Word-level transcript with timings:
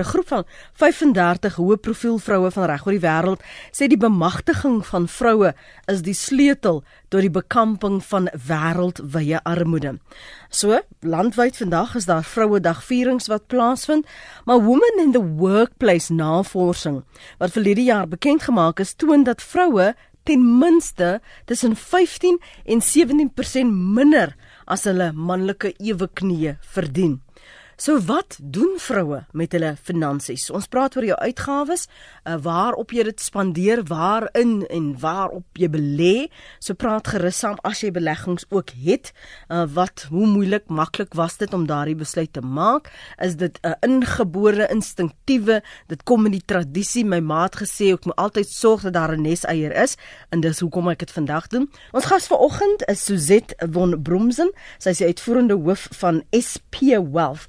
'n 0.00 0.04
Groep 0.04 0.28
van 0.28 0.44
35 0.72 1.56
hoë 1.56 1.76
profiel 1.76 2.18
vroue 2.18 2.50
van 2.50 2.64
reg 2.64 2.86
oor 2.86 2.96
die 2.96 3.06
wêreld 3.06 3.42
sê 3.72 3.86
die 3.86 4.00
bemagtiging 4.00 4.80
van 4.86 5.08
vroue 5.08 5.54
is 5.86 6.02
die 6.02 6.14
sleutel 6.14 6.82
tot 7.08 7.20
die 7.20 7.30
bekamping 7.30 8.00
van 8.04 8.28
wêreldwye 8.48 9.40
armoede. 9.44 9.98
So, 10.48 10.80
landwyd 11.00 11.56
vandag 11.56 11.94
is 11.94 12.06
daar 12.06 12.24
Vrouedag 12.24 12.82
vierings 12.84 13.26
wat 13.26 13.46
plaasvind, 13.46 14.06
maar 14.44 14.62
Women 14.62 14.98
in 14.98 15.12
the 15.12 15.22
Workplace 15.22 16.12
navorsing 16.12 17.02
wat 17.38 17.52
verlede 17.52 17.82
jaar 17.82 18.08
bekend 18.08 18.42
gemaak 18.42 18.80
is, 18.80 18.94
toon 18.94 19.24
dat 19.24 19.42
vroue 19.42 19.94
ten 20.22 20.58
minste 20.58 21.20
tussen 21.44 21.76
15 21.76 22.40
en 22.64 22.80
17% 22.82 23.66
minder 23.72 24.36
as 24.64 24.84
hulle 24.84 25.12
manlike 25.12 25.74
eweknieë 25.78 26.58
verdien. 26.60 27.20
So 27.80 27.96
wat 28.04 28.36
doen 28.44 28.74
vroue 28.76 29.22
met 29.32 29.54
hulle 29.56 29.70
finansies? 29.80 30.50
Ons 30.52 30.66
praat 30.68 30.92
oor 30.98 31.04
jou 31.08 31.14
uitgawes, 31.16 31.86
uh, 32.28 32.34
waarop 32.44 32.90
jy 32.92 33.06
dit 33.08 33.22
spandeer, 33.24 33.80
waarin 33.88 34.66
en 34.68 34.90
waarop 35.00 35.56
jy 35.56 35.70
belê. 35.72 36.16
So 36.60 36.76
praat 36.76 37.08
gerus 37.08 37.38
saam 37.40 37.56
as 37.64 37.80
jy 37.80 37.88
beleggings 37.96 38.44
ook 38.52 38.74
het. 38.84 39.14
Uh, 39.48 39.62
wat 39.72 40.04
hoe 40.10 40.26
moeilik, 40.28 40.66
maklik 40.68 41.16
was 41.16 41.38
dit 41.40 41.56
om 41.56 41.64
daardie 41.70 41.96
besluit 41.96 42.28
te 42.36 42.42
maak? 42.44 42.90
Is 43.16 43.38
dit 43.40 43.56
'n 43.64 43.72
uh, 43.72 43.74
ingebore 43.80 44.68
instinktiewe? 44.68 45.62
Dit 45.88 46.04
kom 46.04 46.26
in 46.26 46.36
die 46.36 46.44
tradisie. 46.44 47.06
My 47.06 47.20
ma 47.20 47.48
het 47.48 47.56
gesê 47.64 47.94
ek 47.96 48.04
moet 48.04 48.20
altyd 48.20 48.48
sorg 48.48 48.82
dat 48.82 48.92
daar 48.92 49.16
'n 49.16 49.22
neseier 49.22 49.72
is 49.72 49.96
en 50.28 50.40
dis 50.40 50.60
hoekom 50.60 50.88
ek 50.90 50.98
dit 50.98 51.10
vandag 51.10 51.46
doen. 51.48 51.70
Ons 51.92 52.04
gas 52.04 52.26
vanoggend 52.26 52.84
is 52.88 53.04
Suzette 53.04 53.56
von 53.72 54.02
Bromsen. 54.02 54.52
Sy 54.78 54.90
is 54.90 54.98
die 54.98 55.06
uitvoerende 55.06 55.56
hoof 55.56 55.88
van 55.90 56.22
SP 56.28 56.76
Wealth. 57.12 57.48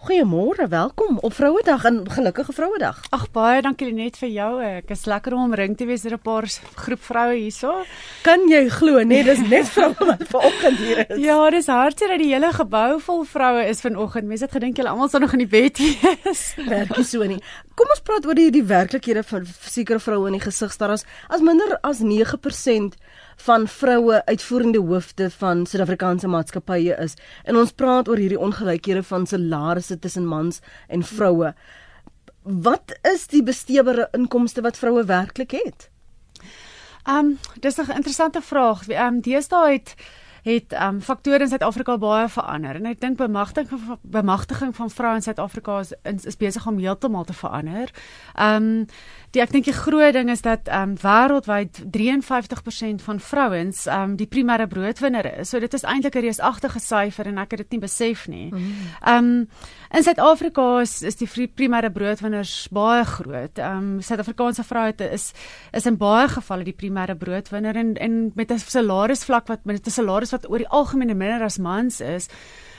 Goeiemôre, 0.01 0.67
welkom 0.67 1.17
op 1.21 1.33
Vrouedag 1.33 1.83
en 1.83 2.11
gelukkige 2.11 2.53
Vrouedag. 2.53 3.03
Ag 3.09 3.27
baie 3.31 3.61
dankie 3.61 3.91
net 3.93 4.15
vir 4.17 4.31
jou. 4.33 4.49
Ek 4.65 4.89
is 4.95 5.03
lekker 5.05 5.35
om 5.37 5.43
omring 5.43 5.75
te 5.77 5.85
wees 5.85 6.01
deur 6.01 6.15
'n 6.17 6.23
paar 6.25 6.47
groep 6.73 7.03
vroue 7.05 7.35
hierso. 7.37 7.85
Kan 8.23 8.49
jy 8.49 8.65
glo, 8.69 9.03
nee, 9.03 9.23
dis 9.23 9.45
net 9.45 9.69
vroue 9.75 9.93
wat 9.99 10.25
vanoggend 10.25 10.77
hier 10.77 11.05
is. 11.05 11.21
Ja, 11.21 11.37
dis 11.53 11.67
hartseer 11.67 12.17
dat 12.17 12.19
die 12.19 12.33
hele 12.33 12.49
gebou 12.49 12.99
vol 12.99 13.23
vroue 13.29 13.67
is 13.69 13.81
vanoggend. 13.81 14.25
Mense 14.25 14.49
het 14.49 14.57
gedink 14.57 14.77
julle 14.77 14.89
almal 14.89 15.09
sou 15.09 15.21
nog 15.21 15.33
in 15.37 15.45
die 15.45 15.53
bed 15.53 15.77
wees. 15.77 16.55
Werkie 16.73 17.05
so 17.05 17.21
nie. 17.23 17.37
Kom 17.75 17.93
ons 17.93 18.01
praat 18.01 18.25
oor 18.25 18.33
die 18.33 18.49
die 18.49 18.65
werklikhede 18.65 19.23
van 19.23 19.45
sekere 19.45 19.99
vroue 19.99 20.27
in 20.27 20.33
die 20.33 20.45
gesig 20.49 20.73
staan 20.73 20.97
as 20.97 21.05
as 21.29 21.41
minder 21.41 21.77
as 21.83 22.01
9% 22.01 22.97
van 23.45 23.67
vroue 23.67 24.25
uitvoerende 24.25 24.79
hoofde 24.79 25.29
van 25.29 25.65
Suid-Afrikaanse 25.65 26.27
maatskappye 26.27 26.97
is. 27.01 27.15
En 27.43 27.57
ons 27.57 27.71
praat 27.71 28.09
oor 28.09 28.17
hierdie 28.21 28.39
ongelykhede 28.39 29.03
van 29.03 29.25
salarisse 29.25 29.90
tussen 29.99 30.25
mans 30.25 30.59
en 30.87 31.03
vroue. 31.03 31.53
Wat 32.41 32.99
is 33.01 33.27
die 33.27 33.43
besteebare 33.43 34.07
inkomste 34.11 34.61
wat 34.61 34.77
vroue 34.77 35.03
werklik 35.05 35.51
het? 35.51 35.89
Ehm, 37.03 37.17
um, 37.17 37.39
dis 37.59 37.77
'n 37.77 37.91
interessante 37.91 38.41
vraag. 38.41 38.87
Ehm 38.87 39.13
um, 39.13 39.21
deesdae 39.21 39.71
het 39.71 39.95
het 40.43 40.73
um, 40.73 41.01
faktore 41.01 41.43
in 41.45 41.49
Suid-Afrika 41.49 41.97
baie 41.97 42.27
verander 42.29 42.75
en 42.75 42.85
ek 42.85 43.01
dink 43.01 43.17
bemagtiging 43.17 43.97
bemagtiging 44.01 44.75
van 44.75 44.89
vroue 44.89 45.15
in 45.15 45.21
Suid-Afrika 45.21 45.79
is 45.79 45.93
is 46.25 46.37
besig 46.37 46.67
om 46.67 46.79
heeltemal 46.79 47.25
te 47.25 47.33
verander. 47.33 47.91
Um, 48.39 48.87
Die 49.31 49.39
ek 49.39 49.53
dink 49.53 49.63
die 49.63 49.75
groot 49.75 50.11
ding 50.11 50.27
is 50.27 50.41
dat 50.43 50.67
um, 50.67 50.97
wêreldwyd 50.99 51.77
53% 51.95 53.03
van 53.05 53.19
vrouens 53.23 53.85
um, 53.87 54.17
die 54.19 54.27
primêre 54.27 54.65
broodwinner 54.67 55.29
is. 55.39 55.53
So 55.53 55.59
dit 55.63 55.71
is 55.73 55.85
eintlik 55.87 56.17
'n 56.19 56.25
reusagtige 56.25 56.81
syfer 56.83 57.29
en 57.31 57.37
ek 57.39 57.55
het 57.55 57.63
dit 57.63 57.71
nie 57.71 57.79
besef 57.79 58.27
nie. 58.27 58.51
Um, 59.07 59.47
in 59.95 60.03
Suid-Afrika 60.03 60.81
is, 60.81 61.01
is 61.01 61.15
die 61.15 61.47
primêre 61.47 61.91
broodwinners 61.91 62.67
baie 62.71 63.05
groot. 63.05 63.57
Um, 63.57 64.01
Suid-Afrikaanse 64.01 64.63
vroue 64.67 65.07
is 65.11 65.31
is 65.71 65.85
in 65.85 65.95
baie 65.97 66.27
gevalle 66.27 66.67
die 66.67 66.75
primêre 66.75 67.15
broodwinner 67.15 67.75
en 67.75 67.95
en 67.95 68.31
met 68.35 68.51
'n 68.51 68.59
salarisvlak 68.59 69.47
wat 69.47 69.63
met 69.63 69.87
'n 69.87 69.89
salaris 69.89 70.30
wat 70.31 70.49
oor 70.49 70.63
die 70.63 70.69
algemeen 70.69 71.17
minder 71.17 71.43
as 71.43 71.57
mans 71.57 72.01
is 72.01 72.27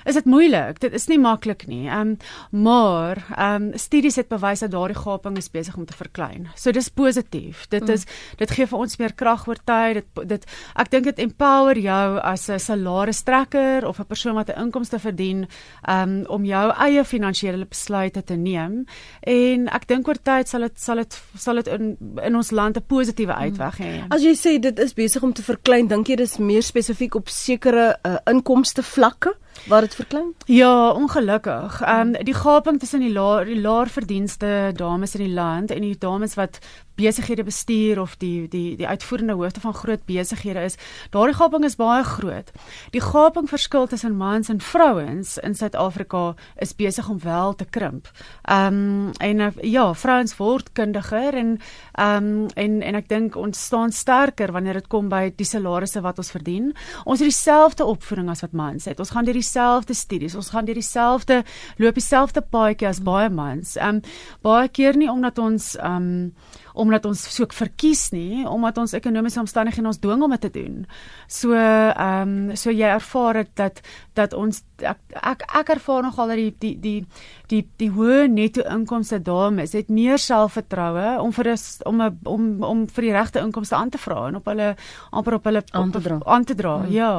is 0.04 0.14
dit 0.14 0.24
moeilik. 0.24 0.80
Dit 0.80 0.92
is 0.92 1.06
nie 1.10 1.18
maklik 1.18 1.66
nie. 1.66 1.86
Ehm 1.88 2.00
um, 2.00 2.16
maar 2.50 3.22
ehm 3.36 3.62
um, 3.62 3.78
studies 3.78 4.16
het 4.16 4.28
bewys 4.28 4.60
dat 4.60 4.70
daardie 4.70 4.98
gaping 4.98 5.36
is 5.36 5.50
besig 5.50 5.76
om 5.76 5.84
te 5.84 5.96
verklein. 5.96 6.48
So 6.54 6.72
dis 6.72 6.88
positief. 6.88 7.66
Dit 7.68 7.88
is 7.88 8.04
mm. 8.04 8.38
dit 8.38 8.50
gee 8.50 8.66
vir 8.66 8.78
ons 8.78 8.96
meer 8.96 9.14
krag 9.14 9.46
oor 9.48 9.58
tyd. 9.64 9.94
Dit 9.94 10.28
dit 10.28 10.46
ek 10.74 10.90
dink 10.90 11.04
dit 11.04 11.18
empower 11.18 11.78
jou 11.78 12.18
as 12.18 12.48
'n 12.48 12.58
salarisstrekker 12.58 13.86
of 13.86 14.00
'n 14.00 14.06
persoon 14.06 14.34
wat 14.34 14.48
'n 14.48 14.60
inkomste 14.60 14.98
verdien 14.98 15.46
ehm 15.82 16.08
um, 16.08 16.24
om 16.26 16.44
jou 16.44 16.72
eie 16.78 17.04
finansiële 17.04 17.66
besluite 17.66 18.24
te 18.24 18.34
neem. 18.34 18.84
En 19.20 19.69
ek 19.69 19.88
dink 19.88 20.08
oor 20.08 20.19
tyd 20.22 20.48
sal 20.48 20.60
dit 20.60 20.80
sal 20.80 20.96
dit 20.96 21.22
sal 21.36 21.54
dit 21.54 21.66
in 21.66 21.96
in 22.22 22.36
ons 22.36 22.50
land 22.50 22.76
'n 22.76 22.86
positiewe 22.86 23.34
uitweg 23.34 23.78
hê. 23.78 23.92
Mm. 24.02 24.06
As 24.10 24.22
jy 24.22 24.34
sê 24.34 24.60
dit 24.60 24.78
is 24.78 24.94
besig 24.94 25.22
om 25.22 25.32
te 25.32 25.42
verklein, 25.42 25.88
dink 25.88 26.08
jy 26.08 26.16
dis 26.16 26.38
meer 26.38 26.62
spesifiek 26.62 27.14
op 27.14 27.28
sekere 27.28 27.96
uh, 28.06 28.16
inkomste 28.26 28.82
vlakke? 28.82 29.34
Waar 29.66 29.80
dit 29.80 29.94
verklein? 29.94 30.34
Ja, 30.46 30.90
ongelukkig. 30.90 31.80
Ehm 31.80 32.14
um, 32.14 32.24
die 32.24 32.34
gaping 32.34 32.78
tussen 32.80 33.00
die 33.00 33.12
laer 33.12 33.44
die 33.44 33.60
laer 33.60 33.88
verdienste 33.88 34.72
dames 34.74 35.14
in 35.14 35.24
die 35.24 35.34
land 35.34 35.70
en 35.70 35.80
die 35.80 35.98
dames 35.98 36.34
wat 36.34 36.58
besighede 37.02 37.44
bestuur 37.44 38.00
of 38.00 38.16
die 38.16 38.48
die 38.48 38.76
die 38.76 38.88
uitvoerende 38.88 39.32
hoofde 39.32 39.60
van 39.60 39.74
groot 39.74 40.04
besighede 40.06 40.62
is, 40.64 40.76
daardie 41.10 41.36
gaping 41.36 41.64
is 41.64 41.76
baie 41.76 42.04
groot. 42.04 42.52
Die 42.90 43.00
gaping 43.00 43.48
verskil 43.48 43.86
tussen 43.86 44.16
mans 44.16 44.48
en 44.48 44.60
vrouens 44.60 45.36
in 45.38 45.54
Suid-Afrika 45.54 46.34
is 46.56 46.74
besig 46.74 47.08
om 47.08 47.18
wel 47.22 47.54
te 47.54 47.64
krimp. 47.64 48.10
Ehm 48.42 48.66
um, 48.74 49.10
en 49.18 49.40
uh, 49.40 49.50
ja, 49.62 49.94
vrouens 49.94 50.36
word 50.36 50.72
kundiger 50.72 51.34
en 51.34 51.58
ehm 51.92 52.24
um, 52.24 52.46
en 52.54 52.82
en 52.82 52.94
ek 52.94 53.08
dink 53.08 53.36
ons 53.36 53.64
staan 53.64 53.92
sterker 53.92 54.52
wanneer 54.52 54.80
dit 54.80 54.88
kom 54.88 55.08
by 55.08 55.32
die 55.36 55.46
salarisse 55.46 56.00
wat 56.00 56.19
ons 56.19 56.30
verdien. 56.30 56.72
Ons 57.04 57.20
het 57.20 57.28
dieselfde 57.28 57.84
opvoeding 57.84 58.30
as 58.30 58.40
wat 58.40 58.52
mans 58.52 58.84
het. 58.84 58.98
Ons 58.98 59.10
gaan 59.10 59.24
deur 59.24 59.38
dieselfde 59.38 59.94
studies, 59.94 60.34
ons 60.34 60.50
gaan 60.50 60.64
deur 60.64 60.78
dieselfde 60.78 61.42
loop 61.76 61.94
dieselfde 61.94 62.40
paadjie 62.40 62.88
as 62.88 63.02
baie 63.02 63.30
mans. 63.30 63.76
Ehm 63.76 63.96
um, 63.96 64.02
baie 64.42 64.69
keer 64.69 64.96
nie 64.96 65.10
omdat 65.10 65.38
ons 65.38 65.74
ehm 65.76 65.96
um, 65.96 66.34
omdat 66.75 67.06
ons 67.06 67.22
soek 67.37 67.53
verkies 67.53 68.10
nie, 68.12 68.47
omdat 68.49 68.78
ons 68.78 68.94
ekonomiese 68.97 69.41
omstandighede 69.43 69.91
ons 69.91 70.00
dwing 70.03 70.22
om 70.25 70.31
dit 70.37 70.44
te 70.47 70.53
doen. 70.55 70.83
So 71.28 71.56
ehm 71.56 72.50
um, 72.50 72.56
so 72.56 72.71
jy 72.71 72.88
ervaar 72.88 73.43
dit 73.43 73.50
dat 73.56 73.81
dat 74.15 74.34
ons 74.37 74.62
ek 74.82 74.99
ek, 75.16 75.44
ek 75.61 75.71
ervaar 75.77 76.03
nogal 76.03 76.32
dat 76.32 76.41
die 76.41 76.55
die 76.61 76.75
die 76.81 77.06
die 77.49 77.62
die 77.81 77.91
hoë 77.93 78.28
netto 78.32 78.65
inkomste 78.69 79.21
dames 79.22 79.75
het 79.77 79.91
meer 79.93 80.21
selfvertroue 80.21 81.19
om 81.22 81.32
vir 81.32 81.53
is, 81.55 81.66
om 81.88 82.00
a, 82.00 82.11
om 82.25 82.49
om 82.66 82.87
vir 82.87 83.09
die 83.09 83.15
regte 83.15 83.43
inkomste 83.43 83.77
aan 83.77 83.93
te 83.93 84.00
vra 84.00 84.27
en 84.28 84.41
op 84.41 84.50
hulle 84.50 84.72
amper 85.11 85.38
op 85.38 85.49
hulle 85.50 85.65
aan 85.71 85.93
te 85.93 86.03
dra. 86.03 86.19
Aan 86.25 86.44
te 86.44 86.56
dra. 86.59 86.77
Hmm. 86.82 86.93
Ja. 86.93 87.12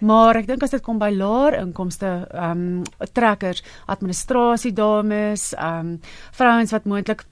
Maar 0.00 0.42
ek 0.42 0.50
dink 0.50 0.64
as 0.64 0.76
dit 0.76 0.84
kom 0.84 1.00
by 1.00 1.10
laer 1.14 1.60
inkomste 1.60 2.12
ehm 2.30 2.64
um, 2.80 2.86
trekkers, 3.16 3.64
administrasie 3.86 4.72
dames, 4.76 5.50
ehm 5.56 5.94
um, 5.94 6.00
vrouens 6.36 6.72
wat 6.76 6.88
moontlik 6.88 7.26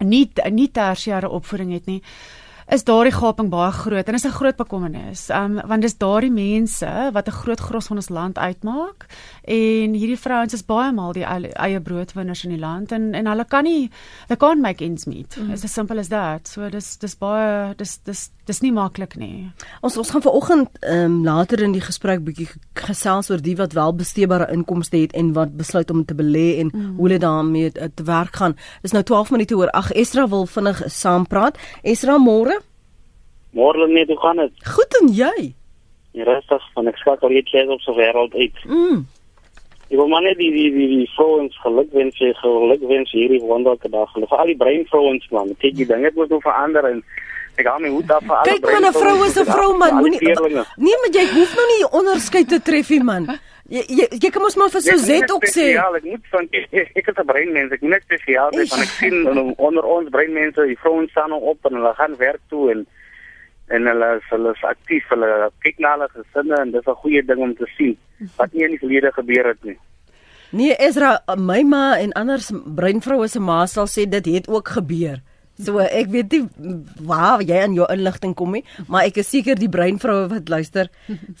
nie 0.00 0.30
nie 0.50 0.68
tersiêre 0.68 1.28
opvoeding 1.28 1.72
het 1.72 1.86
nie 1.86 2.02
is 2.70 2.84
daardie 2.86 3.12
gaping 3.14 3.48
baie 3.50 3.70
groot 3.74 4.08
en 4.08 4.14
is 4.14 4.24
'n 4.24 4.30
groot 4.30 4.56
bekommernis. 4.56 5.28
Um 5.30 5.60
want 5.66 5.82
dis 5.82 5.96
daardie 5.98 6.30
mense 6.30 7.10
wat 7.12 7.26
'n 7.26 7.38
groot 7.42 7.60
gros 7.60 7.86
van 7.86 7.96
ons 7.96 8.08
land 8.08 8.38
uitmaak 8.38 9.06
en 9.44 9.94
hierdie 9.94 10.18
vrouens 10.18 10.52
is 10.52 10.62
baie 10.62 10.92
maal 10.92 11.12
die 11.12 11.24
eie 11.24 11.80
broodwinners 11.80 12.44
in 12.44 12.50
die 12.50 12.58
land 12.58 12.92
en 12.92 13.14
en 13.14 13.26
hulle 13.26 13.44
kan 13.44 13.64
nie 13.64 13.90
they 14.28 14.36
can't 14.36 14.60
make 14.60 14.84
ends 14.84 15.04
meet. 15.06 15.36
Mm. 15.36 15.50
It's 15.50 15.64
as 15.64 15.72
simple 15.72 15.98
as 15.98 16.08
that. 16.08 16.48
So 16.48 16.68
dis 16.68 16.96
dis 16.96 17.16
baie 17.16 17.74
dis 17.76 17.98
dis 18.04 18.30
dis 18.46 18.60
nie 18.60 18.72
maklik 18.72 19.16
nie. 19.16 19.50
Ons 19.82 19.96
ons 19.96 20.10
gaan 20.10 20.22
vanoggend 20.22 20.68
um 20.82 21.24
later 21.24 21.62
in 21.62 21.72
die 21.72 21.80
gesprek 21.80 22.24
bietjie 22.24 22.48
gesels 22.74 23.30
oor 23.30 23.42
die 23.42 23.56
wat 23.56 23.72
wel 23.72 23.94
besteebare 23.94 24.50
inkomste 24.52 24.96
het 24.96 25.12
en 25.12 25.32
wat 25.32 25.56
besluit 25.56 25.90
om 25.90 26.04
te 26.04 26.14
belê 26.14 26.58
en 26.60 26.70
mm. 26.72 26.96
hoe 26.96 27.08
hulle 27.08 27.18
daarmee 27.18 27.72
te 27.72 28.02
werk 28.04 28.36
gaan. 28.36 28.56
Dis 28.82 28.92
nou 28.92 29.02
12 29.02 29.30
minute 29.30 29.56
oor. 29.56 29.70
Ag 29.70 29.90
Estra 29.92 30.28
wil 30.28 30.46
vinnig 30.46 30.82
saam 30.86 31.26
praat. 31.26 31.58
Estra 31.82 32.18
môre 32.18 32.59
Môre 33.56 33.88
net 33.88 34.08
hoe 34.08 34.18
gaan 34.18 34.36
dit? 34.36 34.52
Goed 34.74 35.00
en 35.00 35.08
jy? 35.14 35.54
Ja, 36.12 36.24
rustig, 36.26 36.62
van 36.74 36.90
ek 36.90 36.98
skakel 36.98 37.34
hier 37.34 37.46
klees 37.46 37.70
op 37.70 37.82
so 37.84 37.94
wêreld 37.94 38.34
uit. 38.34 38.62
Mm. 38.66 39.02
Ek 39.90 39.98
wil 39.98 40.06
maar 40.10 40.22
net 40.22 40.38
die 40.38 40.50
die 40.54 40.70
die, 40.70 40.88
die 41.00 41.10
vrouens 41.16 41.56
gelukwens 41.64 42.14
sê 42.18 42.30
gelukwens 42.38 43.10
hierdie 43.14 43.40
wonderlike 43.42 43.90
dag. 43.90 44.10
Vir 44.14 44.38
al 44.38 44.52
die 44.52 44.58
breinvrouens 44.58 45.26
man, 45.34 45.50
kyk 45.58 45.76
die 45.80 45.86
dinge 45.86 46.12
moet 46.14 46.30
nou 46.30 46.38
verander 46.44 46.86
en 46.92 47.00
ek 47.58 47.66
gaan 47.66 47.82
my 47.82 47.90
hoed 47.90 48.12
af 48.14 48.22
vir 48.22 48.36
al 48.36 48.46
die 48.46 48.54
Kyk 48.54 48.68
maar 48.70 48.86
'n 48.86 48.94
vrou 48.94 49.16
is 49.26 49.38
'n 49.38 49.46
vrou 49.50 49.70
man, 49.76 49.94
moenie 49.98 50.20
Nee, 50.86 50.96
maar 51.02 51.12
jy 51.18 51.26
hoef 51.34 51.54
nou 51.58 51.66
nie 51.74 51.90
onderskeid 52.00 52.48
te 52.48 52.60
tref 52.62 52.90
nie 52.90 53.02
man. 53.02 53.26
Jy 53.70 53.82
jy, 53.86 54.06
jy 54.18 54.30
kan 54.30 54.42
mos 54.42 54.56
maar 54.56 54.70
vir 54.70 54.82
Suzette 54.82 55.34
ook 55.34 55.46
sê. 55.46 55.66
Ja, 55.74 55.90
ek 55.94 56.06
moet 56.06 56.24
van 56.30 56.46
ek, 56.50 56.90
ek 56.94 57.06
het 57.06 57.18
'n 57.18 57.26
breinmens, 57.26 57.72
ek 57.72 57.82
moet 57.82 57.90
net 57.90 58.02
spesiaal 58.02 58.50
van 58.50 58.82
ek 58.82 58.94
sien 58.98 59.26
onder 59.58 59.84
ons 59.84 60.08
breinmense, 60.10 60.66
die 60.66 60.78
vrouens 60.78 61.10
staan 61.10 61.32
op 61.32 61.58
en 61.66 61.74
hulle 61.74 61.94
gaan 61.94 62.16
werk 62.16 62.42
toe 62.48 62.70
en 62.70 62.86
en 63.70 63.86
hulle 63.86 64.08
is 64.18 64.26
hulle 64.30 64.50
is 64.56 64.64
aktief 64.68 65.08
hulle 65.12 65.50
kyk 65.64 65.78
na 65.78 65.94
hulle 65.96 66.08
gesinne 66.16 66.60
en 66.60 66.72
dis 66.74 66.86
'n 66.86 67.00
goeie 67.02 67.22
ding 67.22 67.40
om 67.40 67.54
te 67.54 67.66
sien 67.76 67.96
wat 68.38 68.52
nie 68.52 68.64
in 68.64 68.70
die 68.76 68.82
verlede 68.82 69.12
gebeur 69.12 69.46
het 69.48 69.64
nie. 69.64 69.76
Nee, 70.52 70.74
Ezra, 70.78 71.20
my 71.38 71.62
ma 71.62 71.98
en 71.98 72.12
ander 72.12 72.40
breinvroue 72.76 73.28
se 73.28 73.38
ma 73.40 73.66
sal 73.66 73.86
sê 73.86 74.08
dit 74.10 74.26
het 74.26 74.48
ook 74.48 74.68
gebeur. 74.68 75.20
So 75.60 75.78
ek 75.78 76.08
weet 76.08 76.32
nie 76.32 76.48
waar 77.04 77.42
jy 77.42 77.58
aan 77.62 77.74
jou 77.74 77.86
inligting 77.92 78.34
kom 78.34 78.52
nie, 78.52 78.64
maar 78.88 79.04
ek 79.04 79.18
is 79.20 79.28
seker 79.30 79.54
die 79.60 79.68
breinvroue 79.68 80.28
wat 80.30 80.48
luister 80.48 80.88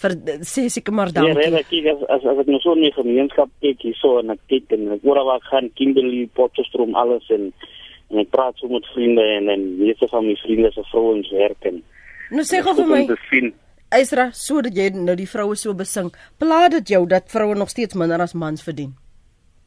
vir 0.02 0.10
sê 0.44 0.68
seker 0.68 0.92
maar 0.92 1.06
Ja, 1.08 1.22
dankie. 1.22 1.50
reg, 1.50 1.54
ek 1.72 1.86
as 1.94 2.02
as 2.08 2.24
as 2.24 2.38
ek 2.38 2.46
nou 2.46 2.60
so 2.60 2.74
die 2.74 2.92
gemeenskap 2.92 3.48
kyk 3.60 3.80
hierso 3.80 4.18
en 4.20 4.30
ek 4.30 4.40
kyk 4.48 4.72
en 4.76 4.92
ek 4.92 5.02
hoor 5.02 5.24
waar 5.24 5.40
gaan 5.50 5.70
Kimberley 5.74 6.28
Potchefstroom 6.34 6.94
alles 6.94 7.24
en 7.30 7.52
en 8.10 8.18
ek 8.18 8.30
praat 8.30 8.54
so 8.58 8.68
met 8.68 8.86
vriende 8.94 9.22
en 9.22 9.48
en 9.48 9.78
meeste 9.78 10.06
van 10.08 10.26
my 10.26 10.36
vriende 10.44 10.70
se 10.72 10.82
vrouens 10.90 11.30
werk 11.30 11.64
en 11.64 11.82
Nou 12.30 12.44
sê 12.44 12.62
gou 12.62 12.74
vir 12.74 12.86
my. 12.86 13.52
Ezra, 13.92 14.30
sodat 14.32 14.76
jy 14.76 14.90
nou 14.94 15.16
die 15.16 15.26
vroue 15.26 15.56
so 15.56 15.74
besing, 15.74 16.12
pla 16.38 16.68
dit 16.68 16.88
jou 16.88 17.06
dat 17.06 17.30
vroue 17.30 17.54
nog 17.58 17.68
steeds 17.70 17.94
minder 17.94 18.20
as 18.20 18.34
mans 18.34 18.62
verdien. 18.62 18.94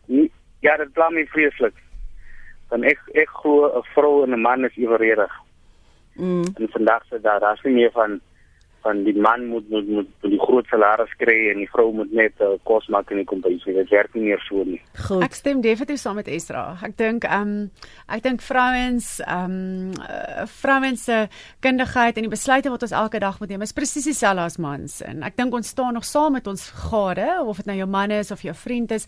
Nie- 0.07 0.31
Ja, 0.61 0.77
dit 0.77 0.93
pla 0.93 1.09
my 1.09 1.25
vreeslik. 1.25 1.73
Dan 2.69 2.83
ek 2.83 2.99
ek 3.13 3.29
glo 3.29 3.67
'n 3.67 3.83
vrou 3.93 4.23
en 4.23 4.31
'n 4.33 4.39
man 4.41 4.63
is 4.65 4.77
evenredig. 4.77 5.31
Mm. 6.15 6.45
En 6.57 6.67
vandag 6.71 7.03
se 7.09 7.19
daar 7.21 7.39
daar's 7.39 7.61
nie 7.63 7.73
meer 7.73 7.91
van 7.91 8.21
van 8.83 9.03
die 9.03 9.15
man 9.15 9.45
moet 9.47 9.69
moet 9.69 9.87
moet, 9.87 10.09
moet 10.21 10.31
die 10.33 10.39
groot 10.39 10.67
salaris 10.71 11.11
kry 11.21 11.37
en 11.51 11.61
die 11.63 11.69
vrou 11.71 11.89
moet 11.95 12.11
net 12.15 12.41
uh, 12.43 12.53
kos 12.67 12.87
maak 12.93 13.11
in 13.11 13.21
die 13.21 13.27
kombuis. 13.29 13.63
Dit 13.63 13.91
werk 13.93 14.15
nie 14.17 14.25
meer 14.29 14.43
so 14.47 14.63
nie. 14.67 14.79
Goed. 15.07 15.23
Ek 15.25 15.37
stem 15.37 15.63
definitief 15.63 16.01
saam 16.01 16.19
met 16.19 16.31
Esra. 16.31 16.65
Ek 16.83 16.97
dink 16.99 17.27
ehm 17.29 17.53
um, 17.53 17.87
ek 18.13 18.25
dink 18.25 18.43
vrouens 18.45 19.13
ehm 19.25 19.57
um, 19.57 19.93
uh, 20.03 20.47
vrouens 20.59 21.07
se 21.09 21.23
kundigheid 21.63 22.17
en 22.17 22.27
die 22.27 22.33
besluite 22.33 22.71
wat 22.73 22.85
ons 22.87 22.95
elke 23.03 23.23
dag 23.23 23.39
moet 23.39 23.53
neem 23.53 23.65
is 23.65 23.75
presies 23.75 24.07
dieselfde 24.09 24.47
as 24.47 24.59
mans. 24.61 24.99
En 25.05 25.23
ek 25.23 25.39
dink 25.39 25.55
ons 25.55 25.73
staan 25.75 25.97
nog 25.97 26.07
saam 26.07 26.37
met 26.37 26.47
ons 26.47 26.69
gade 26.89 27.29
of 27.41 27.63
dit 27.63 27.71
nou 27.71 27.79
jou 27.81 27.89
man 27.89 28.11
is 28.11 28.31
of 28.31 28.43
jou 28.45 28.55
vriend 28.55 28.91
is. 28.91 29.07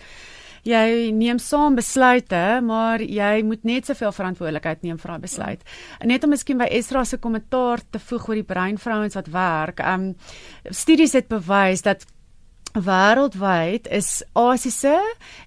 Jy 0.66 1.12
neem 1.14 1.38
saam 1.38 1.76
besluite, 1.78 2.42
maar 2.66 3.04
jy 3.04 3.44
moet 3.46 3.68
net 3.68 3.86
soveel 3.86 4.14
verantwoordelikheid 4.16 4.82
neem 4.82 4.98
vir 4.98 5.12
daai 5.12 5.26
besluit. 5.28 5.62
En 6.02 6.10
net 6.10 6.26
om 6.26 6.34
miskien 6.34 6.58
by 6.58 6.66
Esra 6.74 7.04
se 7.06 7.20
kommentaar 7.22 7.84
te 7.94 8.02
voeg 8.02 8.30
oor 8.30 8.40
die 8.40 8.48
breinvrouens 8.50 9.18
wat 9.20 9.30
werk. 9.34 9.84
Ehm 9.86 10.10
um, 10.10 10.74
studies 10.74 11.14
het 11.14 11.28
bewys 11.30 11.86
dat 11.86 12.06
wêreldwyd 12.76 13.88
is 13.88 14.24
Asiëse 14.36 14.98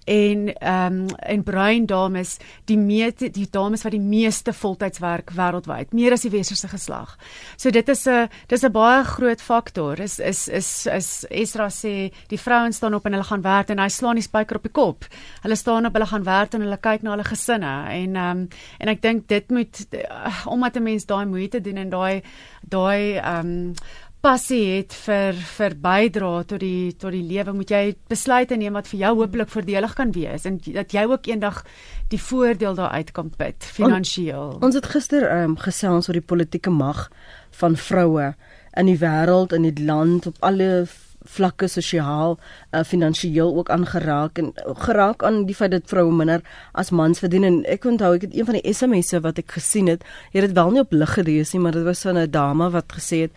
en 0.05 0.47
ehm 0.53 0.99
um, 0.99 1.07
en 1.19 1.43
bruin 1.43 1.85
dames 1.85 2.37
die 2.65 2.77
meeste 2.77 3.29
die 3.29 3.47
dames 3.51 3.83
wat 3.85 3.93
die 3.93 4.01
meeste 4.01 4.53
voltyds 4.53 4.99
werk 4.99 5.31
wêreldwyd, 5.37 5.93
meer 5.93 6.13
as 6.13 6.25
die 6.25 6.33
westerse 6.33 6.67
geslag. 6.67 7.17
So 7.57 7.69
dit 7.71 7.89
is 7.89 8.07
'n 8.07 8.29
dis 8.47 8.63
'n 8.63 8.71
baie 8.71 9.03
groot 9.03 9.41
faktor. 9.41 9.99
Is 9.99 10.19
is 10.19 10.47
is 10.47 10.87
is 10.87 11.25
Esra 11.29 11.69
sê 11.69 12.11
die 12.27 12.39
vrouens 12.39 12.75
staan 12.75 12.93
op 12.93 13.05
en 13.05 13.13
hulle 13.13 13.23
gaan 13.23 13.41
werk 13.41 13.69
en 13.69 13.79
hy 13.79 13.89
slaan 13.89 14.15
die 14.15 14.23
spyker 14.23 14.55
op 14.55 14.63
die 14.63 14.71
kop. 14.71 15.05
Hulle 15.41 15.55
staan 15.55 15.85
op, 15.85 15.93
hulle 15.93 16.05
gaan 16.05 16.23
werk 16.23 16.53
en 16.53 16.61
hulle 16.61 16.77
kyk 16.77 17.01
na 17.03 17.11
hulle 17.11 17.23
gesinne 17.23 17.89
en 17.89 18.15
ehm 18.15 18.37
um, 18.37 18.49
en 18.79 18.87
ek 18.87 19.01
dink 19.01 19.27
dit 19.27 19.51
moet 19.51 19.87
uh, 19.93 20.47
omdat 20.47 20.75
'n 20.75 20.83
mens 20.83 21.05
daai 21.05 21.25
moeite 21.25 21.61
doen 21.61 21.77
en 21.77 21.89
daai 21.89 22.21
daai 22.61 23.17
ehm 23.17 23.47
um, 23.47 23.75
passie 24.21 24.63
het 24.75 24.93
vir 25.05 25.37
vir 25.55 25.75
bydra 25.79 26.31
tot 26.47 26.59
die 26.59 26.91
tot 26.99 27.13
die 27.15 27.23
lewe 27.23 27.53
moet 27.55 27.71
jy 27.71 27.83
besluite 28.11 28.57
neem 28.59 28.75
wat 28.75 28.89
vir 28.91 28.99
jou 29.05 29.13
hopelik 29.21 29.51
voordelig 29.53 29.95
kan 29.95 30.11
wees 30.15 30.47
en 30.49 30.59
dat 30.65 30.91
jy 30.95 31.05
ook 31.07 31.29
eendag 31.31 31.61
die 32.11 32.19
voordeel 32.19 32.75
daaruit 32.75 33.13
kan 33.15 33.29
put 33.31 33.63
finansiëel. 33.79 34.57
Ons 34.65 34.75
het 34.75 34.89
gister 34.91 35.23
ehm 35.23 35.53
um, 35.53 35.59
gesels 35.59 36.09
oor 36.09 36.19
die 36.19 36.29
politieke 36.33 36.73
mag 36.73 37.07
van 37.61 37.77
vroue 37.79 38.33
in 38.79 38.91
die 38.91 38.99
wêreld 38.99 39.55
en 39.55 39.63
in 39.63 39.75
die 39.75 39.87
land 39.87 40.27
op 40.27 40.35
alle 40.43 40.87
vlakke 41.29 41.67
sosiaal, 41.67 42.37
uh, 42.71 42.83
finansiëel 42.87 43.51
ook 43.55 43.69
aangeraak 43.69 44.39
en 44.39 44.51
uh, 44.55 44.75
geraak 44.85 45.23
aan 45.23 45.43
die 45.45 45.55
feit 45.55 45.71
dat 45.71 45.87
vroue 45.91 46.11
minder 46.15 46.43
as 46.73 46.91
mans 46.95 47.19
verdien 47.19 47.47
en 47.47 47.57
ek 47.67 47.85
onthou 47.85 48.13
ek 48.15 48.27
het 48.27 48.35
een 48.35 48.47
van 48.47 48.59
die 48.59 48.73
SMS'e 48.73 49.19
wat 49.23 49.41
ek 49.43 49.57
gesien 49.59 49.91
het, 49.91 50.05
het 50.33 50.47
dit 50.47 50.55
wel 50.55 50.71
nie 50.75 50.83
op 50.83 50.95
lig 50.95 51.13
gelees 51.19 51.53
nie, 51.53 51.63
maar 51.63 51.75
dit 51.75 51.87
was 51.87 52.05
van 52.07 52.17
'n 52.17 52.31
dame 52.31 52.69
wat 52.71 52.95
gesê 52.95 53.27
het 53.27 53.35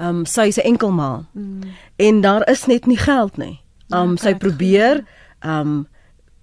ehm 0.00 0.20
um, 0.20 0.24
sy 0.26 0.48
is 0.48 0.56
'n 0.58 0.66
enkelma. 0.72 1.26
Mm. 1.34 1.60
En 1.96 2.20
daar 2.20 2.48
is 2.48 2.66
net 2.66 2.86
nie 2.86 2.96
geld 2.98 3.36
nie. 3.36 3.60
Ehm 3.90 4.02
um, 4.02 4.10
Ja, 4.16 4.22
sy 4.22 4.34
probeer 4.34 5.04
ehm 5.40 5.60
um, 5.60 5.86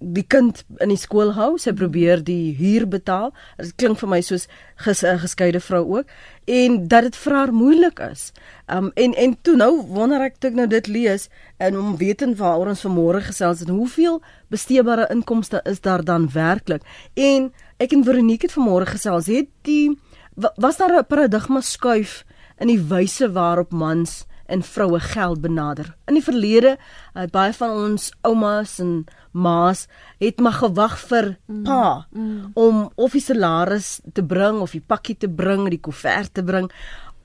die 0.00 0.22
kind 0.22 0.64
in 0.78 0.92
die 0.92 0.96
skool 0.96 1.32
hou, 1.34 1.56
sy 1.58 1.72
probeer 1.74 2.20
die 2.22 2.54
huur 2.54 2.84
betaal. 2.86 3.32
Dit 3.58 3.72
klink 3.76 3.98
vir 3.98 4.08
my 4.08 4.20
soos 4.22 4.46
ges, 4.76 5.02
'n 5.02 5.18
geskeide 5.18 5.60
vrou 5.60 5.96
ook 5.98 6.06
en 6.46 6.88
dat 6.88 7.02
dit 7.02 7.16
vir 7.16 7.32
haar 7.34 7.52
moeilik 7.52 7.98
is. 7.98 8.32
Um 8.68 8.92
en 8.94 9.14
en 9.14 9.36
toe 9.42 9.56
nou 9.56 9.82
wonder 9.86 10.20
ek 10.22 10.38
toe 10.38 10.50
ek 10.50 10.56
nou 10.56 10.66
dit 10.66 10.86
lees 10.86 11.28
en 11.58 11.78
om 11.78 11.96
wetend 11.96 12.38
waaroor 12.38 12.68
ons 12.68 12.86
vanmôre 12.86 13.20
gesels 13.22 13.58
het, 13.60 13.68
hoeveel 13.68 14.22
besteebare 14.50 15.08
inkomste 15.10 15.60
is 15.64 15.80
daar 15.80 16.04
dan 16.04 16.28
werklik? 16.32 16.82
En 17.14 17.52
ek 17.78 17.92
en 17.92 18.04
Veronique 18.04 18.46
het 18.46 18.56
vanmôre 18.56 18.86
gesels, 18.86 19.26
het 19.26 19.48
die 19.62 19.98
wa- 20.36 20.52
was 20.56 20.76
daar 20.76 20.98
'n 20.98 21.06
paradigma 21.06 21.60
skuif 21.60 22.24
in 22.58 22.70
die 22.72 22.80
wyse 22.90 23.32
waarop 23.32 23.72
mans 23.72 24.24
en 24.48 24.62
vroue 24.62 25.00
geld 25.00 25.40
benader. 25.40 25.96
In 26.08 26.16
die 26.16 26.24
verlede 26.24 26.76
het 27.12 27.32
baie 27.34 27.52
van 27.52 27.70
ons 27.70 28.08
oumas 28.24 28.78
en 28.80 29.04
ma's 29.36 29.86
het 30.18 30.40
maar 30.40 30.56
gewag 30.62 30.96
vir 31.10 31.34
pa 31.66 32.06
mm, 32.10 32.22
mm. 32.22 32.46
om 32.54 32.86
of 32.96 33.12
die 33.12 33.22
salaris 33.22 33.98
te 34.16 34.24
bring 34.24 34.62
of 34.64 34.72
die 34.72 34.80
pakkie 34.80 35.18
te 35.20 35.28
bring, 35.28 35.68
die 35.68 35.80
koevert 35.80 36.32
te 36.34 36.42
bring 36.42 36.70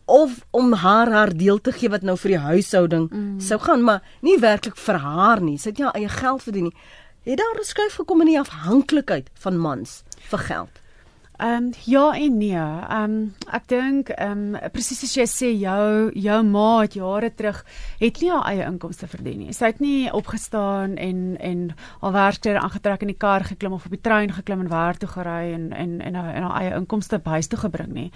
of 0.06 0.42
om 0.52 0.74
haar 0.74 1.12
haar 1.12 1.32
deel 1.32 1.62
te 1.64 1.72
gee 1.72 1.90
wat 1.90 2.04
nou 2.04 2.18
vir 2.20 2.36
die 2.36 2.44
huishouding 2.44 3.08
mm. 3.08 3.40
sou 3.40 3.60
gaan, 3.64 3.88
maar 3.88 4.04
nie 4.22 4.36
werklik 4.40 4.76
vir 4.76 5.00
haar 5.00 5.42
nie. 5.42 5.56
Sy 5.58 5.72
het 5.72 5.80
nie 5.80 5.88
haar 5.88 6.00
eie 6.00 6.12
geld 6.12 6.44
verdien 6.44 6.70
nie. 6.70 6.78
Het 7.24 7.40
daar 7.40 7.60
'n 7.60 7.64
skuif 7.64 7.96
gekom 7.96 8.22
in 8.22 8.36
die 8.36 8.40
afhanklikheid 8.40 9.30
van 9.34 9.58
mans 9.58 10.04
vir 10.28 10.40
geld? 10.40 10.82
Ehm 11.38 11.64
um, 11.64 11.72
ja 11.86 12.14
en 12.14 12.38
nee. 12.38 12.56
Ehm 12.56 13.04
um, 13.04 13.34
ek 13.50 13.64
dink 13.68 14.10
ehm 14.10 14.54
um, 14.54 14.70
presies 14.72 15.00
soos 15.02 15.16
jy 15.18 15.26
sê 15.26 15.50
jou 15.58 16.12
jou 16.14 16.44
ma 16.46 16.82
het 16.84 16.94
jare 16.94 17.32
terug 17.34 17.64
het 18.00 18.22
nie 18.22 18.30
haar 18.30 18.46
eie 18.52 18.68
inkomste 18.68 19.08
verdien 19.10 19.40
nie. 19.42 19.54
Sy 19.54 19.72
het 19.72 19.82
nie 19.82 20.12
opgestaan 20.14 20.94
en 20.96 21.38
en 21.40 21.64
haar 22.02 22.14
werkklere 22.14 22.62
aangetrek 22.62 23.02
in 23.02 23.14
die 23.16 23.18
kar 23.18 23.44
geklim 23.50 23.74
of 23.74 23.86
op 23.86 23.96
die 23.98 24.02
trein 24.02 24.32
geklim 24.32 24.62
en 24.62 24.70
werk 24.70 25.02
toe 25.02 25.10
gery 25.10 25.54
en 25.54 25.72
en 25.74 26.02
en 26.02 26.16
haar, 26.16 26.34
en 26.36 26.44
haar 26.44 26.62
eie 26.62 26.76
inkomste 26.78 27.18
by 27.18 27.40
huis 27.40 27.50
toe 27.50 27.60
gebring 27.66 27.94
nie. 27.94 28.12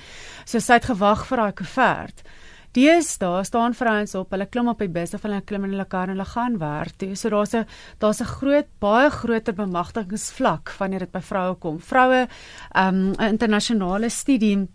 So 0.46 0.60
sy 0.60 0.78
het 0.78 0.86
gewag 0.86 1.26
vir 1.26 1.38
daai 1.38 1.54
koevert. 1.58 2.22
Deesdae 2.78 3.42
staan 3.48 3.74
vrouens 3.74 4.14
op, 4.20 4.30
hulle 4.36 4.46
klim 4.46 4.68
op 4.70 4.82
die 4.84 4.92
bus 4.94 5.16
of 5.18 5.24
hulle 5.26 5.40
klim 5.50 5.64
in 5.66 5.72
hulle 5.74 5.88
kar 5.90 6.06
en 6.06 6.14
hulle 6.14 6.28
gaan 6.30 6.60
werk 6.62 7.00
toe. 7.02 7.16
So 7.16 7.30
daar's 7.34 7.56
'n 7.56 7.66
daar's 8.00 8.22
'n 8.22 8.34
groot 8.38 8.68
baie 8.80 9.10
groter 9.10 9.54
bemagtigingsvlak 9.54 10.76
wanneer 10.78 11.00
dit 11.00 11.12
by 11.12 11.22
vroue 11.22 11.56
kom. 11.56 11.80
Vroue 11.80 12.28
ehm 12.76 12.96
um, 12.96 13.14
'n 13.18 13.30
internasionale 13.34 14.10
studie 14.10 14.68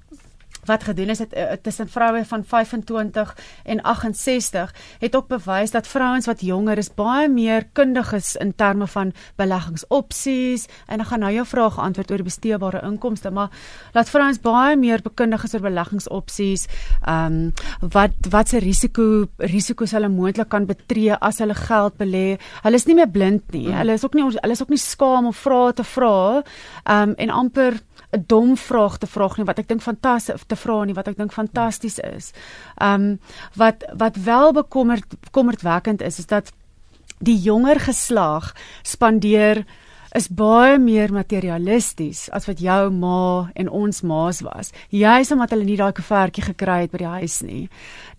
wat 0.64 0.85
gedoen 0.85 1.11
is 1.14 1.19
het, 1.19 1.35
uh, 1.37 1.52
tussen 1.62 1.88
vroue 1.88 2.25
van 2.25 2.45
25 2.45 3.37
en 3.64 3.83
68 3.83 4.75
het 4.99 5.16
ook 5.16 5.28
bewys 5.28 5.71
dat 5.71 5.87
vrouens 5.87 6.26
wat 6.26 6.40
jonger 6.40 6.78
is 6.78 6.95
baie 6.95 7.28
meer 7.28 7.66
kundig 7.73 8.12
is 8.12 8.37
in 8.37 8.54
terme 8.54 8.87
van 8.87 9.12
beleggingsopsies 9.37 10.69
en 10.87 11.00
ek 11.00 11.11
gaan 11.11 11.25
nou 11.26 11.33
jou 11.33 11.47
vraag 11.47 11.78
antwoord 11.78 12.11
oor 12.11 12.23
besteedbare 12.23 12.83
inkomste 12.87 13.31
maar 13.31 13.50
laat 13.92 14.11
vrouens 14.11 14.40
baie 14.40 14.76
meer 14.76 15.02
bekundig 15.02 15.45
is 15.45 15.54
oor 15.54 15.66
beleggingsopsies 15.66 16.69
ehm 17.02 17.40
um, 17.42 17.52
wat 17.92 18.31
wat 18.31 18.49
se 18.49 18.61
risiko 18.62 19.26
risiko's 19.37 19.92
hulle 19.97 20.09
moontlik 20.12 20.49
kan 20.52 20.66
betree 20.66 21.14
as 21.21 21.40
hulle 21.42 21.57
geld 21.59 21.97
belê. 22.00 22.38
Hulle 22.62 22.78
is 22.78 22.87
nie 22.87 22.97
meer 22.99 23.11
blind 23.11 23.52
nie. 23.52 23.69
Mm. 23.69 23.78
hulle 23.81 23.97
is 23.99 24.04
ook 24.04 24.14
nie 24.14 24.25
hulle 24.28 24.57
is 24.57 24.62
ook 24.62 24.73
nie 24.73 24.81
skaam 24.81 25.28
om 25.31 25.37
vrae 25.37 25.73
te 25.73 25.87
vra 25.95 26.42
ehm 26.42 27.11
um, 27.11 27.14
en 27.23 27.31
amper 27.31 27.81
'n 28.12 28.25
dom 28.26 28.57
vraag 28.57 28.99
te 28.99 29.07
vra 29.07 29.28
nie 29.37 29.45
wat 29.45 29.59
ek 29.59 29.69
dink 29.69 29.83
fantasties 29.83 30.45
te 30.47 30.57
vra 30.57 30.85
nie 30.85 30.95
wat 30.95 31.09
ek 31.09 31.16
dink 31.16 31.33
fantasties 31.33 31.99
is. 31.99 32.33
Um, 32.76 33.21
wat 33.57 33.85
wat 33.97 34.16
wel 34.16 34.52
bekommerd 34.52 35.04
bekommerdwekkend 35.21 36.02
is 36.02 36.19
is 36.19 36.26
dat 36.26 36.52
die 37.19 37.38
jonger 37.38 37.81
geslag 37.81 38.52
spandeer 38.83 39.64
is 40.14 40.28
baie 40.28 40.76
meer 40.78 41.12
materialisties 41.12 42.26
as 42.37 42.47
wat 42.49 42.61
jou 42.61 42.90
ma 42.92 43.49
en 43.57 43.69
ons 43.73 44.02
ma's 44.04 44.42
was. 44.45 44.73
Juis 44.92 45.33
omdat 45.33 45.54
hulle 45.54 45.64
nie 45.64 45.78
daai 45.81 45.92
koevertjie 45.97 46.45
gekry 46.50 46.83
het 46.85 46.92
by 46.92 47.00
die 47.00 47.12
huis 47.14 47.38
nie. 47.47 47.62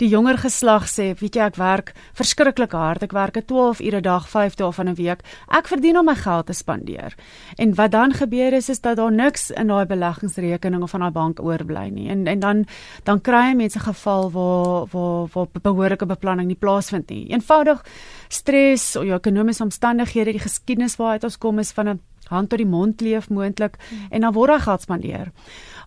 Die 0.02 0.10
jonger 0.10 0.40
geslag 0.42 0.88
sê, 0.90 1.12
weet 1.20 1.38
jy, 1.38 1.48
ek 1.52 1.60
werk 1.62 1.94
verskriklik 2.18 2.74
hard. 2.74 3.04
Ek 3.04 3.14
werk 3.14 3.38
'n 3.38 3.46
12 3.46 3.82
ure 3.82 4.02
dag, 4.02 4.28
5 4.28 4.56
dae 4.56 4.72
van 4.72 4.90
'n 4.90 4.96
week. 4.96 5.22
Ek 5.50 5.68
verdien 5.68 5.98
om 5.98 6.06
my 6.06 6.16
geld 6.16 6.46
te 6.48 6.54
spandeer. 6.54 7.14
En 7.58 7.76
wat 7.76 7.92
dan 7.92 8.14
gebeur 8.14 8.54
is 8.54 8.70
is 8.70 8.82
dat 8.82 8.98
daar 8.98 9.12
niks 9.12 9.52
in 9.52 9.68
daai 9.68 9.86
beleggingsrekening 9.86 10.82
of 10.82 10.90
van 10.90 11.00
daai 11.00 11.12
bank 11.12 11.40
oorbly 11.40 11.90
nie. 11.90 12.10
En 12.10 12.28
en 12.28 12.40
dan 12.40 12.66
dan 13.04 13.22
kry 13.22 13.54
mense 13.54 13.80
geval 13.80 14.32
waar 14.32 14.88
waar 14.92 15.28
waar 15.34 15.48
behoorlike 15.62 16.06
beplanning 16.06 16.48
nie 16.48 16.58
plaasvind 16.60 17.10
nie. 17.10 17.30
Eenvoudig 17.30 17.86
stres 18.28 18.96
of 18.96 19.04
jou 19.04 19.18
ekonomiese 19.18 19.64
omstandighede, 19.64 20.32
die 20.32 20.40
geskiedenis 20.40 20.96
waaruit 20.96 21.24
ons 21.24 21.38
kom 21.38 21.60
is 21.60 21.72
van 21.72 21.83
'n 21.88 22.02
hand 22.30 22.50
tot 22.50 22.58
die 22.58 22.68
mond 22.68 23.02
leef 23.02 23.30
moontlik 23.30 23.78
hmm. 23.90 24.08
en 24.10 24.22
dan 24.22 24.34
word 24.34 24.62
geld 24.62 24.82
spandeer. 24.82 25.32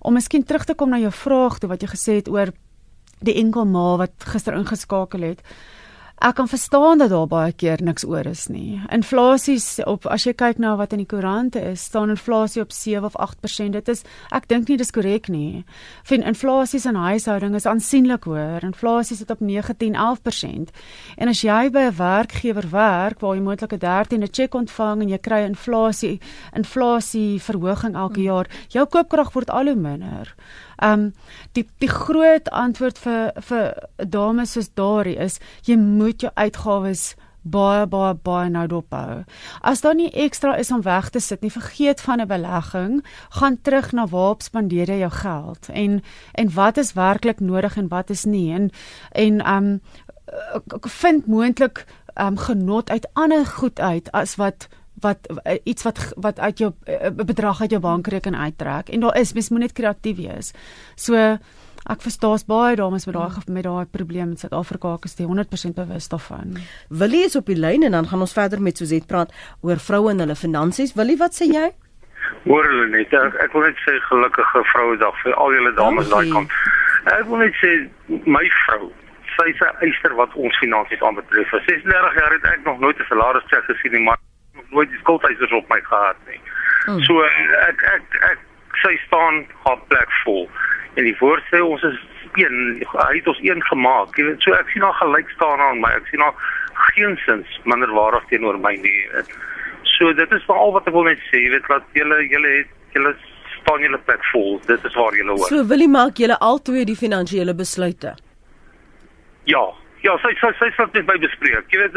Om 0.00 0.12
miskien 0.12 0.44
terug 0.44 0.64
te 0.64 0.74
kom 0.74 0.90
na 0.90 0.98
jou 0.98 1.12
vraag 1.12 1.58
toe 1.58 1.68
wat 1.68 1.82
jy 1.82 1.88
gesê 1.88 2.12
het 2.20 2.28
oor 2.28 2.52
die 3.20 3.34
enkel 3.34 3.64
ma 3.64 3.96
wat 3.96 4.12
gister 4.18 4.54
ingeskakel 4.54 5.20
het. 5.20 5.42
Ek 6.18 6.34
kan 6.34 6.48
verstaan 6.48 6.98
dat 6.98 7.10
daar 7.10 7.26
baie 7.28 7.52
keer 7.52 7.82
niks 7.82 8.04
oor 8.04 8.26
is 8.26 8.46
nie. 8.48 8.80
Inflasies 8.92 9.84
op 9.84 10.06
as 10.06 10.24
jy 10.24 10.32
kyk 10.32 10.58
na 10.58 10.76
wat 10.80 10.94
in 10.96 11.02
die 11.02 11.08
koerante 11.08 11.60
is, 11.60 11.84
staan 11.84 12.10
inflasie 12.10 12.62
op 12.62 12.72
7 12.72 13.04
of 13.04 13.16
8%. 13.20 13.76
Dit 13.76 13.88
is 13.88 14.02
ek 14.32 14.48
dink 14.48 14.68
nie 14.68 14.78
dis 14.80 14.90
korrek 14.90 15.28
nie. 15.28 15.64
Fin 16.04 16.24
inflasies 16.24 16.86
in 16.88 16.96
huishoudings 16.96 17.56
is 17.56 17.68
aansienlik 17.68 18.24
hoër. 18.24 18.64
Inflasie 18.64 19.16
sit 19.16 19.30
op 19.30 19.40
9, 19.40 19.76
10, 19.76 19.94
11%. 19.94 20.72
En 21.16 21.28
as 21.28 21.42
jy 21.44 21.68
by 21.70 21.88
'n 21.90 21.96
werkgewer 21.96 22.70
werk 22.70 23.20
waar 23.20 23.36
jy 23.36 23.42
moontlik 23.42 23.72
'n 23.72 23.78
13de 23.78 24.28
cheque 24.32 24.58
ontvang 24.58 25.02
en 25.02 25.08
jy 25.08 25.18
kry 25.18 25.44
inflasie 25.44 26.20
inflasie 26.54 27.40
verhoging 27.40 27.94
elke 27.94 28.20
hmm. 28.20 28.28
jaar, 28.28 28.46
jou 28.68 28.86
koopkrag 28.86 29.32
word 29.32 29.50
al 29.50 29.66
hoe 29.66 29.74
minder. 29.74 30.34
Ehm 30.76 30.92
um, 30.92 31.12
die 31.52 31.66
die 31.78 31.88
groot 31.88 32.50
antwoord 32.50 32.98
vir 32.98 33.32
vir 33.48 33.72
dames 33.96 34.52
soos 34.52 34.68
daardie 34.74 35.18
is 35.18 35.38
jy 35.64 35.76
moet 35.76 36.20
jou 36.20 36.32
uitgawes 36.34 37.14
baie 37.46 37.86
baie 37.86 38.14
baie 38.26 38.50
nou 38.50 38.66
dophou. 38.70 39.24
As 39.62 39.80
daar 39.80 39.94
nie 39.94 40.10
ekstra 40.10 40.56
is 40.58 40.70
om 40.74 40.82
weg 40.82 41.10
te 41.10 41.20
sit 41.20 41.42
nie, 41.42 41.50
vergeet 41.50 42.00
van 42.00 42.20
'n 42.20 42.28
belegging, 42.28 43.04
gaan 43.30 43.58
terug 43.62 43.92
na 43.92 44.06
waar 44.06 44.36
spandeer 44.38 44.88
jy 44.88 44.98
jou 44.98 45.10
geld? 45.10 45.68
En 45.68 46.02
en 46.34 46.54
wat 46.54 46.76
is 46.76 46.92
werklik 46.92 47.40
nodig 47.40 47.76
en 47.76 47.88
wat 47.88 48.10
is 48.10 48.24
nie? 48.24 48.52
En 48.52 48.70
en 49.12 49.40
ehm 49.40 49.64
um, 49.64 49.80
vind 50.80 51.26
moontlik 51.26 51.86
ehm 52.14 52.26
um, 52.26 52.36
genot 52.36 52.90
uit 52.90 53.08
ander 53.12 53.46
goed 53.46 53.80
uit 53.80 54.12
as 54.12 54.36
wat 54.36 54.68
wat 55.00 55.28
uh, 55.30 55.58
iets 55.64 55.82
wat 55.82 56.00
wat 56.16 56.40
uit 56.40 56.58
jou 56.58 56.72
'n 56.72 57.20
uh, 57.20 57.24
bedrag 57.24 57.60
uit 57.60 57.70
jou 57.70 57.80
bankrekening 57.80 58.42
uittrek 58.42 58.88
en 58.88 59.00
daar 59.00 59.16
is 59.16 59.32
mens 59.32 59.50
moet 59.50 59.60
net 59.60 59.72
kreatief 59.72 60.16
wees. 60.16 60.52
So 60.96 61.14
ek 61.86 62.02
verstaas 62.02 62.44
baie 62.46 62.76
dames 62.76 63.06
met 63.06 63.14
daai 63.14 63.30
met 63.46 63.64
daai 63.64 63.86
probleem 63.86 64.30
in 64.30 64.36
Suid-Afrika 64.36 64.96
is 65.04 65.14
die 65.14 65.26
100% 65.26 65.74
bewus 65.74 66.08
daarvan. 66.08 66.56
Willie 66.88 67.24
is 67.24 67.36
op 67.36 67.46
die 67.46 67.58
lyn 67.58 67.82
en 67.82 67.92
dan 67.92 68.06
gaan 68.06 68.20
ons 68.20 68.32
verder 68.32 68.62
met 68.62 68.76
Suzette 68.76 69.06
praat 69.06 69.32
oor 69.60 69.78
vroue 69.78 70.10
en 70.10 70.18
hulle 70.18 70.34
finansies. 70.34 70.94
Willie, 70.94 71.16
wat 71.16 71.34
sê 71.34 71.46
jy? 71.46 71.70
Hoor 72.44 72.64
hulle 72.64 72.88
net. 72.88 73.12
Ek, 73.12 73.34
ek 73.44 73.52
wil 73.52 73.62
net 73.62 73.78
sê 73.86 73.98
gelukkige 74.08 74.62
Vrouedag 74.72 75.22
vir 75.22 75.34
al 75.34 75.52
julle 75.52 75.74
dames 75.74 76.08
daai 76.08 76.30
kant. 76.30 76.50
Ek 77.04 77.26
wil 77.26 77.38
net 77.38 77.54
sê 77.62 77.90
my 78.26 78.44
vrou 78.66 78.90
sy 79.36 79.50
is 79.52 79.60
'n 79.60 79.76
eister 79.84 80.14
wat 80.14 80.34
ons 80.34 80.58
finansies 80.58 81.02
aanbetref. 81.02 81.48
Vir 81.50 81.62
36 81.66 82.14
jaar 82.20 82.32
het 82.32 82.44
ek 82.44 82.64
nog 82.64 82.78
nooit 82.80 82.98
'n 82.98 83.08
salaris 83.08 83.44
check 83.50 83.64
gesien 83.64 83.92
nie, 83.92 84.04
maar 84.04 84.18
nooit 84.70 84.90
die 84.90 85.02
skuldhuisers 85.04 85.52
op 85.52 85.68
my 85.72 85.80
gehad 85.86 86.20
nie. 86.30 86.40
Hmm. 86.86 87.00
So 87.08 87.22
ek 87.66 87.82
ek 87.94 88.18
ek 88.32 88.44
sy 88.82 88.94
staan 89.06 89.44
haar 89.64 89.80
plek 89.90 90.12
vol. 90.24 90.46
En 90.96 91.04
die 91.04 91.16
woord 91.20 91.44
sê 91.50 91.60
ons 91.60 91.82
is 91.84 91.98
een, 92.40 92.84
hy 92.92 93.14
het 93.18 93.28
ons 93.30 93.40
een 93.44 93.62
gemaak. 93.70 94.16
Jy 94.16 94.28
weet, 94.28 94.44
so 94.44 94.54
ek 94.56 94.70
sien 94.72 94.84
haar 94.84 94.96
gelyk 95.00 95.30
staan 95.34 95.62
aan 95.64 95.80
my. 95.80 95.92
Ek 95.96 96.08
sien 96.10 96.24
haar 96.24 96.36
geensins 96.92 97.60
minderwaardig 97.64 98.28
teenoor 98.32 98.58
my 98.60 98.74
nie. 98.80 98.98
So 99.96 100.12
dit 100.16 100.32
is 100.36 100.44
veral 100.48 100.74
wat 100.76 100.88
ek 100.88 100.96
wil 100.96 101.08
net 101.08 101.22
sê, 101.30 101.40
jy 101.46 101.54
weet 101.56 101.70
dat 101.72 101.96
julle 101.96 102.20
julle 102.28 102.52
het 102.58 102.72
julle 102.96 103.14
staan 103.56 103.82
julle 103.84 104.00
plek 104.08 104.24
vol. 104.32 104.60
Dit 104.68 104.84
is 104.84 104.94
waar 104.98 105.16
julle 105.16 105.36
hoor. 105.36 105.50
So 105.52 105.66
wil 105.72 105.84
jy 105.84 105.90
maak 105.90 106.22
julle 106.22 106.38
altoe 106.50 106.84
die 106.88 106.98
finansiële 106.98 107.56
besluite? 107.56 108.14
Ja, 109.46 109.64
Ja, 110.06 110.12
sy 110.22 110.30
sy 110.38 110.52
sy 110.54 110.68
sal 110.76 110.90
dit 110.94 111.06
by 111.06 111.16
bespreek. 111.18 111.66
Jy 111.72 111.80
weet 111.80 111.96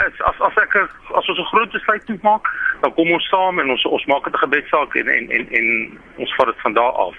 as 0.00 0.20
as 0.30 0.38
as 0.46 0.60
ek 0.62 0.76
as 0.80 1.26
ons 1.28 1.40
'n 1.42 1.50
groot 1.52 1.72
besluit 1.74 2.08
moet 2.08 2.22
maak, 2.22 2.46
dan 2.80 2.94
kom 2.96 3.10
ons 3.12 3.28
saam 3.28 3.60
en 3.60 3.70
ons 3.74 3.84
ons 3.84 4.06
maak 4.08 4.24
dit 4.24 4.34
'n 4.34 4.44
gebedssaak 4.44 4.94
en 5.00 5.08
en 5.16 5.24
en 5.36 5.44
en 5.58 5.66
ons 6.16 6.34
vat 6.36 6.46
dit 6.46 6.60
van 6.64 6.72
daar 6.72 6.96
af. 7.06 7.16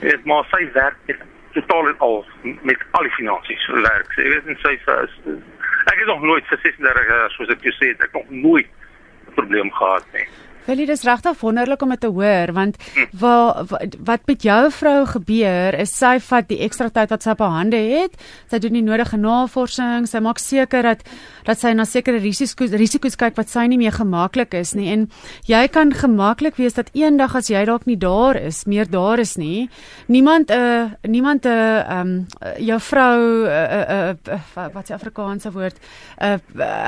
Jy 0.00 0.08
weet 0.08 0.24
maar 0.24 0.44
sy 0.48 0.62
werk 0.72 0.96
met 1.06 1.20
totaal 1.52 1.88
en 1.88 1.98
al 1.98 2.24
met 2.62 2.80
al 2.90 3.02
die 3.02 3.16
finansies 3.20 3.66
werk. 3.66 4.16
Jy 4.16 4.28
weet 4.32 4.46
en 4.46 4.58
sy 4.64 4.74
sê 4.86 4.96
ek 5.92 5.98
het 5.98 6.06
nog 6.06 6.22
nooit 6.22 6.46
vir 6.46 6.58
36 6.62 7.06
jaar 7.08 7.30
soos 7.30 7.52
ek 7.52 7.68
jou 7.68 7.74
sê, 7.76 7.92
ek 8.00 8.12
nog 8.12 8.30
nooit 8.30 8.68
'n 9.28 9.34
probleem 9.34 9.70
gehad 9.72 10.06
nie. 10.12 10.28
Wel 10.64 10.76
dit 10.76 10.88
is 10.88 11.02
regtig 11.04 11.40
wonderlik 11.40 11.82
om 11.82 11.90
dit 11.92 12.00
te 12.00 12.08
hoor 12.08 12.52
want 12.56 12.76
wat 13.20 13.96
wat 14.04 14.22
met 14.26 14.42
jou 14.42 14.70
vrou 14.72 15.06
gebeur 15.06 15.76
is 15.76 15.92
sy 15.92 16.16
vat 16.24 16.48
die 16.48 16.60
ekstra 16.64 16.88
tyd 16.88 17.12
wat 17.12 17.22
sy 17.22 17.34
op 17.34 17.42
haar 17.44 17.58
hande 17.58 17.76
het. 17.76 18.16
Sy 18.48 18.60
doen 18.64 18.78
die 18.78 18.84
nodige 18.84 19.18
navorsing, 19.20 20.08
sy 20.08 20.22
maak 20.24 20.40
seker 20.40 20.86
dat 20.88 21.04
dat 21.44 21.60
sy 21.60 21.74
na 21.76 21.84
sekere 21.84 22.16
risiko's 22.22 22.72
risiko's 22.72 23.18
kyk 23.20 23.36
wat 23.36 23.52
sy 23.52 23.66
nie 23.68 23.76
meer 23.76 23.92
gemaklik 23.92 24.54
is 24.56 24.72
nie 24.74 24.88
en 24.92 25.02
jy 25.44 25.66
kan 25.68 25.92
gemaklik 25.92 26.56
wees 26.56 26.78
dat 26.78 26.88
eendag 26.96 27.36
as 27.36 27.50
jy 27.52 27.66
dalk 27.68 27.84
nie 27.84 27.98
daar 28.00 28.38
is, 28.40 28.62
meer 28.64 28.88
daar 28.88 29.20
is 29.20 29.36
nie, 29.36 29.68
niemand 30.08 30.50
'n 30.50 30.56
uh, 30.56 30.90
niemand 31.04 31.44
'n 31.44 31.48
uh, 31.48 32.00
um 32.00 32.26
jou 32.58 32.80
vrou 32.80 33.20
'n 33.44 33.50
uh, 33.52 34.14
uh, 34.24 34.32
uh, 34.56 34.68
wat 34.72 34.86
se 34.86 34.94
Afrikaanse 34.94 35.52
woord 35.52 35.76
uh, 36.22 36.38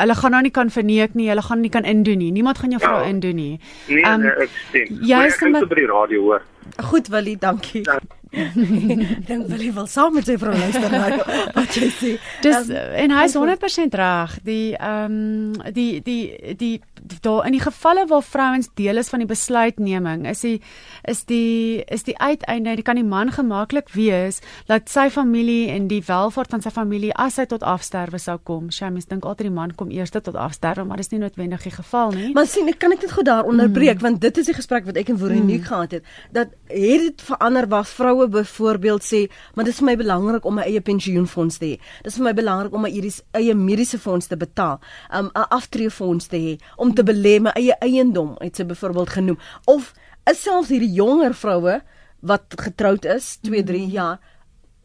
hulle 0.01 0.15
gaan 0.15 0.31
nou 0.31 0.43
nie 0.43 0.51
kan 0.51 0.71
verneek 0.71 1.15
nie, 1.15 1.29
hulle 1.29 1.43
gaan 1.43 1.61
nie 1.61 1.71
kan 1.71 1.85
indoen 1.85 2.19
nie. 2.19 2.33
Niemand 2.33 2.59
gaan 2.59 2.71
jou 2.71 2.81
vrou 2.81 3.01
ja. 3.03 3.09
indoen 3.09 3.37
nie. 3.37 3.61
Nee, 3.87 4.05
um, 4.05 4.21
nee, 4.21 4.35
ek 4.47 4.61
stem. 4.69 5.01
Jy 5.07 5.25
is 5.31 5.41
net 5.47 5.69
by 5.71 5.79
die 5.79 5.89
radio 5.91 6.23
hoor. 6.27 6.47
Goed 6.91 7.09
Willie, 7.09 7.37
dankie. 7.39 7.85
Ja. 7.87 7.99
Dink 9.29 9.47
Willie 9.49 9.73
wil 9.73 9.87
saam 9.89 10.17
met 10.19 10.27
sy 10.29 10.35
vrou 10.41 10.53
luister 10.53 10.91
na 10.93 11.07
wat 11.57 11.79
jy 11.79 11.89
sê. 11.95 12.11
Dis 12.45 12.69
um, 12.69 12.75
en 13.05 13.15
hy 13.17 13.25
is 13.31 13.37
100% 13.39 13.97
reg. 14.03 14.37
Die 14.49 14.75
ehm 14.75 15.17
um, 15.17 15.73
die 15.77 16.03
die 16.05 16.55
die 16.59 16.75
daar 17.23 17.47
in 17.47 17.57
die 17.57 17.63
gevalle 17.63 18.07
waar 18.11 18.23
vrouens 18.23 18.69
deel 18.75 18.97
is 18.97 19.09
van 19.09 19.23
die 19.23 19.29
besluitneming, 19.29 20.27
is 20.29 20.41
die 20.41 20.61
is 21.05 21.25
die 21.25 21.85
is 21.93 22.03
die 22.07 22.17
uiteinde, 22.19 22.77
die 22.77 22.85
kan 22.87 22.99
die 22.99 23.07
man 23.07 23.33
gemaklik 23.33 23.93
wees 23.95 24.41
dat 24.67 24.91
sy 24.91 25.09
familie 25.11 25.71
en 25.75 25.89
die 25.89 26.03
welvaart 26.07 26.51
van 26.51 26.63
sy 26.65 26.71
familie 26.71 27.13
as 27.15 27.39
hy 27.41 27.47
tot 27.51 27.63
afsterwe 27.63 28.19
sou 28.19 28.39
kom. 28.43 28.71
Sy 28.71 28.91
mens 28.91 29.09
dink 29.11 29.25
altyd 29.25 29.51
die 29.51 29.55
man 29.55 29.75
kom 29.75 29.91
eers 29.95 30.11
tot 30.15 30.29
afsterwe, 30.35 30.85
maar 30.85 31.01
dis 31.01 31.13
nie 31.13 31.21
noodwendig 31.23 31.63
die 31.69 31.75
geval 31.75 32.15
nie. 32.17 32.33
Maar 32.35 32.49
sien, 32.51 32.69
ek 32.69 32.81
kan 32.83 32.93
ek 32.93 33.05
dit 33.05 33.13
goed 33.13 33.29
daar 33.29 33.47
onderbreek 33.47 34.01
mm. 34.01 34.07
want 34.07 34.21
dit 34.21 34.43
is 34.43 34.51
die 34.51 34.57
gesprek 34.57 34.87
wat 34.89 34.99
ek 35.01 35.13
en 35.15 35.21
Veronique 35.21 35.63
mm. 35.63 35.69
gehad 35.71 35.99
het 35.99 36.15
dat 36.35 36.53
het 36.69 37.05
dit 37.07 37.23
verander 37.23 37.69
waar 37.71 37.87
vroue 37.87 38.29
byvoorbeeld 38.29 39.05
sê, 39.05 39.23
maar 39.55 39.67
dit 39.67 39.75
is 39.75 39.81
vir 39.81 39.89
my 39.91 39.97
belangrik 40.01 40.47
om 40.47 40.59
my 40.59 40.67
eie 40.67 40.83
pensioenfonds 40.85 41.61
te 41.61 41.73
hê. 41.73 41.77
Dit 42.03 42.11
is 42.13 42.19
vir 42.19 42.27
my 42.29 42.35
belangrik 42.37 42.75
om 42.75 42.85
my 42.87 42.91
eie 42.91 43.55
mediese 43.57 43.99
fonds 44.03 44.29
te 44.31 44.37
betaal, 44.37 44.81
um, 45.15 45.31
'n 45.31 45.49
aftreefonds 45.57 46.27
te 46.33 46.37
hê, 46.37 46.55
om 46.77 46.95
te 46.97 47.05
belê 47.07 47.37
my 47.43 47.53
eie 47.59 47.77
eiendom, 47.85 48.35
het 48.43 48.59
sy 48.59 48.67
byvoorbeeld 48.69 49.13
genoem. 49.19 49.39
Of 49.71 49.93
is 50.31 50.43
selfs 50.43 50.73
hierdie 50.75 50.93
jonger 50.97 51.37
vroue 51.37 51.81
wat 52.27 52.57
getroud 52.59 53.07
is, 53.07 53.37
2, 53.47 53.63
3 53.69 53.85
mm. 53.85 53.93
jaar 53.95 54.19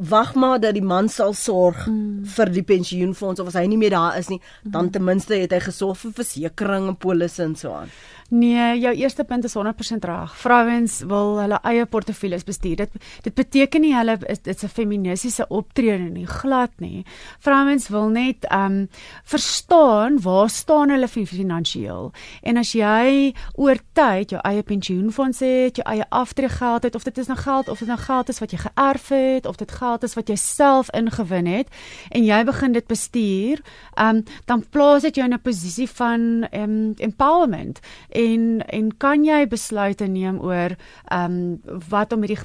wag 0.10 0.34
maar 0.36 0.60
dat 0.60 0.74
die 0.74 0.86
man 0.86 1.10
sal 1.10 1.34
sorg 1.34 1.86
mm. 1.88 2.25
vir 2.36 2.51
die 2.53 2.63
pensioenfonds 2.65 3.39
of 3.39 3.51
as 3.51 3.60
hy 3.60 3.67
nie 3.70 3.77
meer 3.77 3.93
daar 3.93 4.17
is 4.17 4.31
nie, 4.31 4.41
dan 4.63 4.89
mm. 4.89 4.91
ten 4.96 5.05
minste 5.05 5.38
het 5.38 5.53
hy 5.53 5.60
gesorg 5.67 6.00
vir 6.01 6.15
versekerings 6.22 6.93
en 6.93 6.98
polisse 6.98 7.43
en 7.43 7.55
so 7.55 7.75
aan. 7.84 7.93
Nee, 8.31 8.79
jou 8.79 8.93
eerste 8.96 9.24
punt 9.27 9.43
is 9.43 9.55
100% 9.58 10.05
reg. 10.08 10.36
Vrouens 10.39 11.01
wil 11.03 11.34
hulle 11.41 11.58
eie 11.67 11.86
portefeuilles 11.86 12.46
bestuur. 12.48 12.77
Dit 12.79 12.93
dit 13.25 13.34
beteken 13.36 13.84
nie 13.84 13.91
hulle 13.91 14.15
is 14.31 14.39
dit's 14.39 14.63
'n 14.63 14.72
feministiese 14.72 15.48
optrede 15.48 16.10
nie, 16.10 16.25
glad 16.25 16.72
nie. 16.79 17.05
Vrouens 17.39 17.89
wil 17.89 18.08
net 18.08 18.46
ehm 18.48 18.72
um, 18.72 18.89
verstaan 19.24 20.22
waar 20.22 20.50
staan 20.50 20.89
hulle 20.89 21.08
finansiëel. 21.08 22.12
En 22.41 22.58
as 22.58 22.72
jy 22.72 23.34
oor 23.55 23.77
tyd 23.93 24.29
jou 24.29 24.41
eie 24.43 24.63
pensioenfonds 24.63 25.39
het, 25.39 25.75
jou 25.75 25.86
eie 25.91 26.05
aftreegeld 26.10 26.84
het 26.84 26.96
of 26.96 27.03
dit 27.03 27.17
is 27.17 27.27
nou 27.27 27.39
geld 27.39 27.67
of 27.67 27.79
dit 27.79 27.88
nou 27.88 28.00
geld 28.00 28.29
is 28.29 28.39
wat 28.39 28.51
jy 28.51 28.58
geërf 28.58 29.10
het 29.10 29.46
of 29.46 29.55
dit 29.55 29.72
geld 29.72 29.91
is 30.04 30.16
wat 30.16 30.30
jy 30.30 30.36
self 30.36 30.90
ingewin 30.96 31.46
het 31.46 31.68
en 32.10 32.24
jy 32.24 32.44
begin 32.48 32.72
dit 32.72 32.88
bestuur, 32.88 33.60
um, 34.00 34.24
dan 34.46 34.64
plaas 34.70 35.02
dit 35.02 35.16
jou 35.16 35.26
in 35.28 35.34
'n 35.34 35.42
posisie 35.42 35.90
van 35.90 36.48
um, 36.54 36.94
empowerment 36.98 37.80
en 38.10 38.64
en 38.68 38.98
kan 38.98 39.24
jy 39.24 39.48
besluite 39.48 40.08
neem 40.08 40.40
oor 40.40 40.76
um, 41.12 41.62
wat 41.90 42.14
om 42.14 42.20
met 42.20 42.30
die 42.30 42.44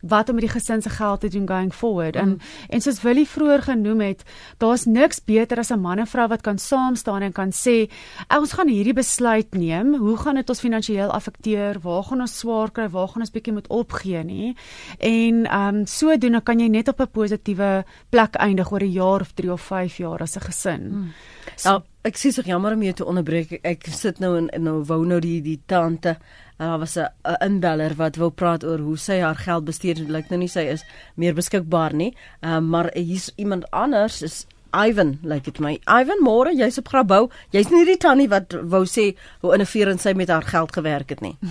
wat 0.00 0.28
om 0.28 0.34
met 0.34 0.44
die 0.44 0.52
gesin 0.52 0.82
se 0.82 0.90
geld 0.90 1.20
te 1.20 1.28
doen 1.28 1.46
going 1.48 1.74
forward 1.74 2.14
mm. 2.14 2.20
en 2.20 2.40
en 2.68 2.80
soos 2.80 3.02
Willie 3.02 3.28
vroeër 3.28 3.62
genoem 3.62 4.00
het 4.00 4.24
daar's 4.58 4.84
niks 4.84 5.24
beter 5.24 5.58
as 5.58 5.70
'n 5.70 5.80
man 5.80 5.98
en 5.98 6.06
vrou 6.06 6.28
wat 6.28 6.42
kan 6.42 6.58
saam 6.58 6.96
staan 6.96 7.22
en 7.22 7.32
kan 7.32 7.52
sê 7.52 7.90
ons 8.38 8.52
gaan 8.52 8.68
hierdie 8.68 8.94
besluit 8.94 9.54
neem 9.54 9.94
hoe 9.94 10.16
gaan 10.16 10.34
dit 10.34 10.48
ons 10.48 10.60
finansiëel 10.60 11.10
affekteer 11.10 11.80
waar 11.80 12.02
gaan 12.02 12.20
ons 12.20 12.38
swaar 12.38 12.70
kry 12.70 12.88
waar 12.88 13.08
gaan 13.08 13.22
ons 13.22 13.30
bietjie 13.30 13.52
moet 13.52 13.68
opgee 13.68 14.24
nie 14.24 14.56
en 14.98 15.46
ehm 15.46 15.74
um, 15.74 15.86
sodoende 15.86 16.40
kan 16.40 16.60
jy 16.60 16.68
net 16.68 16.88
op 16.88 17.00
'n 17.00 17.10
positiewe 17.12 17.84
plek 18.10 18.34
eindig 18.34 18.72
oor 18.72 18.82
'n 18.82 18.92
jaar 18.92 19.20
of 19.20 19.32
3 19.32 19.52
of 19.52 19.60
5 19.60 19.96
jaar 19.96 20.22
as 20.22 20.36
'n 20.36 20.40
gesin 20.40 20.82
mm. 20.90 21.12
so, 21.56 21.68
nou 21.70 21.82
ek 22.06 22.16
sê 22.16 22.30
so 22.32 22.44
jammer 22.46 22.72
om 22.72 22.84
jou 22.86 22.94
te 22.96 23.06
onderbreek. 23.08 23.58
Ek 23.66 23.88
sit 23.92 24.20
nou 24.24 24.36
in 24.38 24.48
nou 24.64 24.80
wou 24.88 25.02
nou 25.06 25.20
die 25.20 25.40
die 25.44 25.58
tante. 25.68 26.16
Daar 26.60 26.78
was 26.78 26.96
'n 26.96 27.08
inbeller 27.44 27.92
wat 27.96 28.16
wou 28.16 28.30
praat 28.30 28.64
oor 28.64 28.78
hoe 28.78 28.96
sy 28.96 29.18
haar 29.18 29.34
geld 29.34 29.64
bestuur. 29.64 29.94
Dit 29.94 30.08
lyk 30.08 30.28
nou 30.28 30.38
nie 30.38 30.48
sy 30.48 30.60
is 30.60 30.84
meer 31.16 31.34
beskikbaar 31.34 31.94
nie. 31.94 32.14
Ehm 32.40 32.52
uh, 32.52 32.70
maar 32.70 32.90
hier's 32.94 33.32
iemand 33.36 33.70
anders 33.70 34.22
is 34.22 34.46
Ivan, 34.88 35.18
lyk 35.22 35.44
dit 35.44 35.58
my. 35.58 35.78
Ivan, 36.00 36.20
môre, 36.22 36.52
jy's 36.54 36.78
op 36.78 36.88
Grabouw. 36.88 37.28
Jy's 37.50 37.70
nie 37.70 37.84
die 37.84 37.96
tannie 37.96 38.28
wat 38.28 38.52
wou 38.62 38.84
sê 38.84 39.16
hoe 39.40 39.54
in 39.54 39.60
'n 39.60 39.66
vuur 39.72 39.88
en 39.88 39.98
sy 39.98 40.12
met 40.12 40.28
haar 40.28 40.42
geld 40.42 40.72
gewerk 40.72 41.08
het 41.08 41.20
nie. 41.20 41.36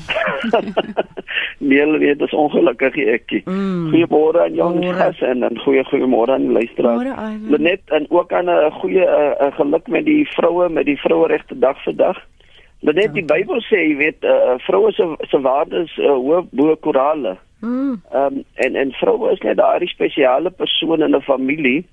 Nee, 1.60 1.98
weet 1.98 2.20
dis 2.20 2.32
ongelukkig 2.32 2.96
ekkie. 2.96 3.42
Mm. 3.46 3.90
Goeiemôre 3.92 4.40
aan 4.42 4.54
jou 4.54 4.94
gas 4.94 5.20
en 5.22 5.40
dan 5.40 5.58
goeie 5.60 5.84
goeiemôre 5.84 6.32
aan 6.32 6.42
die 6.48 6.52
luisteraars. 6.52 7.60
Net 7.60 7.82
en 7.86 8.06
ook 8.10 8.32
aan 8.34 8.50
'n 8.50 8.72
goeie 8.72 9.06
'n 9.40 9.52
geluk 9.52 9.88
met 9.88 10.06
die 10.06 10.28
vroue 10.30 10.70
met 10.70 10.86
die 10.86 10.98
vroueregte 10.98 11.60
dag 11.60 11.84
vandag. 11.84 12.18
Net 12.80 13.14
die 13.14 13.26
Bybel 13.28 13.60
sê, 13.68 13.82
jy 13.90 13.96
weet, 14.00 14.24
uh, 14.24 14.56
vroue 14.64 14.92
se 14.96 15.06
se 15.28 15.40
waardes 15.44 15.92
uh, 16.00 16.16
hoog 16.16 16.48
bo 16.56 16.76
korale. 16.80 17.36
Mm. 17.60 18.02
Ehm 18.12 18.38
um, 18.40 18.44
en 18.54 18.76
en 18.76 18.92
vroue 18.92 19.32
is 19.32 19.42
net 19.44 19.58
daardie 19.60 19.90
spesiale 19.90 20.50
persoon 20.50 21.02
in 21.04 21.16
'n 21.16 21.22
familie. 21.22 21.86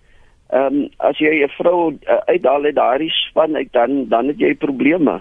Ehm 0.50 0.74
um, 0.74 0.88
as 0.96 1.18
jy 1.18 1.42
'n 1.42 1.48
vrou 1.58 1.90
uh, 1.90 2.20
uithaal 2.26 2.64
uit 2.64 2.74
daardie 2.74 3.10
span 3.10 3.56
uit 3.56 3.72
dan 3.72 4.08
dan 4.08 4.26
het 4.26 4.38
jy 4.38 4.54
probleme. 4.54 5.20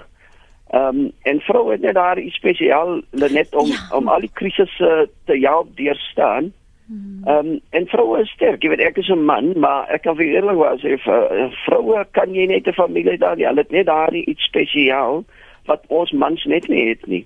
Ehm 0.69 0.99
um, 0.99 1.11
en 1.21 1.39
vroue 1.39 1.71
het 1.71 1.81
net 1.81 1.93
daardie 1.93 2.31
spesiaal 2.31 3.01
net 3.11 3.55
om 3.55 3.65
ja. 3.65 3.97
om 3.97 4.07
al 4.07 4.19
die 4.19 4.33
krisisse 4.33 5.09
te 5.25 5.37
help 5.39 5.75
deurstaan. 5.77 6.53
Hmm. 6.87 7.21
Ehm 7.25 7.47
um, 7.47 7.59
en 7.69 7.87
vroue 7.87 8.21
is 8.21 8.29
sterk. 8.29 8.61
Jy 8.61 8.69
weet 8.69 8.85
ek 8.85 8.97
is 8.97 9.09
'n 9.09 9.25
man, 9.25 9.59
maar 9.59 9.89
ek 9.89 10.01
kan 10.01 10.15
vir 10.15 10.25
eerlik 10.25 10.57
wees, 10.61 10.83
if 10.83 11.07
uh, 11.07 11.49
vroue 11.65 12.05
kan 12.11 12.33
jy 12.33 12.45
net 12.45 12.67
'n 12.67 12.73
familie 12.73 13.17
daar, 13.17 13.37
hulle 13.37 13.65
het 13.65 13.71
net 13.71 13.85
daardie 13.85 14.25
iets 14.25 14.43
spesiaal 14.43 15.25
wat 15.69 15.83
ons 15.87 16.11
mans 16.11 16.43
net 16.45 16.67
nie 16.71 16.89
het 16.89 17.05
nie. 17.11 17.25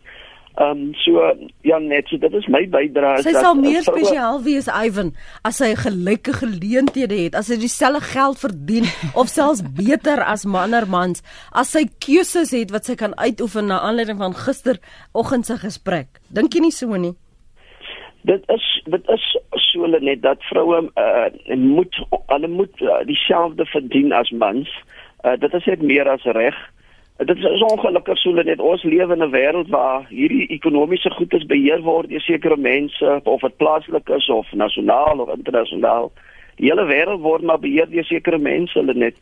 Ehm 0.60 0.72
um, 0.72 0.93
so 0.93 1.22
ja 1.62 1.77
net 1.79 2.08
so 2.10 2.17
dit 2.17 2.34
is 2.34 2.48
my 2.51 2.65
bydrae 2.67 3.22
sy 3.24 3.31
sal 3.31 3.55
meer 3.55 3.84
spesiaal 3.86 4.41
wees 4.43 4.65
Ivan 4.67 5.12
as 5.48 5.62
hy 5.63 5.69
gelyke 5.77 6.34
geleenthede 6.36 7.15
het 7.15 7.38
as 7.38 7.51
hy 7.53 7.60
dieselfde 7.62 8.01
geld 8.10 8.41
verdien 8.41 8.89
of 9.13 9.29
selfs 9.31 9.62
beter 9.77 10.19
as 10.25 10.43
mannermans 10.43 11.22
as 11.62 11.72
sy 11.77 11.86
keuses 12.03 12.51
het 12.58 12.74
wat 12.75 12.89
sy 12.89 12.98
kan 13.00 13.13
uitoefen 13.22 13.69
na 13.72 13.77
aanleiding 13.88 14.19
van 14.19 14.36
gisteroggend 14.36 15.48
se 15.48 15.55
gesprek. 15.62 16.19
Dink 16.27 16.58
jy 16.58 16.65
nie 16.65 16.75
so 16.75 16.98
nie? 16.98 17.13
Dit 18.27 18.43
is 18.51 18.65
dit 18.89 19.13
is 19.15 19.29
so 19.69 19.88
net 19.88 20.25
dat 20.25 20.43
vroue 20.50 20.81
uh, 20.89 21.29
moet 21.55 22.01
hulle 22.34 22.51
moet 22.51 22.84
uh, 22.84 23.00
dieselfde 23.08 23.69
verdien 23.69 24.12
as 24.12 24.34
mans. 24.36 24.67
Uh, 25.24 25.38
dit 25.39 25.53
is 25.53 25.72
net 25.72 25.88
meer 25.93 26.10
as 26.10 26.27
reg 26.36 26.58
Dit 27.26 27.38
is 27.38 27.62
ongelukkig 27.62 28.18
so 28.18 28.32
net 28.32 28.62
ons 28.64 28.84
lewe 28.84 29.14
in 29.14 29.24
'n 29.24 29.32
wêreld 29.32 29.68
waar 29.68 30.06
hierdie 30.08 30.48
ekonomiese 30.48 31.10
goedes 31.12 31.46
beheer 31.46 31.82
word 31.82 32.10
deur 32.10 32.22
sekere 32.22 32.58
mense 32.58 33.20
of 33.24 33.42
dit 33.42 33.58
plaaslik 33.58 34.10
is 34.10 34.30
of 34.30 34.52
nasionaal 34.52 35.20
of 35.20 35.36
internasionaal. 35.36 36.12
Die 36.56 36.70
hele 36.70 36.86
wêreld 36.86 37.20
word 37.20 37.42
maar 37.42 37.60
beheer 37.60 37.90
deur 37.90 38.04
sekere 38.04 38.38
mense 38.38 38.82
net. 38.82 39.16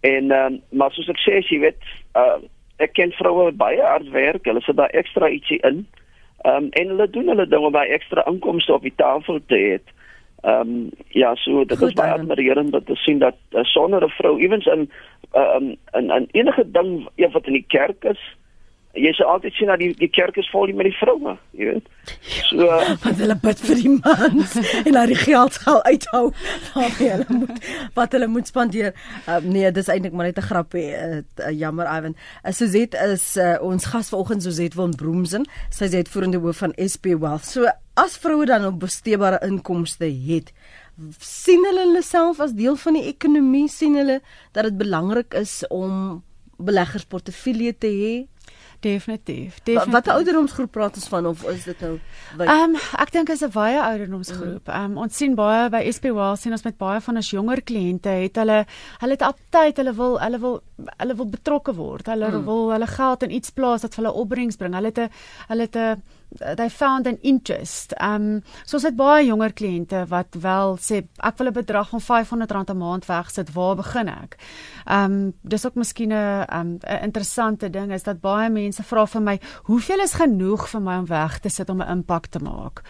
En 0.00 0.30
ehm 0.30 0.52
um, 0.52 0.60
maar 0.70 0.92
soos 0.92 1.08
ek 1.08 1.20
sê, 1.20 1.40
jy 1.48 1.58
weet, 1.60 1.82
uh, 2.16 2.40
ek 2.76 2.92
ken 2.92 3.12
vroue 3.12 3.44
wat 3.44 3.56
baie 3.56 3.80
hard 3.80 4.08
werk, 4.10 4.44
hulle 4.44 4.60
sit 4.60 4.76
daar 4.76 4.92
ekstra 4.92 5.28
ietsie 5.28 5.60
in. 5.68 5.86
Ehm 6.44 6.64
um, 6.64 6.68
en 6.70 6.88
hulle 6.88 7.10
doen 7.10 7.28
hulle 7.28 7.46
dinge 7.48 7.66
om 7.66 7.72
baie 7.72 7.92
ekstra 7.92 8.24
inkomste 8.26 8.72
op 8.72 8.82
die 8.82 8.96
tafel 8.96 9.40
te 9.46 9.56
hê. 9.56 9.78
Ehm 10.44 10.60
um, 10.60 10.90
ja, 11.08 11.34
so 11.34 11.64
dit 11.64 11.78
Goed, 11.78 11.88
is 11.88 11.94
baie 11.94 12.12
admirerend 12.12 12.72
dat 12.72 12.86
te 12.86 12.94
sien 12.94 13.18
dat 13.18 13.36
uh, 13.50 13.62
sonder 13.64 14.04
'n 14.04 14.08
vrou 14.08 14.40
ewens 14.40 14.66
in 14.66 14.90
ehm 15.32 15.62
um, 15.62 15.76
in, 15.92 16.10
in 16.10 16.28
enige 16.30 16.70
ding 16.70 17.08
ja, 17.14 17.30
wat 17.30 17.46
in 17.46 17.52
die 17.52 17.64
kerk 17.68 18.04
is, 18.04 18.20
jy 18.94 19.10
sal 19.16 19.32
altyd 19.34 19.56
sien 19.58 19.70
dat 19.70 19.80
die 19.82 19.90
die 19.98 20.10
kerk 20.12 20.36
is 20.40 20.48
vol 20.52 20.70
met 20.76 20.88
die 20.88 20.96
vroue, 20.96 21.34
jy 21.58 21.70
weet. 21.72 21.88
So 22.50 22.66
wat 23.04 23.20
hulle 23.20 23.36
bid 23.42 23.62
vir 23.66 23.80
die 23.80 23.92
mans 23.94 24.56
en 24.86 24.98
hulle 25.00 25.18
geld 25.18 25.58
gaan 25.64 25.80
uithou 25.88 26.24
wat 26.74 26.98
hulle 27.00 27.38
moet 27.40 27.70
wat 27.98 28.16
hulle 28.16 28.28
moet 28.30 28.50
spandeer. 28.50 28.92
Uh, 29.26 29.40
nee, 29.42 29.70
dis 29.74 29.90
eintlik 29.92 30.14
maar 30.14 30.30
net 30.30 30.38
'n 30.38 30.48
grappie. 30.48 30.86
Uh, 30.94 31.22
uh, 31.42 31.50
jammer 31.50 31.90
Ivan. 31.90 32.14
Uh, 32.44 32.52
Suzet 32.52 32.94
is 32.94 33.36
uh, 33.36 33.56
ons 33.60 33.90
gas 33.90 34.12
vanoggend 34.14 34.42
Suzet 34.42 34.74
van 34.74 34.94
Broomsen. 34.94 35.46
Sy 35.70 35.90
is 35.90 35.94
uitvoerende 35.94 36.38
hoof 36.38 36.62
van 36.62 36.76
SP 36.78 37.14
Wealth. 37.18 37.46
So 37.46 37.66
as 37.94 38.18
vroue 38.18 38.46
dan 38.46 38.66
op 38.66 38.80
besteebare 38.80 39.38
inkomste 39.46 40.06
het, 40.06 40.52
sien 41.18 41.64
hulle 41.66 41.86
hulle 41.86 42.02
self 42.02 42.40
as 42.40 42.54
deel 42.54 42.76
van 42.76 42.98
die 42.98 43.08
ekonomie, 43.10 43.68
sien 43.68 43.94
hulle 43.98 44.20
dat 44.52 44.64
dit 44.64 44.78
belangrik 44.78 45.34
is 45.34 45.62
om 45.70 46.22
beleggersportefeulje 46.58 47.74
te 47.78 47.90
hê 47.90 48.14
Definitief. 48.84 49.58
definitief. 49.62 49.92
Wat 49.92 50.06
'n 50.06 50.16
ouderdomsgroep 50.18 50.70
praat 50.70 50.94
ons 50.94 51.08
van 51.08 51.26
of 51.26 51.44
is 51.48 51.64
dit 51.64 51.80
nou 51.80 51.98
Ehm 52.38 52.74
um, 52.74 52.76
ek 52.98 53.12
dink 53.12 53.28
is 53.28 53.42
'n 53.42 53.50
baie 53.50 53.80
ouderdomsgroep. 53.80 54.68
Ehm 54.68 54.84
um, 54.90 54.98
ons 55.04 55.16
sien 55.16 55.34
baie 55.34 55.68
by 55.70 55.82
SP 55.96 56.12
Wealth 56.12 56.40
sien 56.40 56.52
ons 56.52 56.64
met 56.64 56.76
baie 56.76 57.00
van 57.00 57.16
ons 57.16 57.30
jonger 57.30 57.62
kliënte 57.62 58.08
het 58.08 58.36
hulle 58.36 58.66
hulle 59.00 59.12
het 59.12 59.22
aptyd, 59.22 59.76
hulle 59.76 59.94
wil 59.94 60.20
hulle 60.20 60.38
wil 60.38 60.60
hulle 60.98 61.14
wil 61.14 61.28
betrokke 61.28 61.74
word. 61.74 62.06
Hulle 62.06 62.28
mm. 62.30 62.44
wil 62.44 62.70
hulle 62.72 62.86
geld 62.86 63.22
in 63.22 63.30
iets 63.30 63.50
plaas 63.50 63.82
wat 63.82 63.94
vir 63.94 64.04
hulle 64.04 64.16
opbrengs 64.22 64.56
bring. 64.56 64.74
Hulle 64.74 64.92
het 64.92 64.98
'n 64.98 65.10
hulle 65.48 65.62
het 65.62 65.76
'n 65.76 66.02
they 66.56 66.68
found 66.70 67.06
an 67.06 67.18
interest. 67.22 67.94
Um 68.00 68.42
soos 68.64 68.82
dit 68.82 68.96
baie 68.96 69.26
jonger 69.26 69.52
kliënte 69.52 70.06
wat 70.10 70.36
wel 70.40 70.76
sê 70.78 71.04
ek 71.18 71.38
wil 71.38 71.48
'n 71.48 71.52
bedrag 71.52 71.88
van 71.90 72.00
R500 72.00 72.70
'n 72.70 72.76
maand 72.78 73.06
wegsit, 73.06 73.52
waar 73.52 73.76
begin 73.76 74.08
ek? 74.08 74.36
Um 74.86 75.34
dis 75.42 75.66
ook 75.66 75.74
miskien 75.74 76.12
'n 76.12 76.46
um 76.52 76.78
'n 76.82 77.02
interessante 77.02 77.70
ding 77.70 77.92
is 77.92 78.02
dat 78.02 78.20
baie 78.20 78.50
mense 78.50 78.82
vra 78.82 79.06
vir 79.06 79.22
my, 79.22 79.40
hoeveel 79.64 80.00
is 80.00 80.14
genoeg 80.14 80.68
vir 80.68 80.80
my 80.80 80.98
om 80.98 81.06
weg 81.06 81.38
te 81.40 81.48
sit 81.48 81.68
om 81.68 81.80
'n 81.82 81.90
impak 81.90 82.26
te 82.26 82.38
maak? 82.38 82.82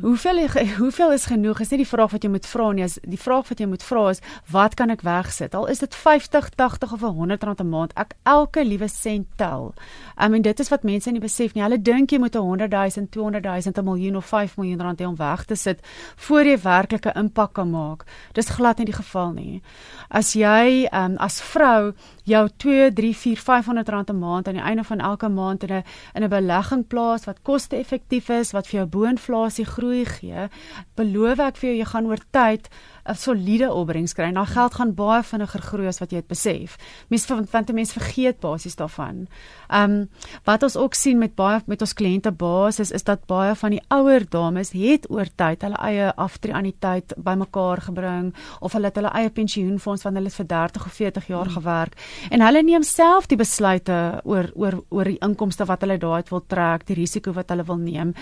Hoeveel 0.00 0.48
hoeveel 0.78 1.12
is 1.12 1.24
genoeg? 1.24 1.60
Is 1.60 1.70
nie 1.70 1.82
die 1.82 1.88
vraag 1.88 2.14
wat 2.14 2.22
jy 2.24 2.30
moet 2.32 2.46
vra 2.48 2.70
nie. 2.72 2.84
Is 2.86 2.96
die 3.04 3.18
vraag 3.20 3.48
wat 3.50 3.60
jy 3.60 3.66
moet 3.68 3.82
vra 3.84 4.06
is 4.08 4.22
wat 4.52 4.76
kan 4.78 4.90
ek 4.92 5.04
wegsit? 5.04 5.52
Al 5.54 5.66
is 5.68 5.82
dit 5.84 5.94
50, 5.94 6.48
80 6.56 6.94
of 6.96 7.04
100 7.04 7.44
rand 7.44 7.60
'n 7.60 7.68
maand. 7.68 7.92
Ek 7.96 8.14
elke 8.24 8.64
liewe 8.64 8.88
sent 8.88 9.28
tel. 9.36 9.74
I 10.16 10.28
mean 10.28 10.42
dit 10.42 10.60
is 10.60 10.70
wat 10.70 10.82
mense 10.82 11.10
nie 11.10 11.20
besef 11.20 11.54
nie. 11.54 11.62
Hulle 11.62 11.82
dink 11.82 12.10
jy 12.10 12.18
moet 12.18 12.36
'n 12.36 12.40
100 12.40 12.72
000, 12.72 13.06
200 13.10 13.44
000, 13.44 13.72
'n 13.76 13.84
miljoen 13.84 14.16
of 14.16 14.24
5 14.24 14.56
miljoen 14.56 14.80
rand 14.80 15.00
hê 15.00 15.04
om 15.04 15.16
weg 15.16 15.44
te 15.44 15.54
sit 15.54 15.80
voor 16.16 16.44
jy 16.44 16.58
werklike 16.58 17.12
impak 17.14 17.52
kan 17.52 17.70
maak. 17.70 18.04
Dis 18.32 18.48
glad 18.48 18.78
nie 18.78 18.86
die 18.86 18.96
geval 18.96 19.32
nie. 19.32 19.62
As 20.08 20.32
jy 20.32 20.88
um, 20.92 21.16
as 21.18 21.40
vrou 21.40 21.92
jou 22.22 22.48
2, 22.56 22.92
3, 22.92 23.14
4, 23.16 23.36
500 23.36 23.88
rand 23.88 24.10
'n 24.10 24.18
maand 24.18 24.48
aan 24.48 24.54
die 24.54 24.62
einde 24.62 24.84
van 24.84 25.00
elke 25.00 25.28
maand 25.28 25.62
in 25.62 25.72
'n 25.72 25.84
in 26.14 26.22
'n 26.22 26.28
belegging 26.28 26.86
plaas 26.86 27.24
wat 27.24 27.42
koste-effektief 27.42 28.28
is, 28.28 28.52
wat 28.52 28.66
vir 28.66 28.80
jou 28.80 28.86
bo-inflasie 28.86 29.64
groei 29.64 30.04
gee, 30.04 30.48
beloof 30.94 31.38
ek 31.38 31.56
vir 31.56 31.70
jou 31.70 31.78
jy 31.78 31.84
gaan 31.84 32.06
oor 32.06 32.22
tyd 32.30 32.68
'n 33.04 33.14
soliede 33.14 33.72
opbrengs 33.72 34.14
kry. 34.14 34.30
Nou 34.30 34.46
geld 34.46 34.74
gaan 34.74 34.94
baie 34.94 35.22
vinniger 35.22 35.62
groei 35.62 35.86
as 35.86 35.98
wat 35.98 36.12
jy 36.12 36.20
dit 36.22 36.28
besef. 36.28 36.76
Mense 37.08 37.26
van 37.26 37.46
want 37.50 37.72
mense 37.72 37.92
vergeet 37.92 38.40
basies 38.40 38.76
daarvan. 38.76 39.26
Ehm 39.68 39.90
um, 39.90 40.08
wat 40.44 40.62
ons 40.62 40.76
ook 40.76 40.94
sien 40.94 41.18
met 41.18 41.34
baie 41.34 41.60
met 41.66 41.80
ons 41.80 41.94
kliënte 41.94 42.30
basis 42.30 42.90
is 42.90 43.02
dat 43.02 43.26
baie 43.26 43.54
van 43.54 43.70
die 43.70 43.82
ouer 43.88 44.28
dames 44.28 44.70
het 44.72 45.10
oor 45.10 45.26
tyd 45.36 45.62
hulle 45.62 45.76
eie 45.76 46.12
aftreeanniteit 46.16 47.14
bymekaar 47.16 47.80
gebring 47.80 48.34
of 48.60 48.72
hulle 48.72 48.86
het 48.86 48.96
hulle 48.96 49.12
eie 49.18 49.30
pensioenfonds 49.30 50.02
van 50.02 50.14
hulle 50.14 50.30
vir 50.30 50.46
30 50.46 50.86
of 50.86 50.92
40 50.92 51.26
jaar 51.26 51.44
hmm. 51.44 51.54
gewerk 51.54 51.94
en 52.30 52.40
hulle 52.40 52.62
neem 52.62 52.82
self 52.82 53.26
die 53.26 53.36
besluite 53.36 54.20
oor 54.24 54.50
oor 54.54 54.82
oor 54.90 55.04
die 55.04 55.18
inkomste 55.20 55.64
wat 55.64 55.80
hulle 55.80 55.98
daaruit 55.98 56.30
wil 56.30 56.44
trek, 56.46 56.86
die 56.86 56.94
risiko 56.94 57.32
wat 57.32 57.50
hulle 57.50 57.64
wil 57.64 57.76
neem 57.76 58.14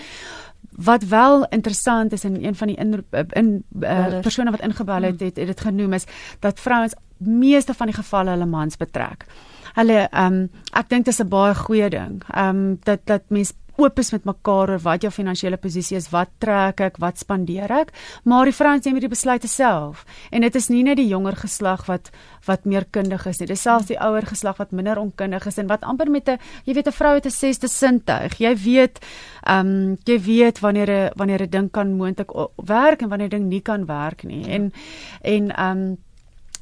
wat 0.69 1.03
wel 1.03 1.45
interessant 1.49 2.13
is 2.13 2.23
in 2.23 2.43
een 2.45 2.55
van 2.55 2.67
die 2.67 2.75
in, 2.75 3.05
in 3.29 3.63
uh, 3.79 4.19
persone 4.19 4.51
wat 4.51 4.61
ingebel 4.61 5.01
het, 5.01 5.19
het 5.19 5.35
het 5.35 5.47
dit 5.47 5.61
genoem 5.61 5.93
is 5.93 6.05
dat 6.39 6.59
vrouens 6.59 6.93
meeste 7.17 7.73
van 7.73 7.85
die 7.85 7.95
gevalle 7.95 8.29
hulle 8.29 8.45
mans 8.45 8.77
betrek. 8.77 9.25
Hulle 9.73 10.07
ehm 10.09 10.33
um, 10.33 10.49
ek 10.73 10.89
dink 10.89 11.05
dit 11.05 11.13
is 11.13 11.21
'n 11.23 11.29
baie 11.29 11.55
goeie 11.55 11.89
ding. 11.89 12.23
Ehm 12.33 12.55
um, 12.55 12.79
dat 12.83 12.99
dat 13.05 13.21
mense 13.27 13.53
oop 13.81 13.99
is 13.99 14.11
met 14.11 14.25
mekaar 14.25 14.75
oor 14.75 14.81
wat 14.83 15.05
jou 15.05 15.11
finansiële 15.11 15.57
posisie 15.57 15.97
is, 15.97 16.09
wat 16.13 16.29
trek 16.39 16.81
ek, 16.81 16.99
wat 17.01 17.17
spandeer 17.21 17.71
ek, 17.71 17.93
maar 18.23 18.45
die 18.45 18.55
vrouens 18.55 18.85
neem 18.85 18.99
die 19.01 19.11
besluite 19.11 19.49
self. 19.51 20.05
En 20.31 20.41
dit 20.45 20.55
is 20.55 20.69
nie 20.69 20.83
net 20.83 20.97
die 20.97 21.09
jonger 21.09 21.35
geslag 21.35 21.87
wat 21.89 22.11
wat 22.47 22.65
meer 22.65 22.85
kundig 22.89 23.25
is 23.29 23.39
nie, 23.39 23.47
dis 23.47 23.61
selfs 23.61 23.89
die 23.91 23.99
ouer 24.01 24.25
geslag 24.25 24.57
wat 24.57 24.71
minder 24.71 24.97
onkundig 24.97 25.45
is 25.47 25.59
en 25.61 25.67
wat 25.69 25.83
amper 25.83 26.09
met 26.09 26.29
'n 26.29 26.39
jy 26.65 26.73
weet 26.73 26.87
'n 26.87 26.91
vrou 26.91 27.13
het 27.15 27.25
'n 27.25 27.29
sesde 27.29 27.67
sintuig. 27.67 28.39
Jy 28.39 28.55
weet 28.55 28.99
ehm 29.45 29.67
um, 29.67 29.97
jy 30.05 30.19
weet 30.19 30.59
wanneer 30.59 30.89
'n 30.89 31.11
wanneer 31.15 31.41
'n 31.43 31.49
ding 31.49 31.71
kan 31.71 31.97
moontlik 31.97 32.31
werk 32.55 33.01
en 33.01 33.09
wanneer 33.09 33.27
'n 33.27 33.29
ding 33.37 33.49
nie 33.49 33.61
kan 33.61 33.85
werk 33.85 34.23
nie. 34.23 34.45
En 34.47 34.73
en 35.21 35.51
ehm 35.51 35.77
um, 35.77 35.97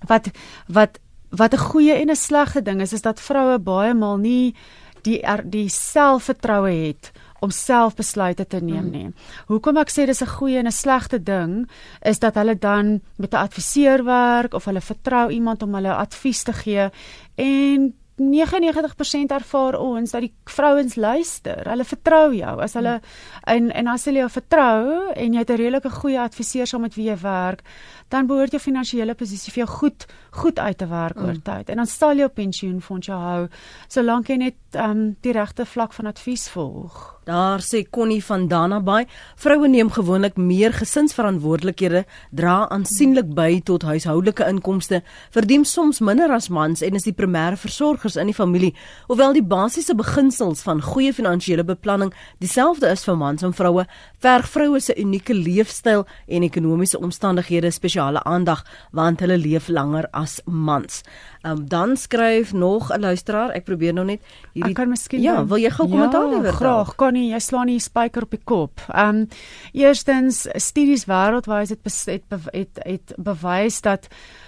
wat 0.08 0.32
wat 0.68 1.00
wat 1.30 1.54
'n 1.54 1.58
goeie 1.58 1.94
en 1.94 2.10
'n 2.10 2.16
slegte 2.16 2.62
ding 2.62 2.82
is 2.82 2.94
is 2.94 3.02
dat 3.02 3.22
vroue 3.22 3.60
baie 3.60 3.94
maal 3.94 4.18
nie 4.18 4.56
die 5.02 5.22
er, 5.22 5.44
die 5.44 5.70
selfvertroue 5.70 6.72
het 6.72 7.12
om 7.40 7.52
self 7.52 7.96
besluite 7.96 8.46
te 8.48 8.60
neem 8.60 8.90
mm. 8.90 8.92
nie. 8.92 9.12
Hoekom 9.48 9.80
ek 9.80 9.92
sê 9.94 10.06
dis 10.06 10.22
'n 10.22 10.36
goeie 10.38 10.60
en 10.60 10.68
'n 10.68 10.72
slegte 10.72 11.20
ding 11.24 11.70
is 12.02 12.20
dat 12.20 12.36
hulle 12.36 12.56
dan 12.56 13.02
met 13.18 13.34
'n 13.34 13.44
adviseur 13.48 14.04
werk 14.04 14.54
of 14.54 14.66
hulle 14.66 14.82
vertrou 14.82 15.30
iemand 15.32 15.64
om 15.64 15.74
hulle 15.74 15.94
advies 15.96 16.44
te 16.44 16.54
gee 16.54 16.90
en 17.36 17.94
99% 18.20 19.32
ervaar 19.32 19.80
ons 19.80 20.12
dat 20.12 20.22
die 20.22 20.34
vrouens 20.52 20.96
luister. 20.96 21.64
Hulle 21.70 21.86
vertrou 21.88 22.34
jou. 22.36 22.56
As 22.62 22.76
hulle 22.76 23.00
en 23.48 23.72
en 23.72 23.88
as 23.88 24.06
hulle 24.06 24.20
jou 24.20 24.30
vertrou 24.30 25.14
en 25.16 25.34
jy 25.34 25.40
het 25.40 25.50
'n 25.50 25.62
redelike 25.62 25.90
goeie 25.90 26.20
adviseur 26.20 26.68
saam 26.68 26.82
met 26.82 26.96
wie 26.96 27.10
jy 27.10 27.18
werk, 27.18 27.62
dan 28.10 28.28
behoort 28.28 28.52
jou 28.52 28.62
finansiële 28.62 29.16
posisie 29.16 29.54
vir 29.54 29.66
jou 29.66 29.78
goed 29.78 30.06
goed 30.30 30.60
uit 30.60 30.78
te 30.78 30.88
werk 30.88 31.16
mm. 31.16 31.26
oor 31.26 31.42
tyd. 31.44 31.70
En 31.70 31.76
dan 31.76 31.88
sal 31.88 32.18
jou 32.18 32.30
pensioenfonds 32.30 33.08
jou 33.08 33.20
hou 33.20 33.48
solank 33.88 34.30
jy 34.30 34.38
net 34.38 34.56
um 34.78 35.16
die 35.22 35.34
regte 35.34 35.66
vlak 35.66 35.94
van 35.94 36.06
advies 36.06 36.50
volg. 36.54 37.20
Daar 37.30 37.62
sê 37.62 37.84
Connie 37.90 38.24
van 38.26 38.48
Danabay, 38.48 39.06
vroue 39.38 39.68
neem 39.70 39.92
gewoonlik 39.94 40.38
meer 40.38 40.74
gesinsverantwoordelikhede, 40.74 42.06
dra 42.34 42.64
aansienlik 42.74 43.28
by 43.38 43.60
tot 43.66 43.86
huishoudelike 43.86 44.48
inkomste, 44.50 45.04
verdien 45.30 45.66
soms 45.66 46.00
minder 46.02 46.32
as 46.34 46.50
mans 46.50 46.82
en 46.82 46.98
is 46.98 47.06
die 47.06 47.14
primêre 47.14 47.60
versorgers 47.60 48.18
in 48.18 48.32
die 48.32 48.38
familie. 48.38 48.72
Hoewel 49.12 49.38
die 49.38 49.46
basiese 49.46 49.94
beginsels 50.00 50.64
van 50.66 50.82
goeie 50.82 51.14
finansiële 51.14 51.68
beplanning 51.68 52.14
dieselfde 52.42 52.90
is 52.90 53.06
vir 53.06 53.20
mans 53.22 53.46
en 53.46 53.54
vroue, 53.54 53.86
verg 54.26 54.50
vroue 54.50 54.82
se 54.82 54.98
unieke 54.98 55.38
leefstyl 55.38 56.08
en 56.26 56.48
ekonomiese 56.48 56.98
omstandighede 56.98 57.70
spesiale 57.72 58.24
aandag 58.26 58.66
want 58.92 59.22
hulle 59.22 59.38
leef 59.38 59.70
langer 59.70 60.10
as 60.20 60.40
mans. 60.46 61.02
Um, 61.48 61.64
dan 61.72 61.96
skryf 61.98 62.54
nog 62.54 62.92
'n 62.92 63.00
luisteraar, 63.00 63.54
ek 63.56 63.66
probeer 63.66 63.94
nou 63.94 64.06
net 64.06 64.22
hierdie 64.54 64.72
Ek 64.72 64.76
kan 64.76 64.90
miskien 64.90 65.22
Ja, 65.22 65.46
wil 65.46 65.58
jy 65.58 65.70
gou 65.70 65.88
kommentaar 65.88 66.28
ja, 66.28 66.36
lewer? 66.36 66.54
Graag, 66.54 66.96
kan 66.96 67.14
nie, 67.14 67.32
jy 67.32 67.40
slaan 67.40 67.66
nie 67.66 67.80
spyker 67.80 68.24
op 68.24 68.32
die 68.32 68.44
kop. 68.44 68.82
Ehm 68.90 69.16
um, 69.16 69.28
eerstens 69.74 70.48
studies 70.56 71.06
wêreldwyd 71.06 71.70
het 71.70 71.80
het, 72.06 72.24
het 72.52 72.80
het 72.84 73.14
bewys 73.18 73.82
dat 73.82 74.08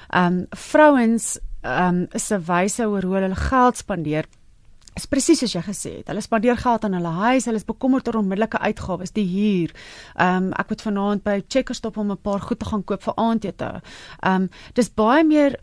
ehm 0.10 0.26
um, 0.26 0.46
vrouens 0.50 1.40
ehm 1.62 1.96
um, 1.96 2.08
se 2.14 2.40
wyse 2.40 2.88
oor 2.88 3.04
hoe 3.04 3.16
hulle 3.16 3.36
geld 3.36 3.78
spandeer 3.78 4.26
is 4.96 5.08
presies 5.08 5.40
soos 5.40 5.54
jy 5.56 5.62
gesê 5.66 5.92
het. 6.00 6.10
Hulle 6.12 6.24
spandeer 6.24 6.58
geld 6.60 6.86
aan 6.86 6.98
hulle 6.98 7.14
huis, 7.22 7.46
hulle 7.48 7.62
is 7.62 7.68
bekommerd 7.68 8.08
oor 8.08 8.20
onmiddellike 8.22 8.60
uitgawes, 8.60 9.14
die 9.16 9.28
huur. 9.28 9.76
Ehm 10.16 10.50
um, 10.50 10.54
ek 10.60 10.74
moet 10.74 10.82
vanaand 10.88 11.24
by 11.24 11.38
Checkers 11.48 11.78
stop 11.78 11.98
om 11.98 12.12
'n 12.12 12.18
paar 12.18 12.42
goed 12.42 12.60
te 12.60 12.66
gaan 12.66 12.84
koop 12.84 13.04
vir 13.04 13.16
aandete. 13.16 13.82
Ehm 14.24 14.44
um, 14.44 14.50
dis 14.74 14.90
baie 14.90 15.24
meer 15.24 15.60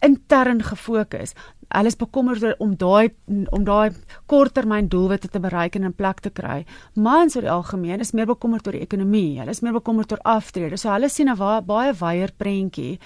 intern 0.00 0.62
gefokus 0.62 1.34
hulle 1.74 1.90
is 1.90 1.98
bekommerd 1.98 2.58
om 2.62 2.74
daai 2.78 3.10
om 3.54 3.64
daai 3.66 3.94
korttermyn 4.30 4.88
doelwitte 4.90 5.28
te 5.32 5.40
bereik 5.42 5.76
en 5.78 5.88
in 5.88 5.94
plek 5.96 6.20
te 6.22 6.30
kry. 6.30 6.62
Mans 6.94 7.34
oor 7.36 7.46
die 7.46 7.52
algemeen 7.52 8.02
is 8.04 8.14
meer 8.14 8.28
bekommerd 8.30 8.66
oor 8.68 8.76
die 8.76 8.84
ekonomie. 8.84 9.40
Hulle 9.40 9.54
is 9.54 9.62
meer 9.64 9.74
bekommerd 9.74 10.12
oor 10.14 10.22
aftrede. 10.36 10.78
So 10.78 10.92
hulle 10.92 11.08
sien 11.10 11.28
'n 11.28 11.36
baie 11.66 11.92
wyeer 11.92 12.32
prentjie. 12.36 12.98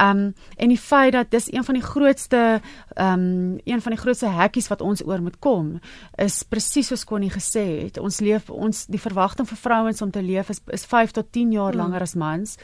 Um 0.00 0.34
en 0.56 0.68
die 0.68 0.78
feit 0.78 1.12
dat 1.12 1.30
dis 1.30 1.52
een 1.52 1.64
van 1.64 1.74
die 1.74 1.82
grootste 1.82 2.60
um 2.96 3.58
een 3.64 3.80
van 3.80 3.92
die 3.92 4.00
grootste 4.00 4.26
hekkies 4.26 4.68
wat 4.68 4.80
ons 4.80 5.02
oor 5.04 5.20
moet 5.20 5.38
kom 5.38 5.80
is 6.16 6.42
presies 6.42 6.86
soos 6.86 7.04
Connie 7.04 7.30
gesê 7.30 7.84
het. 7.84 7.98
Ons 7.98 8.20
leef 8.20 8.50
ons 8.50 8.86
die 8.86 9.00
verwagting 9.00 9.48
vir 9.48 9.56
vrouens 9.56 10.02
om 10.02 10.10
te 10.10 10.22
leef 10.22 10.50
is 10.50 10.60
is 10.66 10.84
5 10.84 11.12
tot 11.12 11.32
10 11.32 11.52
jaar 11.52 11.72
hmm. 11.72 11.80
langer 11.80 12.00
as 12.02 12.14
mans. 12.14 12.58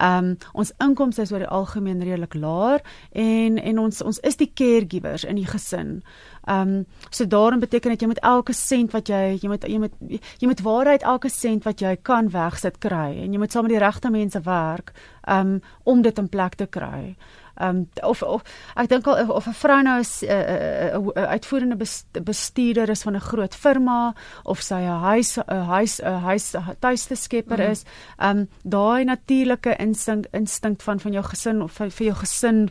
Um 0.00 0.36
ons 0.52 0.72
inkomste 0.78 1.22
is 1.22 1.32
oor 1.32 1.38
die 1.38 1.48
algemeen 1.48 2.02
redelik 2.02 2.34
laag 2.34 2.80
en 3.12 3.58
en 3.58 3.78
ons 3.78 4.02
ons 4.02 4.18
is 4.18 4.36
die 4.36 4.52
caregiver 4.54 4.99
caregivers 5.00 5.24
in 5.24 5.36
die 5.36 5.46
gesin. 5.46 6.02
Ehm 6.46 6.68
um, 6.68 6.86
so 7.10 7.26
daarom 7.26 7.60
beteken 7.60 7.90
dit 7.90 8.00
jy 8.00 8.06
moet 8.06 8.22
elke 8.22 8.52
sent 8.52 8.92
wat 8.92 9.08
jy 9.08 9.38
jy 9.40 9.48
moet 9.48 9.64
jy 9.64 9.78
moet 9.78 9.92
jy 10.38 10.46
moet 10.46 10.60
waarheid 10.60 11.02
elke 11.02 11.28
sent 11.28 11.64
wat 11.64 11.80
jy 11.80 11.96
kan 12.02 12.30
wegsit 12.30 12.78
kry 12.78 13.22
en 13.22 13.32
jy 13.32 13.38
moet 13.38 13.52
saam 13.52 13.62
met 13.62 13.72
die 13.72 13.84
regte 13.84 14.10
mense 14.10 14.40
werk 14.40 14.92
um 15.28 15.60
om 15.84 16.02
dit 16.02 16.18
in 16.18 16.28
plek 16.28 16.54
te 16.54 16.66
kry. 16.66 17.16
Um 17.60 17.88
of 18.02 18.22
of 18.22 18.42
ek 18.74 18.88
dink 18.88 19.06
al 19.06 19.28
of 19.30 19.46
'n 19.46 19.52
vrou 19.52 19.82
nou 19.82 20.00
'n 20.00 20.26
uh, 20.28 20.94
uh, 20.96 21.28
uitvoerende 21.28 21.76
bestuurder 22.24 22.88
is 22.88 23.02
van 23.02 23.16
'n 23.16 23.20
groot 23.20 23.54
firma 23.54 24.14
of 24.44 24.62
sy 24.62 24.80
'n 24.80 25.00
huis 25.00 25.36
'n 25.36 25.66
huis 25.68 26.00
'n 26.00 26.20
huis 26.24 26.54
tuiste 26.80 27.14
skepper 27.14 27.58
mm. 27.58 27.70
is, 27.70 27.84
um 28.18 28.48
daai 28.64 29.04
natuurlike 29.04 29.76
instink 29.76 30.26
instink 30.32 30.80
van 30.80 31.00
van 31.00 31.12
jou 31.12 31.24
gesin 31.24 31.62
of 31.62 31.72
vir 31.72 31.90
jou 31.90 32.14
gesin 32.14 32.70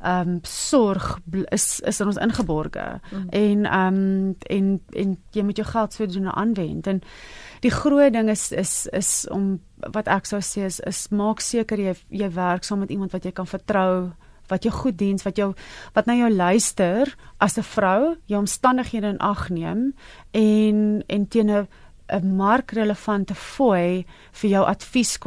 ehm 0.00 0.28
um, 0.28 0.40
sorg 0.42 1.18
is 1.50 1.80
is 1.80 2.00
in 2.00 2.06
ons 2.06 2.20
ingeborge 2.20 3.00
mm. 3.10 3.28
en 3.30 3.64
ehm 3.64 3.94
um, 3.94 4.36
en 4.50 4.80
en 4.92 5.16
jy 5.30 5.42
moet 5.42 5.56
jou 5.56 5.68
geld 5.68 5.92
sodoende 5.92 6.32
aanwend 6.32 6.86
en 6.86 7.02
die 7.60 7.70
groot 7.70 8.12
ding 8.12 8.30
is 8.30 8.52
is 8.52 8.86
is 8.92 9.28
om 9.30 9.60
wat 9.92 10.08
ek 10.08 10.26
sou 10.26 10.40
sê 10.40 10.66
is 10.66 10.80
is 10.80 11.08
maak 11.08 11.40
seker 11.40 11.80
jy 11.80 11.94
jy 12.08 12.30
werk 12.30 12.64
saam 12.64 12.84
met 12.84 12.90
iemand 12.90 13.12
wat 13.12 13.24
jy 13.24 13.32
kan 13.32 13.46
vertrou 13.46 14.12
wat 14.48 14.62
jou 14.62 14.72
goed 14.74 14.98
diens 14.98 15.24
wat 15.26 15.38
jou 15.40 15.52
wat 15.94 16.06
na 16.06 16.14
jou 16.14 16.30
luister 16.30 17.16
as 17.38 17.58
'n 17.58 17.62
vrou 17.62 18.16
jou 18.26 18.38
omstandighede 18.38 19.06
in 19.06 19.18
ag 19.18 19.50
neem 19.50 19.94
en 20.32 21.02
en 21.08 21.28
teen 21.28 21.50
'n 21.50 21.68
'n 22.08 22.36
markrelevante 22.36 23.34
fooi 23.34 24.06
vir 24.32 24.50
jou 24.50 24.64
advies 24.64 25.18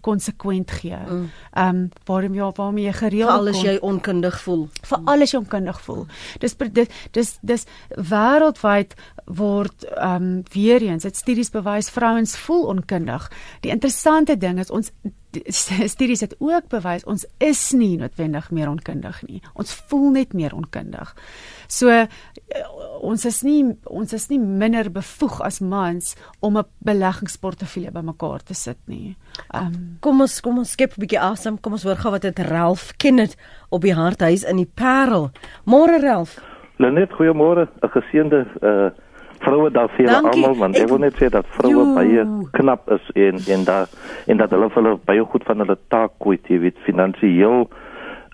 konsekwent 0.00 0.70
gee. 0.70 0.96
Mm. 0.96 1.30
Ehm 1.52 1.76
mm. 1.76 1.80
um, 1.82 1.88
waarom 2.06 2.34
jy 2.34 2.50
waarmee 2.56 2.84
jy 2.84 2.92
gereeld 2.92 3.30
vir 3.30 3.38
alles 3.38 3.62
jy 3.62 3.78
onkundig 3.80 4.40
voel. 4.40 4.68
Vir 4.82 4.98
alles 5.04 5.32
jy 5.32 5.38
onkundig 5.38 5.80
voel. 5.80 6.06
Dis 6.38 6.56
dis 6.72 6.88
dis 7.10 7.38
dis 7.42 7.66
wêreldwyd 7.96 8.94
word 9.26 9.84
ehm 9.96 10.22
um, 10.22 10.42
weer 10.52 10.82
eens 10.82 11.02
dit 11.02 11.16
studies 11.16 11.50
bewys 11.50 11.90
vrouens 11.90 12.36
voel 12.36 12.66
onkundig. 12.66 13.30
Die 13.60 13.70
interessante 13.70 14.36
ding 14.36 14.58
is 14.58 14.70
ons 14.70 14.92
studies 15.94 16.20
het 16.20 16.34
ook 16.38 16.68
bewys 16.68 17.04
ons 17.04 17.26
is 17.38 17.72
nie 17.72 17.96
noodwendig 18.00 18.50
meer 18.50 18.68
onkundig 18.68 19.22
nie. 19.28 19.40
Ons 19.54 19.74
voel 19.88 20.10
net 20.10 20.32
meer 20.32 20.54
onkundig. 20.54 21.14
So 21.68 21.88
uh, 21.88 22.06
ons 23.00 23.24
is 23.28 23.42
nie 23.42 23.60
ons 23.84 24.12
is 24.12 24.28
nie 24.30 24.38
minder 24.38 24.90
bevoeg 24.92 25.40
as 25.44 25.60
mans 25.60 26.14
om 26.40 26.58
'n 26.58 26.66
beleggingsportefeulje 26.84 27.90
bymekaar 27.90 28.42
te 28.42 28.54
sit 28.54 28.78
nie. 28.86 29.16
Um, 29.54 29.98
kom 30.00 30.20
ons 30.20 30.40
kom 30.40 30.58
ons 30.58 30.72
skep 30.72 30.96
'n 30.96 31.00
bietjie 31.00 31.20
asem. 31.20 31.60
Kom 31.60 31.72
ons 31.72 31.84
hoor 31.84 31.96
gou 31.96 32.10
wat 32.10 32.22
dit 32.22 32.38
Ralph 32.38 32.92
Kenneth 32.96 33.36
op 33.70 33.82
die 33.82 33.94
harthuis 33.94 34.44
in 34.44 34.56
die 34.56 34.70
Parel. 34.74 35.30
Môre 35.64 36.00
Ralph. 36.00 36.38
Lenet, 36.78 37.10
goeiemôre. 37.12 37.68
'n 37.82 37.88
Geseënde 37.88 38.46
uh 38.62 38.90
vroue 39.42 39.70
daar 39.70 39.90
vir 39.96 40.10
almal 40.14 40.56
want 40.60 40.78
ek 40.78 40.88
wil 40.90 41.00
net 41.02 41.16
sê 41.20 41.28
dat 41.32 41.46
vroue 41.58 41.84
baie 41.96 42.24
knap 42.56 42.90
is 42.96 43.10
en 43.26 43.40
en 43.54 43.64
daar 43.68 43.88
en 44.26 44.40
dat 44.42 44.50
hulle 44.54 44.68
hulle 44.74 44.96
baie 45.10 45.24
goed 45.34 45.44
van 45.48 45.64
hulle 45.64 45.78
taak 45.94 46.14
kwyt, 46.22 46.46
jy 46.48 46.58
weet, 46.66 46.78
finansiëel 46.86 47.66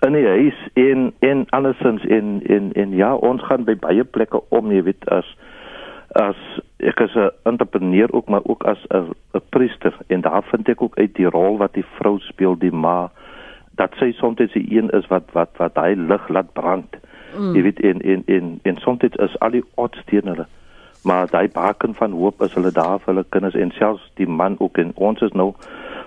in 0.07 0.15
die 0.15 0.27
huis 0.27 0.59
en 0.73 1.09
en 1.29 1.45
andersins 1.55 2.05
en 2.17 2.39
en 2.57 2.71
en 2.83 2.95
ja, 2.95 3.13
ons 3.15 3.43
gaan 3.47 3.65
by 3.67 3.75
baie 3.79 4.03
plekke 4.03 4.41
om, 4.55 4.71
jy 4.71 4.83
weet, 4.91 5.09
as 5.09 5.29
as 6.17 6.37
ek 6.91 7.01
is 7.05 7.15
'n 7.15 7.29
entrepreneur 7.51 8.13
ook 8.13 8.29
maar 8.29 8.45
ook 8.45 8.63
as 8.63 8.85
'n 8.89 9.11
'n 9.35 9.41
priester 9.49 9.93
en 10.07 10.21
daar 10.21 10.43
vind 10.51 10.69
ek 10.69 10.81
ook 10.81 10.97
uit 10.97 11.13
die 11.15 11.29
rol 11.29 11.57
wat 11.57 11.73
die 11.73 11.85
vrou 11.97 12.19
speel, 12.19 12.57
die 12.57 12.71
ma 12.71 13.09
dat 13.75 13.93
sy 13.99 14.11
soms 14.11 14.37
die 14.37 14.67
een 14.77 14.89
is 14.89 15.07
wat 15.07 15.31
wat 15.31 15.49
wat 15.57 15.75
hy 15.75 15.93
lig 15.95 16.29
laat 16.29 16.53
brand. 16.53 16.95
Mm. 17.37 17.55
Jy 17.55 17.61
weet 17.61 17.79
in 17.79 17.99
in 17.99 18.23
in 18.25 18.59
in 18.63 18.77
soms 18.77 19.01
is 19.01 19.39
al 19.39 19.51
die 19.51 19.63
odds 19.75 20.01
teen 20.05 20.27
hulle 20.27 20.47
maar 21.03 21.27
daai 21.29 21.47
baken 21.47 21.95
van 21.95 22.11
hoop 22.11 22.41
is 22.41 22.53
hulle 22.53 22.71
daar 22.71 22.99
vir 22.99 23.13
hulle 23.13 23.25
kinders 23.29 23.55
en 23.55 23.71
selfs 23.71 24.11
die 24.13 24.27
man 24.27 24.55
ook. 24.59 24.77
En 24.77 24.91
ons 24.95 25.21
is 25.21 25.31
nou 25.31 25.53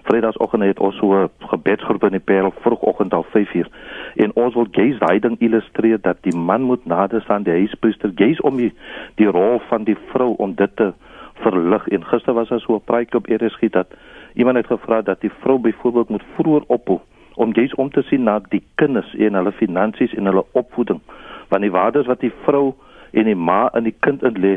Vrydagoggend 0.03 0.63
het 0.63 0.81
ons 0.81 0.97
so 0.97 1.15
'n 1.15 1.31
gebedsgroep 1.39 2.05
in 2.05 2.11
die 2.11 2.21
Parel 2.21 2.53
vroegoggend 2.61 3.15
al 3.15 3.27
5uur 3.35 3.69
en 4.15 4.31
ons 4.35 4.55
wil 4.55 4.67
gaze 4.71 4.99
daai 4.99 5.19
ding 5.19 5.37
illustreer 5.39 6.01
dat 6.01 6.17
die 6.21 6.37
man 6.37 6.63
moet 6.63 6.85
nader 6.87 7.21
staan 7.21 7.43
die 7.43 7.53
huispriester. 7.53 8.13
Gaze 8.15 8.43
om 8.43 8.57
die, 8.57 8.75
die 9.15 9.27
rol 9.27 9.61
van 9.69 9.85
die 9.85 9.97
vrou 10.11 10.35
om 10.37 10.55
dit 10.55 10.77
te 10.77 10.93
verlig. 11.35 11.89
En 11.89 12.05
gister 12.05 12.35
was 12.35 12.49
daar 12.49 12.61
so 12.61 12.75
'n 12.75 12.85
praatjie 12.85 13.17
op 13.17 13.27
ERSG 13.27 13.71
dat 13.71 13.87
iemand 14.35 14.57
het 14.57 14.67
gevra 14.67 15.03
dat 15.03 15.21
die 15.21 15.33
vrou 15.41 15.59
byvoorbeeld 15.59 16.09
moet 16.09 16.25
vroeër 16.35 16.63
ophou 16.67 17.01
om 17.35 17.55
gaze 17.55 17.77
om 17.77 17.91
te 17.91 18.03
sien 18.03 18.23
na 18.23 18.41
die 18.49 18.63
kinders 18.75 19.15
en 19.15 19.35
hulle 19.35 19.53
finansies 19.53 20.15
en 20.15 20.25
hulle 20.25 20.45
opvoeding. 20.53 21.01
Want 21.49 21.63
die 21.63 21.71
waardes 21.71 22.07
wat 22.07 22.21
die 22.21 22.33
vrou 22.43 22.75
en 23.13 23.29
die 23.29 23.37
ma 23.37 23.69
in 23.77 23.85
die 23.85 23.97
kind 24.01 24.23
in 24.23 24.39
lê 24.41 24.53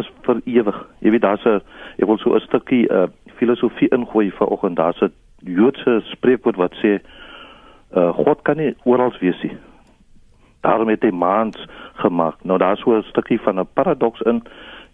is 0.00 0.08
vir 0.26 0.40
ewig. 0.44 0.78
Jy 1.00 1.10
weet 1.10 1.22
daar's 1.22 1.46
'n 1.46 1.60
ek 1.98 2.06
wil 2.06 2.18
so 2.18 2.34
'n 2.34 2.40
stukkie 2.40 2.86
uh, 2.90 3.06
filosofie 3.38 3.88
ingooi 3.88 4.30
vanoggend. 4.30 4.76
Daar's 4.76 5.02
'n 5.02 5.12
Joodse 5.44 6.00
spreekwoord 6.04 6.56
wat 6.56 6.74
sê 6.82 6.98
uh, 7.96 8.10
God 8.14 8.42
kan 8.42 8.56
nie 8.56 8.74
oral 8.84 9.12
wees 9.20 9.42
nie. 9.42 9.56
Daarom 10.60 10.88
het 10.88 11.02
hy 11.02 11.10
maans 11.10 11.66
gemaak. 11.94 12.44
Nou 12.44 12.58
daar's 12.58 12.80
so 12.80 12.96
'n 12.96 13.02
stukkie 13.02 13.40
van 13.40 13.60
'n 13.60 13.68
paradoks 13.74 14.20
in. 14.20 14.42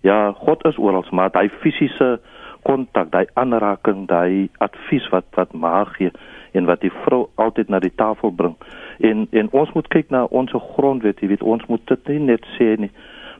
Ja, 0.00 0.32
God 0.32 0.64
is 0.64 0.78
oral, 0.78 1.04
maar 1.10 1.30
hy 1.32 1.48
fisiese 1.48 2.20
kontak, 2.62 3.10
daai 3.10 3.26
aanraking, 3.34 4.06
daai 4.08 4.48
advies 4.58 5.08
wat 5.08 5.24
wat 5.34 5.52
maag 5.52 5.96
gee 5.96 6.10
en 6.52 6.68
wat 6.68 6.80
die 6.80 6.92
vrou 7.04 7.26
altyd 7.34 7.68
na 7.68 7.80
die 7.80 7.94
tafel 7.96 8.32
bring. 8.32 8.56
En 9.00 9.26
en 9.30 9.48
ons 9.50 9.72
moet 9.72 9.88
kyk 9.88 10.10
na 10.10 10.24
ons 10.30 10.52
grondwet, 10.74 11.20
jy 11.20 11.32
weet, 11.32 11.42
ons 11.42 11.64
moet 11.68 11.86
dit 11.86 12.08
nie 12.08 12.18
net 12.32 12.46
sê 12.58 12.74
nie, 12.78 12.90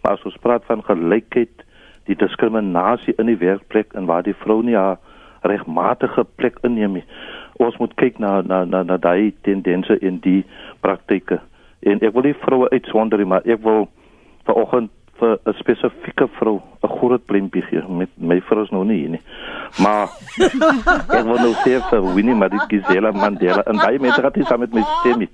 maar 0.03 0.19
as 0.19 0.25
ons 0.29 0.41
praat 0.43 0.65
van 0.71 0.85
gelykheid, 0.87 1.65
die 2.11 2.19
diskriminasie 2.19 3.15
in 3.19 3.31
die 3.31 3.39
werkplek 3.39 3.95
en 3.95 4.09
waar 4.11 4.25
die 4.27 4.37
vrou 4.43 4.63
nie 4.63 4.77
haar 4.77 4.99
regmatige 5.47 6.25
plek 6.37 6.59
inneem 6.67 6.99
nie. 6.99 7.05
Ons 7.63 7.77
moet 7.79 7.95
kyk 8.01 8.19
na 8.23 8.41
na 8.43 8.65
na 8.65 8.83
na 8.83 8.97
daai 8.97 9.33
tendense 9.47 9.99
in 10.01 10.19
die 10.25 10.43
praktyke. 10.81 11.41
En 11.83 12.03
ek 12.03 12.15
wil 12.15 12.27
nie 12.27 12.39
vroue 12.43 12.71
uitsonder 12.71 13.19
nie, 13.19 13.29
maar 13.29 13.47
ek 13.47 13.63
wil 13.63 13.89
vanoggend 14.47 14.91
vir 15.23 15.39
'n 15.47 15.55
spesifieke 15.63 16.29
vrou 16.39 16.57
'n 16.83 16.93
groot 16.99 17.25
pleintjie 17.27 17.63
gee 17.71 17.83
met 17.89 18.11
my 18.19 18.41
vrou 18.49 18.63
is 18.65 18.71
nou 18.71 18.85
nie 18.85 19.09
nie. 19.09 19.23
Maar 19.79 20.09
ek 21.19 21.25
wil 21.31 21.41
nou 21.47 21.55
sê 21.65 21.79
vir 21.91 22.15
Winnie 22.15 22.35
Madikizela 22.35 23.13
Mandela 23.13 23.63
en 23.67 23.77
baie 23.77 23.99
mense 23.99 24.23
het 24.23 24.35
dit 24.35 24.47
saam 24.47 24.61
met 24.61 24.75
my 24.75 24.83
stem. 24.99 25.29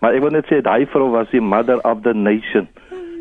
Maar 0.00 0.14
ek 0.14 0.22
wil 0.22 0.30
net 0.30 0.46
sê 0.46 0.60
daai 0.62 0.86
vrou 0.86 1.10
was 1.10 1.30
die 1.30 1.40
mother 1.40 1.80
of 1.84 2.02
the 2.02 2.14
nation 2.14 2.68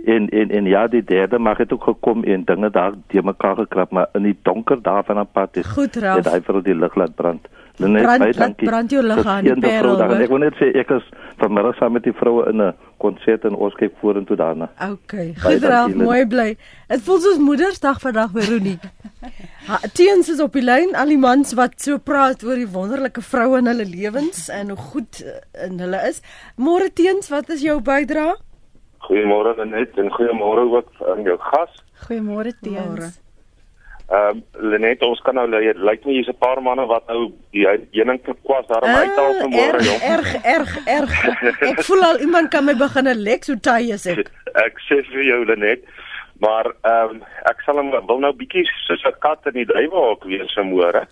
en 0.05 0.29
en 0.29 0.49
en 0.49 0.65
ja 0.65 0.87
die 0.87 1.03
derde 1.03 1.39
mag 1.39 1.57
het 1.57 1.73
ook 1.73 1.83
gekom 1.83 2.23
en 2.23 2.43
dinge 2.43 2.69
daar 2.69 2.93
die 3.07 3.21
mekaar 3.23 3.55
gekrap 3.55 3.91
maar 3.91 4.07
in 4.13 4.23
die 4.23 4.37
donker 4.41 4.81
daar 4.81 5.03
van 5.03 5.27
is 5.51 5.67
Goed, 5.67 5.95
Ralf. 5.95 6.15
het 6.15 6.33
hy 6.33 6.41
vir 6.41 6.61
die 6.63 6.75
lig 6.75 6.95
laat 6.95 7.15
brand. 7.15 7.47
Lenet, 7.79 8.03
brand, 8.03 8.19
baie 8.19 8.33
dankie. 8.35 8.67
Brand 8.67 8.91
jou 8.91 9.01
lig 9.03 9.25
aan 9.25 9.45
die 9.47 9.55
perel. 9.63 10.01
Ek 10.03 10.31
wil 10.33 10.41
net 10.43 10.57
sê 10.59 10.67
ek 10.81 10.89
is 10.97 11.05
vanmiddag 11.39 11.77
saam 11.79 11.93
met 11.95 12.03
die 12.03 12.15
vroue 12.15 12.43
in 12.51 12.61
'n 12.61 12.73
konsert 12.99 13.45
in 13.47 13.55
ons 13.55 13.75
kyk 13.79 13.93
vorentoe 14.01 14.35
daarna. 14.35 14.67
Okay. 14.91 15.33
Goed, 15.39 15.63
Ralf, 15.63 15.95
mooi 15.95 16.25
bly. 16.27 16.57
Dit 16.89 17.01
voel 17.07 17.19
soos 17.23 17.37
Moedersdag 17.37 18.01
vandag 18.01 18.33
vir 18.35 18.49
Ronique. 18.51 18.89
Teens 19.93 20.29
is 20.29 20.41
op 20.43 20.53
die 20.53 20.63
lyn 20.63 20.91
al 20.95 21.07
die 21.07 21.17
mans 21.17 21.53
wat 21.53 21.79
so 21.81 21.97
praat 21.97 22.43
oor 22.43 22.59
die 22.59 22.67
wonderlike 22.67 23.21
vroue 23.21 23.57
in 23.57 23.71
hulle 23.71 23.85
lewens 23.85 24.49
en 24.49 24.69
hoe 24.69 24.77
goed 24.91 25.23
eh, 25.23 25.65
in 25.65 25.79
hulle 25.79 26.03
is. 26.09 26.21
Môre 26.57 26.91
Teens, 26.93 27.29
wat 27.29 27.49
is 27.49 27.61
jou 27.61 27.79
bydrae? 27.79 28.35
Goeiemôre 29.07 29.55
Lenet 29.55 29.97
en 29.97 30.11
goeiemôre 30.11 30.67
ook 30.67 30.91
aan 31.15 31.23
jou 31.23 31.37
gas. 31.39 31.83
Goeiemôre 32.03 32.51
Teens. 32.59 33.21
Ehm 34.09 34.41
um, 34.57 34.69
Lenet, 34.71 35.03
ons 35.05 35.19
kan 35.21 35.35
nou 35.37 35.45
lyk 35.45 35.77
like 35.85 36.07
my 36.07 36.15
hier's 36.15 36.29
'n 36.31 36.37
paar 36.41 36.61
manne 36.65 36.85
wat 36.89 37.05
nou 37.07 37.27
die 37.53 37.65
heuning 37.67 38.17
te 38.25 38.33
kwas 38.41 38.65
daarom 38.65 38.89
uh, 38.89 39.01
uithaal 39.05 39.35
vanmôre 39.41 39.81
jong. 39.85 40.01
Erg 40.01 40.29
erg 40.53 40.71
erg. 40.85 41.13
Ek 41.61 41.83
voel 41.87 42.01
al 42.07 42.19
iemand 42.25 42.49
kan 42.49 42.65
my 42.65 42.73
begin 42.73 43.05
'n 43.07 43.21
lex 43.21 43.47
hoe 43.47 43.59
taai 43.59 43.91
is 43.93 44.07
ek. 44.09 44.31
ek 44.65 44.81
sê 44.87 44.97
vir 45.11 45.23
jou 45.23 45.45
Lenet, 45.45 45.85
maar 46.41 46.65
ehm 46.81 47.21
um, 47.21 47.21
ek 47.51 47.61
sal 47.65 47.77
hom 47.77 47.91
wil 48.07 48.19
nou 48.25 48.33
bietjie 48.33 48.65
soos 48.87 49.05
'n 49.05 49.19
kat 49.19 49.45
in 49.53 49.61
die 49.61 49.69
duiwelhok 49.73 50.25
wees 50.25 50.57
vanmôre. 50.57 51.05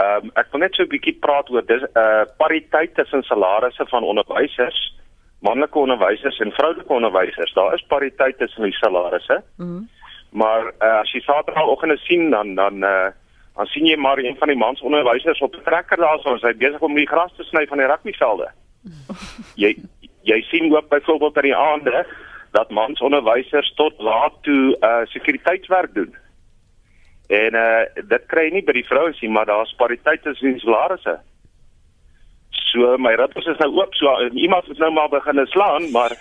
Ehm 0.00 0.24
um, 0.24 0.32
ek 0.40 0.48
wil 0.52 0.64
net 0.64 0.74
so 0.74 0.82
'n 0.82 0.92
bietjie 0.96 1.18
praat 1.20 1.50
oor 1.50 1.66
dis 1.66 1.84
'n 1.84 1.92
uh, 1.92 2.24
pariteit 2.40 2.94
tussen 2.94 3.22
salarisse 3.22 3.84
van 3.92 4.02
onderwysers 4.02 4.80
manlike 5.40 5.78
onderwysers 5.78 6.38
en 6.40 6.50
vroulike 6.52 6.92
onderwysers. 6.92 7.52
Daar 7.52 7.74
is 7.74 7.84
pariteit 7.88 8.38
tussen 8.38 8.62
die 8.62 8.78
salarisse. 8.80 9.42
Mhm. 9.56 9.68
Mm 9.68 9.88
maar 10.30 10.72
uh, 10.78 11.00
as 11.00 11.12
jy 11.12 11.20
Saterdagoggend 11.20 11.98
sien 12.04 12.30
dan 12.30 12.54
dan 12.54 12.84
uh, 12.84 13.08
dan 13.56 13.66
sien 13.66 13.86
jy 13.86 13.96
maar 13.96 14.18
een 14.18 14.36
van 14.38 14.48
die 14.48 14.56
mans 14.56 14.80
onderwysers 14.80 15.40
op 15.40 15.54
'n 15.54 15.64
trekker 15.64 15.96
daar 15.96 16.18
so, 16.20 16.36
hy 16.40 16.54
besig 16.54 16.80
om 16.80 16.94
die 16.94 17.08
gras 17.08 17.32
te 17.36 17.42
sny 17.42 17.66
van 17.66 17.78
die 17.78 17.86
rugbyvelde. 17.86 18.50
jy 19.62 19.76
jy 20.22 20.40
sien 20.42 20.74
ook 20.76 20.88
byvoorbeeld 20.88 21.36
aan 21.36 21.50
die 21.50 21.56
aande 21.56 22.06
dat 22.50 22.70
mans 22.70 23.00
onderwysers 23.00 23.72
tot 23.74 23.94
laat 23.98 24.32
toe 24.42 24.76
uh 24.80 25.06
sekuriteitswerk 25.06 25.94
doen. 25.94 26.14
En 27.26 27.54
uh 27.54 27.82
dit 28.08 28.26
kry 28.26 28.48
nie 28.52 28.64
by 28.64 28.72
die 28.72 28.86
vrouens 28.86 29.20
nie, 29.20 29.30
maar 29.30 29.46
daar's 29.46 29.74
pariteit 29.76 30.22
tussen 30.22 30.52
die 30.52 30.60
salarisse. 30.60 31.18
So 32.50 32.96
my 32.96 33.14
rippels 33.14 33.46
is 33.46 33.58
nou 33.58 33.72
oop 33.80 33.94
so 33.94 34.28
iemand 34.28 34.66
moet 34.66 34.78
nou 34.78 34.92
maar 34.92 35.08
begin 35.08 35.46
slaan, 35.46 35.90
maar 35.90 36.12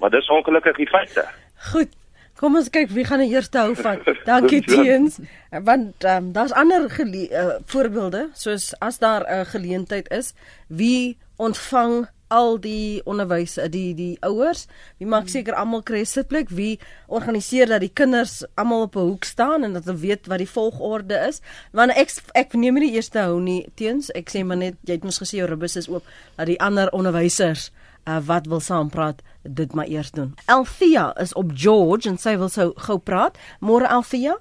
maar 0.00 0.10
dis 0.10 0.28
ongelukkig 0.28 0.76
die 0.76 0.88
feite. 0.88 1.28
Goed. 1.72 2.01
Kom 2.42 2.56
ons 2.58 2.72
kyk 2.74 2.90
wie 2.90 3.04
gaan 3.06 3.20
die 3.22 3.30
eerste 3.30 3.60
hou 3.62 3.76
van. 3.78 4.00
Dankie 4.26 4.64
Teens. 4.66 5.20
Want 5.62 6.02
um, 6.10 6.32
daar's 6.34 6.50
ander 6.58 6.88
uh, 6.90 7.44
voorbeelde 7.70 8.30
soos 8.34 8.72
as 8.82 8.98
daar 8.98 9.22
'n 9.22 9.40
uh, 9.40 9.46
geleentheid 9.46 10.10
is, 10.10 10.34
wie 10.66 11.16
ontvang 11.36 12.08
al 12.32 12.56
die 12.60 13.02
onderwys 13.04 13.58
die 13.70 13.92
die 13.94 14.16
ouers 14.24 14.64
wie 14.98 15.06
maak 15.06 15.26
hmm. 15.26 15.32
seker 15.34 15.54
almal 15.54 15.82
kry 15.82 16.00
'n 16.00 16.08
sitplek 16.08 16.48
wie 16.48 16.78
organiseer 17.06 17.68
dat 17.68 17.84
die 17.84 17.92
kinders 17.92 18.42
almal 18.56 18.88
op 18.88 18.96
'n 18.96 19.06
hoek 19.10 19.24
staan 19.24 19.64
en 19.64 19.72
dat 19.72 19.84
hulle 19.84 19.98
weet 19.98 20.26
wat 20.26 20.38
die 20.38 20.48
volgorde 20.48 21.18
is 21.28 21.42
want 21.72 21.92
ek 21.92 22.10
ek 22.34 22.54
neem 22.54 22.74
nie 22.74 22.88
die 22.88 22.96
eerste 22.96 23.18
hou 23.18 23.40
nie 23.40 23.68
teens 23.74 24.10
ek 24.10 24.32
sê 24.32 24.44
maar 24.44 24.56
net 24.56 24.74
jy 24.88 24.96
het 24.96 25.04
mos 25.04 25.20
gesê 25.20 25.38
jou 25.42 25.48
rubus 25.48 25.76
is 25.76 25.88
oop 25.88 26.04
dat 26.36 26.46
die 26.46 26.60
ander 26.60 26.88
onderwysers 26.92 27.70
uh, 28.06 28.18
wat 28.26 28.46
wil 28.46 28.60
saam 28.60 28.90
praat 28.90 29.22
dit 29.42 29.74
maar 29.74 29.86
eers 29.86 30.10
doen 30.10 30.34
Althea 30.46 31.12
is 31.20 31.34
op 31.34 31.52
George 31.54 32.08
en 32.08 32.18
sy 32.18 32.36
wil 32.36 32.48
sou 32.48 32.72
gou 32.76 32.98
praat 32.98 33.38
môre 33.60 33.88
Althea 33.88 34.38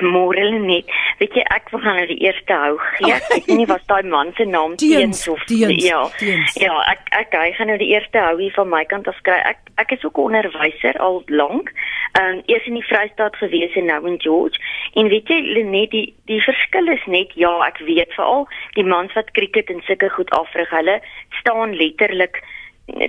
Môre 0.00 0.44
net. 0.60 0.88
Weet 1.20 1.34
jy 1.36 1.42
ek 1.52 1.68
wil 1.72 1.82
gaan 1.84 1.98
nou 2.00 2.06
die 2.08 2.18
eerste 2.24 2.56
hou 2.56 2.76
gee. 2.96 3.12
Ek 3.12 3.26
weet 3.32 3.48
nie 3.58 3.66
wat 3.68 3.84
daai 3.90 4.06
man 4.08 4.30
se 4.38 4.46
naam 4.48 4.76
teens 4.80 5.26
of 5.28 5.42
teens, 5.50 5.82
ja. 5.84 6.00
Teens. 6.20 6.54
Ja, 6.60 6.76
ek 6.88 7.10
ek 7.16 7.34
hy 7.36 7.50
gaan 7.58 7.68
nou 7.72 7.76
die 7.80 7.90
eerste 7.92 8.22
hou 8.24 8.38
hier 8.40 8.54
van 8.56 8.70
my 8.72 8.82
kant 8.88 9.10
af 9.10 9.18
kry. 9.26 9.36
Ek 9.50 9.60
ek 9.82 9.92
is 9.96 10.04
ook 10.04 10.16
'n 10.16 10.30
onderwyser 10.30 10.96
al 10.98 11.22
lank. 11.28 11.72
Ehm 12.18 12.38
um, 12.38 12.42
eers 12.46 12.66
in 12.66 12.78
die 12.80 12.86
Vrystaat 12.86 13.36
gewees 13.36 13.76
en 13.76 13.90
nou 13.92 14.00
in 14.08 14.20
George. 14.20 14.56
En 14.94 15.08
weet 15.08 15.28
jy 15.28 15.40
Lenet 15.40 15.90
die 15.90 16.14
die 16.26 16.40
verskil 16.40 16.88
is 16.88 17.04
net 17.06 17.34
ja, 17.34 17.52
ek 17.66 17.84
weet 17.84 18.14
veral 18.16 18.48
die 18.74 18.84
mans 18.84 19.12
wat 19.12 19.30
krieket 19.36 19.70
en 19.70 19.84
sulke 19.84 20.08
goed 20.08 20.30
afrig, 20.30 20.70
hulle 20.70 21.00
staan 21.40 21.76
letterlik 21.76 22.40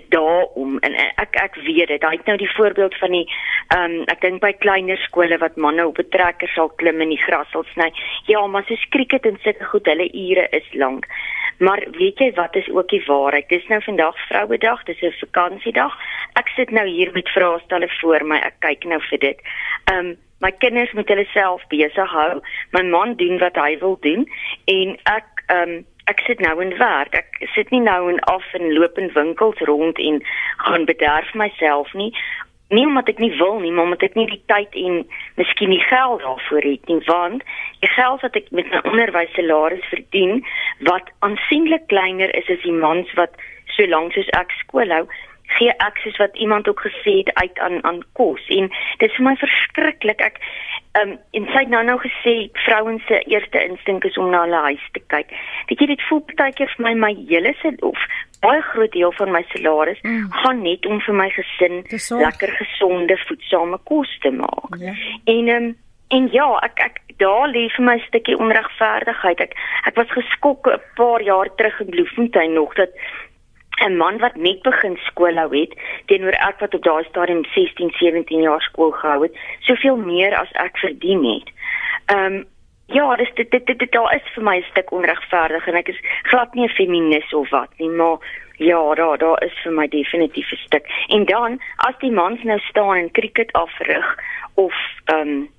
daarom 0.10 0.80
en 0.80 0.96
ek 1.15 1.36
ek 1.36 1.56
weet 1.56 1.88
dit. 1.88 2.04
Hy 2.04 2.15
het 2.15 2.26
nou 2.26 2.38
die 2.38 2.54
voorbeeld 2.56 2.98
van 2.98 3.12
die 3.12 3.28
ehm 3.76 3.84
um, 3.84 4.04
ek 4.12 4.22
dink 4.22 4.41
by 4.41 4.52
kleiner 4.54 4.98
skole 4.98 5.38
wat 5.38 5.56
manne 5.56 5.88
op 5.88 6.00
'n 6.00 6.10
trekker 6.10 6.50
sal 6.56 6.70
klim 6.70 7.02
en 7.02 7.10
die 7.10 7.24
gras 7.26 7.50
sal 7.52 7.63
sny. 7.74 7.91
Ja, 8.26 8.48
maar 8.48 8.63
soos 8.67 8.86
krieket 8.89 9.26
en 9.26 9.38
sulke 9.41 9.65
goed, 9.65 9.86
hulle 9.86 10.10
ure 10.13 10.48
is 10.50 10.74
lank. 10.74 11.08
Maar 11.58 11.86
weet 11.91 12.20
jy 12.20 12.32
wat 12.34 12.56
is 12.56 12.70
ook 12.70 12.89
die 12.89 13.04
waarheid? 13.06 13.50
Dis 13.50 13.67
nou 13.67 13.82
vandag 13.84 14.17
Vrouedag, 14.28 14.84
dis 14.84 15.02
'n 15.02 15.13
vakansiedag. 15.20 15.94
Ek 16.34 16.48
sit 16.48 16.72
nou 16.72 16.88
hier 16.88 17.12
met 17.13 17.30
vraestelle 17.30 17.89
voor 18.02 18.26
my. 18.26 18.38
Ek 18.38 18.60
kyk 18.60 18.84
nou 18.84 19.02
vir 19.10 19.20
dit. 19.20 19.39
Ehm 19.91 20.06
um, 20.06 20.17
my 20.41 20.52
kinders 20.52 20.91
moet 20.91 21.08
hulle 21.08 21.26
self 21.34 21.62
besig 21.67 22.12
hou. 22.12 22.41
My 22.72 22.82
man 22.82 23.15
doen 23.15 23.38
wat 23.38 23.56
hy 23.56 23.78
wil 23.80 23.98
doen 24.02 24.28
en 24.65 24.98
ek 25.04 25.44
ehm 25.48 25.70
um, 25.70 25.86
ek 26.05 26.23
sit 26.25 26.39
nou 26.39 26.59
in 26.61 26.77
werk. 26.77 27.15
Ek 27.15 27.49
sit 27.55 27.71
nie 27.71 27.81
nou 27.83 28.09
in 28.09 28.19
af 28.31 28.45
en 28.57 28.73
loop 28.73 28.97
in 28.97 29.11
winkels 29.13 29.59
rond 29.69 29.99
en 29.99 30.21
gaan 30.57 30.85
bederf 30.85 31.33
myself 31.33 31.93
nie. 31.93 32.11
Nie 32.71 32.85
omdat 32.87 33.09
ek 33.11 33.19
nie 33.19 33.33
wil 33.37 33.59
nie, 33.59 33.71
maar 33.71 33.89
omdat 33.89 34.05
ek 34.07 34.15
nie 34.15 34.27
die 34.29 34.43
tyd 34.47 34.75
en 34.79 35.01
miskien 35.35 35.73
die 35.75 35.83
geld 35.83 36.21
daarvoor 36.23 36.63
het 36.63 36.87
nie, 36.87 37.01
want 37.05 37.43
die 37.83 37.89
geld 37.91 38.21
wat 38.23 38.37
ek 38.39 38.47
met 38.55 38.69
my 38.71 38.79
onderwyssalaris 38.93 39.89
verdien, 39.91 40.39
wat 40.87 41.11
aansienlik 41.19 41.89
kleiner 41.91 42.31
is 42.39 42.47
as 42.47 42.63
die 42.63 42.77
mans 42.77 43.11
wat 43.19 43.35
so 43.75 43.83
lank 43.91 44.15
soos 44.15 44.31
ek 44.39 44.55
skool 44.63 44.93
hou, 44.95 45.03
gee 45.57 45.73
ek 45.87 46.01
soos 46.03 46.17
wat 46.17 46.35
iemand 46.35 46.67
ook 46.67 46.81
gesê 46.87 47.17
het 47.21 47.33
uit 47.33 47.59
aan 47.59 47.83
aan 47.83 48.01
kos 48.13 48.43
en 48.49 48.69
dit 48.97 49.09
is 49.09 49.15
vir 49.17 49.25
my 49.29 49.35
verskriklik 49.35 50.21
ek 50.21 50.41
ehm 50.99 51.11
um, 51.11 51.19
en 51.37 51.45
sy 51.51 51.59
het 51.63 51.69
nou 51.71 51.83
nou 51.87 51.97
gesê 52.03 52.33
vrouens 52.65 53.05
se 53.07 53.19
eerste 53.31 53.63
instink 53.63 54.03
is 54.03 54.17
om 54.17 54.29
na 54.29 54.41
hulle 54.43 54.63
huis 54.65 54.87
te 54.91 54.99
kyk. 55.13 55.29
Weet 55.69 55.79
jy 55.79 55.87
dit 55.93 56.01
voel 56.09 56.19
partykeer 56.31 56.73
vir 56.75 56.85
my 56.87 56.93
my 57.05 57.11
hele 57.29 57.53
se 57.61 57.71
of 57.79 58.01
baie 58.43 58.61
groot 58.71 58.91
deel 58.91 59.13
van 59.19 59.31
my 59.31 59.43
salaris 59.53 60.01
mm. 60.01 60.25
gaan 60.41 60.61
net 60.65 60.85
om 60.85 60.99
vir 61.05 61.15
my 61.15 61.29
gesin 61.37 61.79
lekker 62.25 62.51
gesonde 62.57 63.17
voedsame 63.27 63.79
kos 63.87 64.11
te 64.25 64.33
maak. 64.41 64.75
Ja. 64.83 64.97
En 65.35 65.47
ehm 65.47 65.69
um, 65.69 65.71
en 66.11 66.27
ja, 66.31 66.47
ek 66.67 66.83
ek 66.83 66.99
daar 67.23 67.47
lê 67.47 67.67
vir 67.75 67.85
my 67.85 67.95
'n 67.95 68.07
stukkie 68.07 68.37
onregverdigheid. 68.37 69.39
Ek 69.39 69.53
ek 69.87 69.95
was 69.95 70.11
geskok 70.11 70.67
'n 70.67 70.81
paar 70.95 71.21
jaar 71.21 71.55
terug 71.55 71.79
in 71.79 71.89
Bloemfontein 71.95 72.53
nog 72.53 72.73
dat 72.75 72.89
'n 73.82 73.98
man 73.98 74.17
wat 74.17 74.36
net 74.36 74.62
begin 74.62 74.98
skool 75.08 75.36
hou 75.36 75.52
het 75.56 75.74
teenoor 76.06 76.38
ek 76.50 76.60
wat 76.60 76.74
op 76.74 76.84
daai 76.84 77.04
stadium 77.04 77.44
16, 77.54 77.91
17 78.00 78.41
jaar 78.41 78.62
skool 78.62 78.91
gehou 78.91 79.22
het, 79.24 79.38
soveel 79.60 79.98
meer 79.98 80.36
as 80.36 80.52
ek 80.54 80.78
verdien 80.78 81.24
het. 81.26 81.50
Ehm 82.06 82.26
um, 82.26 82.46
ja, 82.86 83.15
dis 83.15 83.34
dit 83.34 83.52
dit 83.52 83.65
dit 83.65 83.91
daar 83.91 84.15
is 84.15 84.34
vir 84.36 84.44
my 84.44 84.58
'n 84.58 84.70
stuk 84.72 84.91
onregverdig 84.91 85.67
en 85.67 85.76
ek 85.76 85.88
is 85.88 86.02
glad 86.24 86.54
nie 86.54 86.65
'n 86.65 86.78
feminis 86.80 87.34
of 87.34 87.50
wat 87.50 87.70
nie, 87.78 87.89
maar 87.89 88.17
ja, 88.58 88.94
daar 88.94 89.17
daar 89.17 89.44
is 89.44 89.58
vir 89.63 89.72
my 89.72 89.88
definitief 89.88 90.52
'n 90.52 90.65
stuk. 90.65 90.86
En 91.08 91.26
dan 91.26 91.60
as 91.78 91.96
die 92.00 92.12
mans 92.12 92.44
nou 92.44 92.60
staan 92.60 92.96
en 92.96 93.12
cricket 93.12 93.52
afrig 93.52 94.20
of 94.54 94.76
ehm 95.06 95.28
um, 95.28 95.50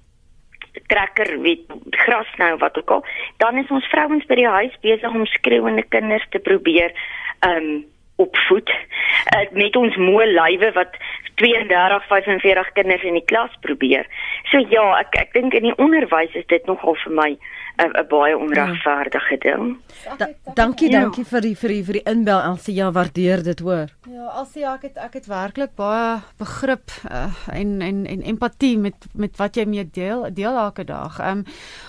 trekker 0.87 1.41
weet 1.41 1.73
gras 1.91 2.29
nou 2.37 2.57
wat 2.57 2.79
ook 2.79 2.91
al 2.91 3.05
dan 3.37 3.57
is 3.57 3.71
ons 3.71 3.87
vrouens 3.87 4.27
by 4.27 4.35
die 4.35 4.49
huis 4.49 4.77
besig 4.81 5.15
om 5.15 5.27
skreeuende 5.27 5.83
kinders 5.83 6.27
te 6.31 6.39
probeer 6.39 6.93
ehm 7.41 7.57
um, 7.57 7.91
opvoed 8.17 8.71
uh, 8.71 9.47
met 9.57 9.77
ons 9.77 9.97
moe 9.97 10.27
lywe 10.27 10.73
wat 10.77 10.97
32 11.41 12.07
45 12.09 12.73
kinders 12.77 13.03
in 13.09 13.17
die 13.19 13.25
klas 13.25 13.55
probeer. 13.61 14.07
So 14.51 14.61
ja, 14.71 14.85
ek 15.01 15.17
ek 15.21 15.33
dink 15.37 15.57
in 15.57 15.71
die 15.71 15.79
onderwys 15.81 16.35
is 16.39 16.47
dit 16.53 16.67
nogal 16.71 16.99
vir 17.05 17.17
my 17.17 17.31
'n 17.77 18.07
baie 18.09 18.39
onregverdige 18.39 19.39
ding. 19.39 19.79
Da, 20.19 20.29
dankie, 20.55 20.91
ja. 20.91 21.01
dankie 21.01 21.25
vir 21.25 21.41
die 21.41 21.55
vir 21.57 21.69
die 21.69 21.85
vir 21.85 21.93
die 21.93 22.05
inbel 22.05 22.41
Elsie. 22.41 22.75
Ja, 22.75 22.91
waardeer 22.93 23.43
dit 23.43 23.61
hoor. 23.61 23.89
Ja, 24.11 24.33
Elsie, 24.39 24.65
ek 24.67 24.83
het 24.83 24.97
ek 24.97 25.15
het 25.15 25.27
werklik 25.27 25.75
baie 25.77 26.21
begrip 26.39 26.91
uh, 27.11 27.33
en 27.53 27.81
en 27.81 28.07
en 28.07 28.23
empatie 28.23 28.79
met 28.79 28.95
met 29.15 29.37
wat 29.37 29.57
jy 29.57 29.65
mee 29.65 29.85
deel 29.85 30.29
deel 30.35 30.57
elke 30.57 30.85
dag. 30.85 31.19
Ehm 31.21 31.39
um, 31.39 31.45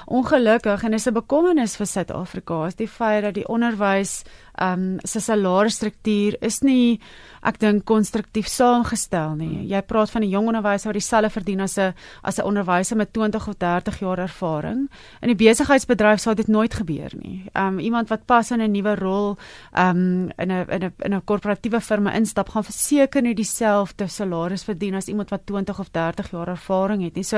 ongelukkig 0.06 0.84
en 0.84 0.91
dis 0.91 1.08
'n 1.08 1.13
bekommernis 1.13 1.76
vir 1.76 1.88
Suid-Afrika 1.88 2.65
is 2.65 2.76
die 2.76 2.88
feit 2.88 3.24
dat 3.24 3.34
die 3.34 3.48
onderwys 3.48 4.24
ehm 4.54 4.74
um, 4.93 5.00
se 5.04 5.19
salarisstruktuur 5.19 6.36
is 6.41 6.62
nie 6.62 7.00
ek 7.41 7.60
dink 7.60 7.86
konstruktief 7.86 8.48
saamgestel 8.48 9.36
nie. 9.36 9.65
Jy 9.67 9.82
praat 9.82 10.12
van 10.12 10.22
'n 10.24 10.30
jong 10.30 10.48
onderwyser 10.48 10.88
wat 10.88 11.00
dieselfde 11.00 11.30
verdien 11.30 11.62
as 11.62 11.78
'n 11.78 11.93
as 12.22 12.38
'n 12.39 12.46
onderwyser 12.46 12.98
met 12.98 13.13
20 13.13 13.48
of 13.48 13.56
30 13.58 14.00
jaar 14.00 14.19
ervaring. 14.19 14.89
In 15.22 15.28
die 15.28 15.48
besigheid 15.48 15.72
besigheidsbedryf 15.73 16.21
sou 16.21 16.33
dit 16.36 16.47
nooit 16.47 16.73
gebeur 16.73 17.13
nie. 17.17 17.49
Um 17.57 17.79
iemand 17.79 18.09
wat 18.09 18.25
pas 18.25 18.51
in 18.51 18.62
'n 18.62 18.71
nuwe 18.71 18.95
rol 18.95 19.38
um 19.77 20.29
in 20.38 20.51
'n 20.51 20.65
in 20.69 20.83
'n 20.83 20.93
in 21.05 21.13
'n 21.13 21.23
korporatiewe 21.25 21.81
firma 21.81 22.13
instap, 22.13 22.49
gaan 22.49 22.63
verseker 22.63 23.21
nie 23.21 23.33
dieselfde 23.33 24.07
salaris 24.07 24.63
verdien 24.63 24.95
as 24.95 25.07
iemand 25.07 25.29
wat 25.29 25.45
20 25.45 25.79
of 25.79 25.89
30 25.91 26.31
jaar 26.31 26.47
ervaring 26.47 27.03
het 27.03 27.15
nie. 27.15 27.23
So 27.23 27.38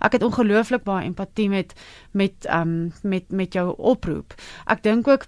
ek 0.00 0.12
het 0.12 0.22
ongelooflik 0.22 0.84
baie 0.84 1.04
empatie 1.04 1.48
met 1.48 1.74
met 2.12 2.46
um 2.50 2.92
met 3.02 3.30
met 3.30 3.52
jou 3.52 3.74
oproep. 3.76 4.34
Ek 4.66 4.82
dink 4.82 5.08
ook 5.08 5.26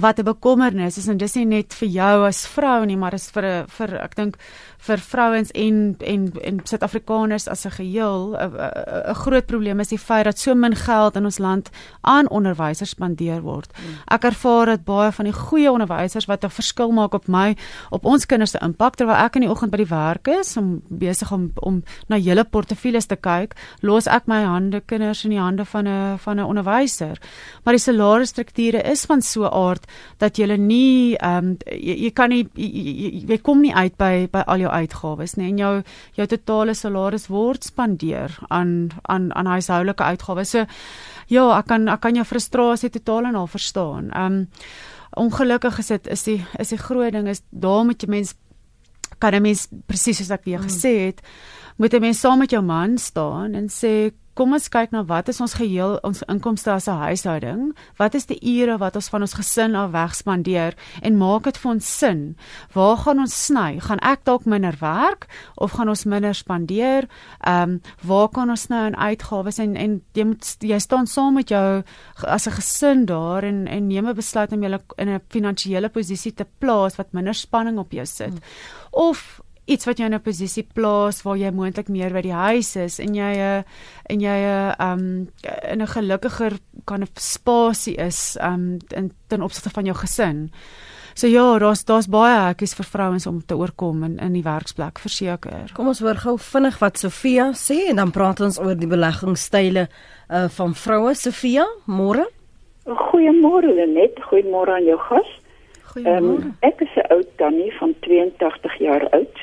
wat 0.00 0.18
'n 0.18 0.24
bekommernis 0.24 0.98
is 0.98 1.08
en 1.08 1.16
dis 1.16 1.34
nie 1.34 1.46
net 1.46 1.74
vir 1.74 1.88
jou 1.88 2.26
as 2.26 2.46
vrou 2.46 2.84
nie, 2.86 2.96
maar 2.96 3.14
is 3.14 3.30
vir 3.30 3.66
vir 3.66 3.94
ek 4.02 4.14
dink 4.14 4.36
vir 4.78 4.98
vrouens 4.98 5.50
en 5.50 5.96
en 6.06 6.32
en 6.42 6.60
Suid-Afrikaners 6.64 7.48
as 7.48 7.66
'n 7.66 7.70
geheel 7.70 8.36
'n 8.38 9.14
groot 9.14 9.46
probleem 9.46 9.80
is 9.80 9.88
die 9.88 9.98
feit 9.98 10.24
dat 10.24 10.38
so 10.38 10.54
min 10.54 10.74
geld 10.74 11.16
in 11.16 11.24
ons 11.24 11.38
land 11.38 11.70
aan 12.00 12.28
onderwysers 12.28 12.90
spandeer 12.90 13.42
word. 13.42 13.72
Hmm. 13.76 13.94
Ek 14.06 14.24
ervaar 14.24 14.66
dat 14.66 14.84
baie 14.84 15.12
van 15.12 15.24
die 15.24 15.34
goeie 15.34 15.70
onderwysers 15.70 16.26
wat 16.26 16.44
'n 16.44 16.50
verskil 16.50 16.92
maak 16.92 17.14
op 17.14 17.28
my 17.28 17.56
op 17.90 18.04
ons 18.04 18.26
kinders 18.26 18.50
se 18.50 18.58
impak 18.58 18.94
terwyl 18.94 19.16
ek 19.16 19.34
in 19.34 19.42
die 19.42 19.50
oggend 19.50 19.70
by 19.70 19.76
die 19.76 19.94
werk 19.94 20.28
is 20.28 20.56
om 20.56 20.82
besig 20.88 21.32
om 21.32 21.50
om 21.54 21.82
na 22.08 22.16
julle 22.16 22.44
portefeuilles 22.44 23.06
te 23.06 23.16
kyk, 23.16 23.54
los 23.80 24.06
ek 24.06 24.26
my 24.26 24.44
hande 24.44 24.80
kinders 24.80 25.24
in 25.24 25.30
die 25.30 25.40
hande 25.40 25.64
van 25.64 25.88
'n 25.88 26.18
van 26.18 26.38
'n 26.38 26.44
onderwyser. 26.44 27.18
Maar 27.64 27.74
die 27.74 27.92
salarisstrukture 27.92 28.82
is 28.82 29.04
van 29.06 29.22
so 29.22 29.42
'n 29.42 29.52
aard 29.52 29.87
dat 30.18 30.38
jy 30.38 30.56
nie 30.56 31.16
ehm 31.16 31.36
um, 31.38 31.56
jy, 31.66 31.94
jy 32.04 32.10
kan 32.10 32.30
nie 32.30 32.48
jy, 32.54 32.68
jy, 32.68 33.24
jy 33.28 33.38
kom 33.42 33.60
nie 33.62 33.74
uit 33.74 33.96
by 33.98 34.28
by 34.32 34.44
al 34.46 34.64
jou 34.64 34.70
uitgawes 34.70 35.36
nie 35.36 35.48
en 35.50 35.58
jou 35.58 35.74
jou 36.16 36.26
totale 36.26 36.74
salaris 36.74 37.28
word 37.28 37.64
spandeer 37.64 38.38
aan 38.48 38.90
aan 39.02 39.32
aan 39.34 39.46
huishoudelike 39.46 40.04
uitgawes. 40.04 40.50
So 40.50 40.66
ja, 41.28 41.58
ek 41.58 41.66
kan 41.66 41.88
ek 41.88 42.00
kan 42.00 42.16
jou 42.16 42.24
frustrasie 42.24 42.90
totaal 42.90 43.32
en 43.32 43.34
al 43.34 43.46
verstaan. 43.46 44.10
Ehm 44.12 44.32
um, 44.32 44.46
ongelukkig 45.18 45.78
is 45.78 45.86
dit 45.86 46.06
is 46.06 46.22
die 46.22 46.46
is 46.58 46.68
die 46.68 46.78
groot 46.78 47.12
ding 47.12 47.28
is 47.28 47.40
daar 47.50 47.84
moet 47.84 48.02
jy 48.02 48.08
mens 48.08 48.34
kan 49.18 49.34
'n 49.34 49.42
mens 49.42 49.68
presies 49.86 50.18
soos 50.18 50.30
ek 50.30 50.44
weer 50.44 50.60
mm. 50.60 50.68
gesê 50.68 50.92
het, 51.06 51.20
moet 51.76 51.94
'n 51.94 52.00
mens 52.00 52.20
saam 52.20 52.38
met 52.38 52.50
jou 52.50 52.62
man 52.62 52.98
staan 52.98 53.54
en 53.54 53.68
sê 53.68 54.12
kom 54.38 54.54
ons 54.54 54.68
kyk 54.70 54.92
na 54.94 55.02
wat 55.08 55.28
is 55.32 55.40
ons 55.42 55.56
geheel 55.58 55.96
ons 56.06 56.22
inkomste 56.30 56.70
as 56.70 56.86
'n 56.86 57.02
huishouding? 57.02 57.74
Wat 57.98 58.14
is 58.14 58.26
die 58.26 58.38
ure 58.38 58.78
wat 58.78 58.94
ons 58.94 59.08
van 59.08 59.22
ons 59.22 59.34
gesin 59.34 59.74
af 59.74 59.90
wegspandeer 59.90 60.74
en 61.02 61.18
maak 61.18 61.42
dit 61.44 61.58
vir 61.58 61.70
ons 61.70 61.98
sin? 61.98 62.36
Waar 62.72 62.96
gaan 62.96 63.18
ons 63.18 63.44
sny? 63.46 63.80
Gaan 63.80 63.98
ek 63.98 64.24
dalk 64.24 64.44
minder 64.46 64.76
werk 64.80 65.26
of 65.56 65.72
gaan 65.72 65.88
ons 65.88 66.04
minder 66.04 66.34
spandeer? 66.34 67.08
Ehm 67.44 67.62
um, 67.62 67.80
waar 68.02 68.28
kan 68.28 68.50
ons 68.50 68.68
nou 68.68 68.86
in 68.86 68.96
uitgawes 68.96 69.58
en 69.58 69.76
en 69.76 70.02
jy 70.14 70.24
moet 70.24 70.56
jy 70.60 70.78
staan 70.78 71.06
saam 71.06 71.34
met 71.34 71.48
jou 71.48 71.82
as 72.22 72.46
'n 72.46 72.52
gesin 72.52 73.06
daar 73.06 73.42
en 73.42 73.66
en 73.66 73.86
neem 73.86 74.06
'n 74.06 74.14
besluit 74.14 74.52
om 74.52 74.62
julle 74.62 74.80
in 74.98 75.08
'n 75.08 75.20
finansiële 75.28 75.88
posisie 75.88 76.34
te 76.34 76.46
plaas 76.58 76.96
wat 76.96 77.12
minder 77.12 77.34
spanning 77.34 77.78
op 77.78 77.92
jou 77.92 78.06
sit. 78.06 78.28
Hmm. 78.28 78.40
Of 78.90 79.40
iets 79.68 79.86
wat 79.86 79.98
jou 79.98 80.08
in 80.08 80.14
'n 80.14 80.22
posisie 80.22 80.66
plaas 80.74 81.22
waar 81.22 81.36
jy 81.36 81.50
moontlik 81.50 81.88
meer 81.88 82.12
by 82.12 82.22
die 82.22 82.32
huis 82.32 82.76
is 82.76 82.98
en 82.98 83.14
jy 83.14 83.32
'n 83.36 83.38
uh, 83.38 83.62
en 84.10 84.20
jy 84.20 84.38
'n 84.38 84.74
uh, 84.78 84.92
um 84.92 85.28
in 85.72 85.82
'n 85.82 85.86
gelukkiger 85.86 86.58
kan 86.84 87.02
'n 87.02 87.08
spasie 87.14 87.96
is 87.96 88.36
um 88.40 88.78
in 88.96 89.12
ten 89.28 89.42
opsigte 89.42 89.70
van 89.70 89.84
jou 89.84 89.94
gesin. 89.94 90.50
So 91.18 91.26
ja, 91.26 91.58
daar's 91.58 91.84
daar's 91.84 92.06
baie 92.06 92.36
hekkies 92.46 92.76
vir 92.78 92.86
vrouens 92.86 93.26
om 93.26 93.40
te 93.42 93.56
oorkom 93.56 94.04
in 94.06 94.18
in 94.22 94.36
die 94.36 94.42
werksplek 94.42 95.00
verseker. 95.02 95.72
Kom 95.74 95.88
ons 95.88 95.98
hoor 95.98 96.14
gou 96.14 96.36
vinnig 96.38 96.78
wat 96.78 96.98
Sofia 96.98 97.48
sê 97.58 97.88
en 97.90 97.96
dan 97.96 98.12
praat 98.14 98.40
ons 98.40 98.58
oor 98.62 98.76
die 98.78 98.86
beleggingsstyle 98.86 99.88
uh, 99.88 100.48
van 100.48 100.74
vroue. 100.74 101.14
Sofia, 101.14 101.66
môre? 101.86 102.28
Goeiemôre 102.86 103.74
Lenet, 103.74 104.22
goeiemôre 104.30 104.76
aan 104.76 104.86
jou 104.86 104.98
gas. 105.08 105.34
Goeiemôre. 105.90 106.44
Um, 106.44 106.54
ek 106.62 106.86
is 106.86 106.94
'n 106.94 107.10
oud 107.10 107.36
tannie 107.42 107.72
van 107.80 107.94
82 108.06 108.78
jaar 108.78 109.08
oud. 109.10 109.36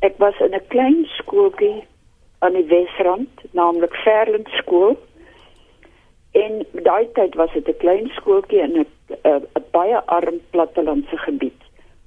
Ek 0.00 0.18
was 0.18 0.38
in 0.40 0.54
'n 0.54 0.66
klein 0.68 1.04
skooltjie 1.04 1.84
aan 2.38 2.52
die 2.52 2.64
Wesrand, 2.64 3.30
naamlik 3.52 3.94
Verland 3.94 4.48
skool. 4.48 4.96
En 6.32 6.66
daai 6.72 7.08
tyd 7.12 7.34
was 7.34 7.52
dit 7.52 7.68
'n 7.68 7.76
klein 7.78 8.08
skooltjie 8.08 8.60
in 8.60 8.76
'n 8.76 8.86
'n 9.24 9.64
baie 9.70 10.00
arm 10.06 10.40
plattelandse 10.50 11.16
gebied. 11.16 11.60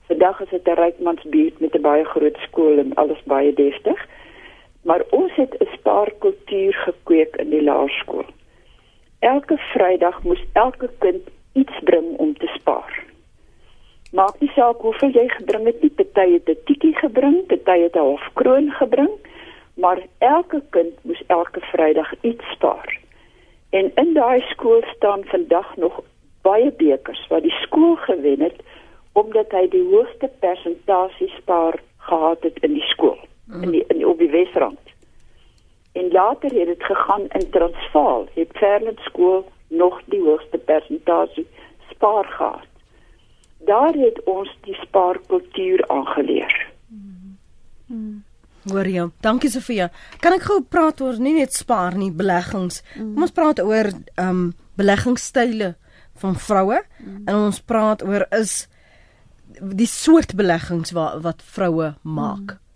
Vandag 0.07 0.41
is 0.41 0.49
dit 0.49 0.67
'n 0.67 0.79
rykmansbuurt 0.81 1.59
met 1.59 1.75
'n 1.75 1.81
baie 1.81 2.05
groot 2.05 2.37
skool 2.37 2.77
en 2.77 2.93
alles 2.93 3.23
baie 3.23 3.53
deftig. 3.53 4.07
Maar 4.83 5.03
ons 5.09 5.31
het 5.35 5.53
'n 5.59 5.67
spaarkultuur 5.77 6.73
gekweek 6.73 7.35
in 7.35 7.49
die 7.49 7.63
laerskool. 7.63 8.25
Elke 9.19 9.57
Vrydag 9.57 10.23
moes 10.23 10.43
elke 10.53 10.89
kind 10.99 11.29
iets 11.53 11.79
bring 11.83 12.17
om 12.17 12.37
te 12.37 12.47
spaar. 12.47 13.08
Maak 14.09 14.39
nie 14.41 14.49
saak 14.55 14.81
hoeveel 14.81 15.11
jy 15.13 15.27
gebring 15.29 15.67
het 15.69 15.81
nie, 15.85 15.91
party 15.93 16.31
het 16.33 16.49
'n 16.49 16.63
tikkie 16.65 16.95
gebring, 16.97 17.45
party 17.47 17.77
het 17.81 17.95
'n 17.95 17.99
half 17.99 18.25
kroon 18.33 18.71
gebring, 18.71 19.13
maar 19.73 19.99
elke 20.17 20.61
kind 20.69 20.93
moes 21.03 21.21
elke 21.27 21.61
Vrydag 21.61 22.13
iets 22.21 22.45
spaar. 22.51 22.97
En 23.69 23.91
in 23.95 24.13
daai 24.13 24.41
skool 24.41 24.81
staan 24.95 25.23
vandag 25.23 25.75
nog 25.77 26.01
baie 26.41 26.71
bekers 26.71 27.27
wat 27.27 27.41
die 27.41 27.57
skool 27.61 27.95
gewen 27.95 28.39
het 28.41 28.57
omdat 29.13 29.51
hy 29.51 29.67
die 29.69 29.87
hoogste 29.91 30.29
persentasie 30.39 31.29
spaar 31.37 31.79
gehad 31.97 32.43
het 32.43 32.57
in 32.59 32.73
die 32.73 32.87
skool 32.93 33.19
in 33.61 33.71
die 33.71 33.83
in 33.87 33.97
die 33.97 34.07
op 34.07 34.17
die 34.17 34.29
Wesrand. 34.29 34.79
En 35.93 36.11
later 36.11 36.49
het 36.49 36.67
dit 36.67 36.83
gegaan 36.83 37.25
in 37.29 37.49
Transvaal, 37.49 38.27
het 38.33 38.49
Verland 38.53 38.99
skool 38.99 39.45
nog 39.67 40.01
die 40.05 40.21
hoogste 40.21 40.57
persentasie 40.57 41.47
spaar 41.89 42.25
gehad 42.25 42.69
daar 43.67 43.93
het 43.93 44.23
ons 44.29 44.51
die 44.67 44.75
spaarkultuur 44.85 45.83
aangeleer. 45.87 46.55
Hmm. 47.89 48.23
Hoor 48.69 48.87
jy? 48.87 49.05
Dankie 49.23 49.49
Sofia. 49.49 49.89
Kan 50.21 50.35
ek 50.35 50.45
gou 50.49 50.59
praat 50.61 51.01
oor 51.01 51.17
nie 51.21 51.33
net 51.39 51.55
spaar 51.55 51.95
nie, 51.97 52.11
beleggings. 52.13 52.83
Hmm. 52.93 53.13
Kom 53.15 53.27
ons 53.27 53.35
praat 53.35 53.61
oor 53.63 53.91
ehm 53.91 54.27
um, 54.29 54.49
beleggingsstyle 54.79 55.73
van 56.21 56.35
vroue 56.39 56.77
hmm. 56.79 57.23
en 57.27 57.35
ons 57.35 57.57
praat 57.67 58.03
oor 58.05 58.23
is 58.37 58.69
die 59.59 59.87
soort 59.89 60.35
beleggings 60.39 60.93
wat 60.95 61.19
wat 61.25 61.43
vroue 61.43 61.93
maak. 62.03 62.55
Hmm. 62.55 62.68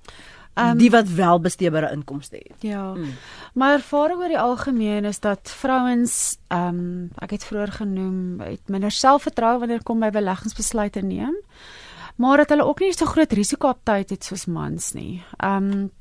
Um, 0.55 0.77
die 0.77 0.91
wat 0.93 1.07
wel 1.09 1.39
besteedbare 1.39 1.91
inkomste 1.91 2.35
het. 2.35 2.61
Ja. 2.61 2.93
Mm. 2.93 3.13
Maar 3.53 3.73
ervaring 3.73 4.19
oor 4.19 4.27
die 4.27 4.39
algemeen 4.39 5.05
is 5.05 5.19
dat 5.19 5.49
vrouens 5.49 6.37
ehm 6.47 6.67
um, 6.67 7.09
ek 7.17 7.29
het 7.29 7.45
vroeër 7.45 7.71
genoem, 7.71 8.39
het 8.39 8.69
minder 8.69 8.91
selfvertroue 8.91 9.59
wanneer 9.59 9.83
kom 9.83 9.99
by 9.99 10.09
beleggingsbesluite 10.13 11.01
neem. 11.01 11.33
Maar 12.15 12.37
dat 12.37 12.49
hulle 12.49 12.65
ook 12.65 12.79
nie 12.79 12.93
so 12.93 13.05
groot 13.05 13.33
risiko-aptyd 13.33 14.09
het 14.09 14.23
soos 14.23 14.45
mans 14.45 14.91
nie. 14.93 15.23
Ehm 15.37 15.71
um, 15.71 15.91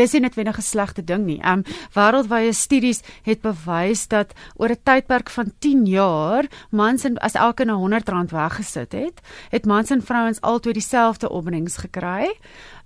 dis 0.00 0.14
nie 0.16 0.20
net 0.24 0.36
'n 0.36 0.62
slegte 0.62 1.04
ding 1.04 1.26
nie. 1.26 1.40
Um 1.44 1.64
wêreldwye 1.94 2.52
studies 2.54 3.02
het 3.22 3.42
bewys 3.42 4.08
dat 4.08 4.32
oor 4.56 4.70
'n 4.70 4.82
tydperk 4.84 5.30
van 5.30 5.52
10 5.58 5.86
jaar 5.86 6.44
mans 6.70 7.04
en 7.04 7.18
as 7.18 7.34
elke 7.34 7.64
na 7.64 7.74
100 7.74 8.08
rand 8.08 8.30
weggesit 8.30 8.92
het, 8.92 9.20
het 9.50 9.66
mans 9.66 9.90
en 9.90 10.02
vrouens 10.02 10.40
altyd 10.40 10.74
dieselfde 10.74 11.28
opbrengs 11.28 11.76
gekry. 11.76 12.30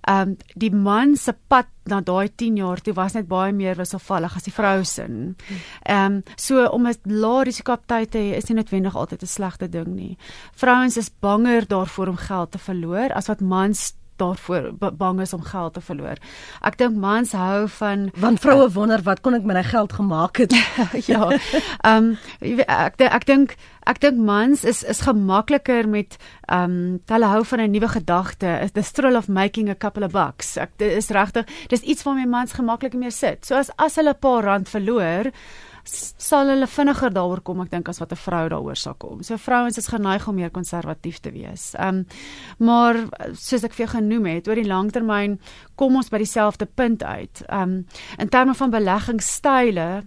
Um 0.07 0.37
die 0.55 0.71
man 0.71 1.15
se 1.15 1.33
pad 1.47 1.65
na 1.85 2.01
daai 2.01 2.29
10 2.35 2.57
jaar 2.57 2.81
toe 2.81 2.93
was 2.93 3.13
net 3.13 3.27
baie 3.27 3.53
meer 3.53 3.75
wisselvallig 3.75 4.35
as 4.35 4.43
die 4.43 4.53
vrou 4.53 4.83
se. 4.83 5.03
Um 5.89 6.23
so 6.35 6.65
om 6.67 6.87
'n 6.87 6.95
lae 7.05 7.43
risiko 7.43 7.77
tyd 7.85 8.11
te 8.11 8.17
hê 8.17 8.35
is 8.37 8.49
nie 8.49 8.55
noodwendig 8.55 8.95
altyd 8.95 9.23
'n 9.23 9.27
slegte 9.27 9.69
ding 9.69 9.87
nie. 9.87 10.17
Vrouens 10.55 10.97
is 10.97 11.09
banger 11.09 11.67
daarvoor 11.67 12.07
om 12.07 12.17
geld 12.17 12.51
te 12.51 12.57
verloor 12.57 13.13
as 13.13 13.27
wat 13.27 13.41
mans 13.41 13.93
daarvoor 14.21 14.71
bang 14.97 15.21
is 15.21 15.33
om 15.33 15.43
geld 15.43 15.73
te 15.73 15.81
verloor. 15.81 16.19
Ek 16.61 16.77
dink 16.77 16.97
mans 16.97 17.31
hou 17.31 17.67
van 17.79 18.09
want 18.21 18.39
vroue 18.39 18.67
uh, 18.67 18.73
wonder 18.73 19.03
wat 19.03 19.21
kon 19.21 19.37
ek 19.37 19.43
met 19.43 19.59
my 19.59 19.63
geld 19.63 19.93
gemaak 19.93 20.37
het. 20.43 20.55
ja. 21.11 21.29
Ehm 21.81 22.15
um, 22.15 22.59
ek 22.67 23.01
ek 23.01 23.25
dink 23.25 23.55
ek 23.85 24.01
dink 24.01 24.17
mans 24.17 24.63
is 24.63 24.83
is 24.83 25.03
gemakliker 25.05 25.87
met 25.89 26.17
ehm 26.47 26.63
um, 26.63 26.99
hulle 27.11 27.31
hou 27.33 27.43
van 27.45 27.61
'n 27.61 27.71
nuwe 27.71 27.89
gedagte, 27.97 28.69
the 28.73 28.83
thrill 28.83 29.15
of 29.15 29.27
making 29.27 29.69
a 29.69 29.75
couple 29.75 30.05
of 30.05 30.11
bucks. 30.11 30.57
Ek 30.57 30.71
dis 30.77 31.09
regtig, 31.09 31.45
dis 31.69 31.81
iets 31.81 32.03
waarmee 32.03 32.27
mans 32.27 32.53
gemakliker 32.53 32.99
mee 32.99 33.11
sit. 33.11 33.45
So 33.45 33.55
as 33.55 33.69
as 33.77 33.95
hulle 33.95 34.13
'n 34.13 34.19
paar 34.19 34.43
rand 34.43 34.69
verloor, 34.69 35.31
sal 35.85 36.49
hulle 36.49 36.67
vinniger 36.67 37.13
daaroor 37.13 37.41
kom 37.45 37.61
ek 37.61 37.71
dink 37.71 37.89
as 37.89 37.99
wat 38.01 38.11
'n 38.11 38.15
vrou 38.17 38.49
daaroor 38.49 38.75
sal 38.75 38.93
kom. 38.93 39.23
So 39.23 39.37
vrouens 39.37 39.77
is 39.77 39.87
geneig 39.87 40.27
om 40.27 40.35
meer 40.35 40.49
konservatief 40.49 41.19
te 41.19 41.31
wees. 41.31 41.73
Ehm 41.75 41.87
um, 41.87 42.05
maar 42.57 42.95
soos 43.33 43.63
ek 43.63 43.73
vir 43.73 43.85
jou 43.85 43.97
genoem 43.97 44.25
het, 44.25 44.47
oor 44.47 44.55
die 44.55 44.67
langtermyn 44.67 45.39
kom 45.75 45.95
ons 45.95 46.09
by 46.09 46.17
dieselfde 46.17 46.65
punt 46.65 47.03
uit. 47.03 47.43
Ehm 47.47 47.61
um, 47.61 47.85
in 48.17 48.29
terme 48.29 48.53
van 48.53 48.69
beleggingsstyle 48.69 50.03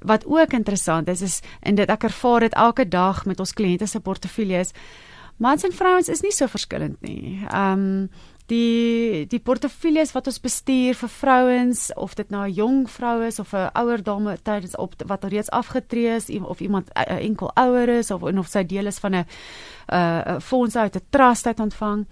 wat 0.00 0.26
ook 0.26 0.52
interessant 0.52 1.08
is 1.08 1.22
is 1.22 1.40
en 1.60 1.74
dit 1.74 1.88
ek 1.88 2.04
ervaar 2.04 2.40
dit 2.40 2.54
elke 2.54 2.88
dag 2.88 3.24
met 3.26 3.40
ons 3.40 3.52
kliënte 3.52 3.86
se 3.86 4.00
portefeuilles. 4.00 4.72
Mans 5.36 5.64
en 5.64 5.72
vrouens 5.72 6.08
is 6.08 6.22
nie 6.22 6.32
so 6.32 6.46
verskillend 6.46 7.00
nie. 7.02 7.46
Ehm 7.50 7.72
um, 7.72 8.10
die 8.48 9.26
die 9.28 9.40
portefeuilles 9.40 10.12
wat 10.16 10.28
ons 10.30 10.40
bestuur 10.40 10.96
vir 10.96 11.12
vrouens 11.12 11.88
of 11.96 12.14
dit 12.14 12.30
nou 12.30 12.46
'n 12.46 12.54
jong 12.54 12.90
vrou 12.90 13.22
is 13.26 13.38
of 13.38 13.52
'n 13.54 13.70
ouer 13.74 14.02
dame 14.02 14.36
tydens 14.42 14.76
op 14.76 14.94
wat 15.06 15.24
reeds 15.24 15.50
afgetree 15.50 16.14
is 16.16 16.30
of 16.42 16.60
iemand 16.60 16.88
'n 16.94 17.20
enkel 17.28 17.50
ouer 17.54 17.88
is 17.88 18.10
of 18.10 18.22
of 18.22 18.46
sy 18.46 18.64
deel 18.64 18.86
is 18.86 18.98
van 18.98 19.14
'n 19.14 19.26
'n 19.88 20.40
fonds 20.40 20.76
uit 20.76 20.96
'n 20.96 21.06
trust 21.10 21.46
uit 21.46 21.60
ontvang 21.60 22.06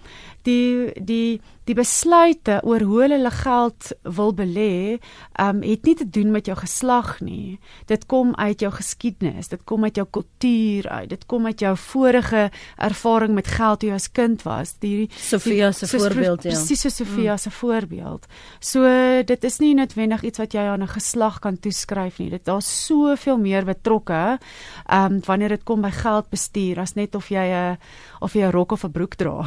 die 0.47 0.91
die 0.95 1.41
die 1.67 1.75
besluite 1.75 2.61
oor 2.63 2.79
hoe 2.87 3.01
hulle 3.01 3.31
geld 3.41 3.89
wil 4.15 4.29
belê, 4.31 4.99
um 5.35 5.57
het 5.65 5.83
nie 5.83 5.95
te 5.99 6.05
doen 6.07 6.29
met 6.31 6.47
jou 6.47 6.55
geslag 6.55 7.17
nie. 7.19 7.57
Dit 7.91 8.05
kom 8.07 8.31
uit 8.39 8.63
jou 8.63 8.69
geskiedenis, 8.71 9.49
dit 9.51 9.65
kom 9.67 9.83
uit 9.83 9.99
jou 9.99 10.05
kultuur 10.07 10.87
uit, 10.87 11.09
dit 11.11 11.25
kom 11.27 11.49
uit 11.49 11.59
jou 11.59 11.73
vorige 11.89 12.45
ervaring 12.77 13.35
met 13.35 13.49
geld 13.51 13.81
toe 13.81 13.89
jy 13.89 13.97
as 13.99 14.07
kind 14.07 14.45
was. 14.47 14.77
Die 14.79 15.09
Sofia 15.11 15.73
se 15.75 15.89
voorbeeld 15.91 16.47
ja. 16.47 16.53
Presies 16.53 16.85
so 16.85 16.89
Sofia 16.89 17.35
mm. 17.35 17.43
se 17.43 17.51
voorbeeld. 17.51 18.29
So 18.63 18.87
dit 19.27 19.43
is 19.43 19.59
nie 19.59 19.73
noodwendig 19.75 20.23
iets 20.23 20.39
wat 20.39 20.55
jy 20.55 20.63
aan 20.71 20.87
'n 20.87 20.95
geslag 20.95 21.41
kan 21.43 21.59
toeskryf 21.59 22.19
nie. 22.19 22.29
Dit 22.29 22.45
daar's 22.45 22.85
soveel 22.85 23.37
meer 23.37 23.65
betrokke 23.65 24.39
um 24.87 25.19
wanneer 25.25 25.49
dit 25.49 25.63
kom 25.63 25.81
by 25.81 25.91
geldbestuur 25.91 26.79
as 26.79 26.95
net 26.95 27.15
of 27.15 27.27
jy 27.27 27.43
'n 27.43 27.66
of 28.19 28.33
jy 28.33 28.45
'n 28.45 28.51
rok 28.51 28.71
of 28.71 28.83
'n 28.83 28.91
broek 28.91 29.15
dra. 29.15 29.43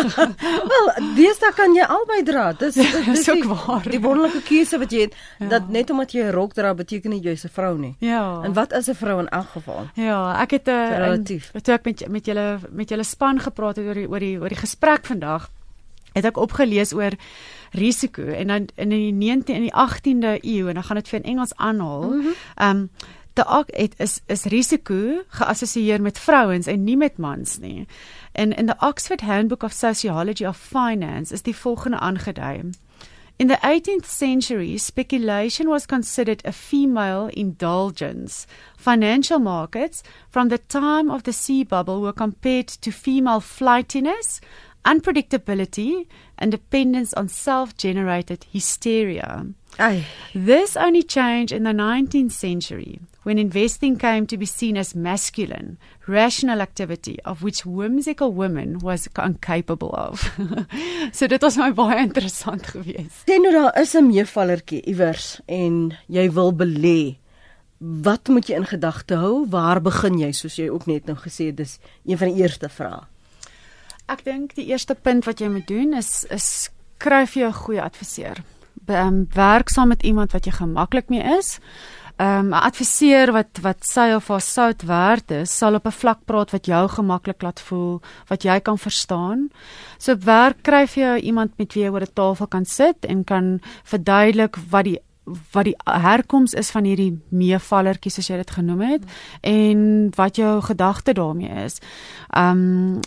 Wel, 0.72 0.86
deesdae 1.16 1.52
kan 1.54 1.74
jy 1.74 1.84
albei 1.84 2.22
dra. 2.22 2.52
Dis 2.52 2.74
ja, 2.74 3.04
dis 3.04 3.28
ook 3.30 3.44
waar. 3.44 3.84
Die 3.88 4.00
wonderlike 4.00 4.42
keuse 4.42 4.78
wat 4.78 4.90
jy 4.90 5.00
het 5.00 5.14
ja. 5.38 5.48
dat 5.48 5.68
net 5.68 5.90
omdat 5.90 6.12
jy 6.12 6.24
'n 6.24 6.32
rok 6.32 6.52
dra 6.54 6.74
beteken 6.74 7.10
nie 7.10 7.20
jy's 7.20 7.44
'n 7.44 7.52
vrou 7.52 7.78
nie. 7.78 7.94
Ja. 7.98 8.42
En 8.44 8.52
wat 8.52 8.72
is 8.72 8.88
'n 8.88 8.94
vrou 8.94 9.20
in 9.20 9.28
elk 9.28 9.48
geval? 9.52 9.88
Ja, 9.94 10.40
ek 10.40 10.50
het 10.50 10.66
'n 10.66 10.70
eh, 10.70 10.98
relatief. 10.98 11.50
Toe 11.62 11.74
ek 11.74 11.84
met 11.84 12.08
met 12.08 12.26
julle 12.26 12.58
met 12.70 12.88
julle 12.88 13.04
span 13.04 13.40
gepraat 13.40 13.76
het 13.76 13.86
oor 13.86 13.94
die 13.94 14.08
oor 14.08 14.20
die 14.20 14.38
oor 14.40 14.48
die 14.48 14.64
gesprek 14.66 15.06
vandag, 15.06 15.50
het 16.12 16.24
ek 16.24 16.36
opgelees 16.36 16.92
oor 16.92 17.14
risiko 17.70 18.22
en 18.22 18.46
dan 18.46 18.68
in 18.74 18.88
die 18.88 19.12
19 19.12 19.54
in 19.54 19.68
die 19.68 19.74
18de 19.74 20.38
eeu 20.42 20.68
en 20.68 20.74
dan 20.74 20.84
gaan 20.84 20.96
dit 20.96 21.08
vir 21.08 21.18
in 21.22 21.30
Engels 21.30 21.56
aanhaal. 21.56 22.02
Mhm. 22.02 22.28
Ehm 22.56 22.76
mm 22.76 22.80
um, 22.80 22.90
daar 23.44 23.64
het 23.66 23.94
is 23.98 24.20
is 24.26 24.44
risiko 24.44 25.22
geassosieer 25.28 26.02
met 26.02 26.18
vrouens 26.18 26.66
en 26.66 26.84
nie 26.84 26.96
met 26.96 27.18
mans 27.18 27.58
nie. 27.58 27.86
En 28.32 28.52
in 28.52 28.66
the 28.66 28.76
Oxford 28.78 29.20
Handbook 29.20 29.62
of 29.62 29.72
Sociology 29.72 30.46
of 30.46 30.56
Finance 30.56 31.34
is 31.34 31.42
die 31.42 31.56
volgende 31.56 31.98
aangedui. 31.98 32.70
In 33.40 33.48
the 33.48 33.58
18th 33.62 34.04
century, 34.04 34.76
speculation 34.76 35.66
was 35.68 35.86
considered 35.86 36.42
a 36.44 36.52
female 36.52 37.30
indulgence. 37.32 38.46
Financial 38.76 39.38
markets 39.38 40.02
from 40.28 40.48
the 40.48 40.58
time 40.58 41.10
of 41.10 41.22
the 41.22 41.32
sea 41.32 41.64
bubble 41.64 42.02
were 42.02 42.12
compared 42.12 42.68
to 42.68 42.90
female 42.90 43.40
flightiness, 43.40 44.42
unpredictability, 44.84 46.06
and 46.38 46.50
dependence 46.50 47.12
on 47.14 47.28
self-generated 47.28 48.46
hysteria. 48.50 49.46
Aye. 49.78 50.06
This 50.34 50.76
only 50.76 51.02
changed 51.02 51.52
in 51.52 51.64
the 51.64 51.72
19th 51.72 52.32
century 52.32 53.00
when 53.22 53.38
investing 53.38 53.96
came 53.98 54.26
to 54.26 54.36
be 54.36 54.46
seen 54.46 54.76
as 54.76 54.94
masculine, 54.94 55.78
rational 56.06 56.60
activity 56.60 57.18
of 57.24 57.42
which 57.42 57.66
whimsical 57.66 58.32
women 58.32 58.78
was 58.78 59.08
incapable 59.18 59.90
of. 59.92 60.20
so 61.12 61.26
dit 61.26 61.42
was 61.42 61.56
my 61.56 61.70
baie 61.70 62.00
interessant 62.06 62.66
geweest. 62.72 63.26
Sien 63.28 63.44
nou 63.44 63.52
daar 63.52 63.80
is 63.80 63.94
'n 63.94 64.08
meevallertjie 64.08 64.82
iewers 64.86 65.40
en 65.46 65.96
jy 66.08 66.30
wil 66.32 66.52
belê. 66.52 67.18
Wat 67.78 68.28
moet 68.28 68.48
jy 68.48 68.56
in 68.56 68.66
gedagte 68.66 69.16
hou? 69.16 69.46
Waar 69.48 69.80
begin 69.80 70.18
jy 70.18 70.32
soos 70.32 70.56
jy 70.56 70.68
ook 70.68 70.86
net 70.86 71.06
nou 71.06 71.16
gesê 71.16 71.46
het, 71.46 71.56
dis 71.56 71.78
een 72.04 72.18
van 72.18 72.28
die 72.28 72.42
eerste 72.42 72.68
vrae. 72.68 73.04
Ek 74.10 74.24
dink 74.26 74.56
die 74.58 74.66
eerste 74.72 74.96
punt 74.98 75.26
wat 75.28 75.38
jy 75.38 75.48
moet 75.52 75.68
doen 75.70 75.94
is 75.94 76.24
is 76.34 76.70
kry 76.98 77.26
vir 77.30 77.42
jou 77.42 77.50
'n 77.50 77.62
goeie 77.62 77.82
adviseur. 77.82 78.42
Ehm 78.88 79.26
werk 79.34 79.68
saam 79.70 79.88
met 79.88 80.02
iemand 80.02 80.32
wat 80.32 80.46
jy 80.46 80.52
gemaklik 80.52 81.08
mee 81.10 81.22
is 81.38 81.60
ehm, 82.18 82.50
'n 82.50 82.52
um, 82.52 82.52
adviseur 82.52 83.32
wat 83.32 83.60
wat 83.62 83.84
sy 83.84 84.12
of 84.14 84.28
haar 84.28 84.40
sout 84.40 84.82
werd 84.82 85.30
is, 85.30 85.58
sal 85.58 85.74
op 85.74 85.86
'n 85.86 85.98
vlak 86.02 86.18
praat 86.26 86.50
wat 86.50 86.66
jou 86.66 86.88
gemaklik 86.88 87.42
laat 87.42 87.60
voel, 87.60 88.02
wat 88.28 88.42
jy 88.42 88.60
kan 88.60 88.78
verstaan. 88.78 89.50
So 89.98 90.12
op 90.12 90.24
werk 90.24 90.62
kry 90.62 90.86
jy 90.86 91.20
iemand 91.20 91.58
met 91.58 91.74
wie 91.74 91.84
jy 91.84 91.90
oor 91.90 92.02
'n 92.02 92.14
tafel 92.14 92.46
kan 92.46 92.64
sit 92.64 93.04
en 93.06 93.24
kan 93.24 93.60
verduidelik 93.84 94.56
wat 94.70 94.84
die 94.84 95.00
wat 95.52 95.64
die 95.68 95.76
herkoms 95.84 96.54
is 96.54 96.70
van 96.74 96.86
hierdie 96.88 97.12
meevallertjies 97.28 98.18
soos 98.18 98.30
jy 98.30 98.38
dit 98.40 98.50
genoem 98.50 98.80
het 98.80 99.04
mm. 99.04 99.14
en 99.50 99.82
wat 100.16 100.36
jou 100.40 100.52
gedagte 100.66 101.14
daarmee 101.16 101.64
is. 101.64 101.80
Um 102.36 103.00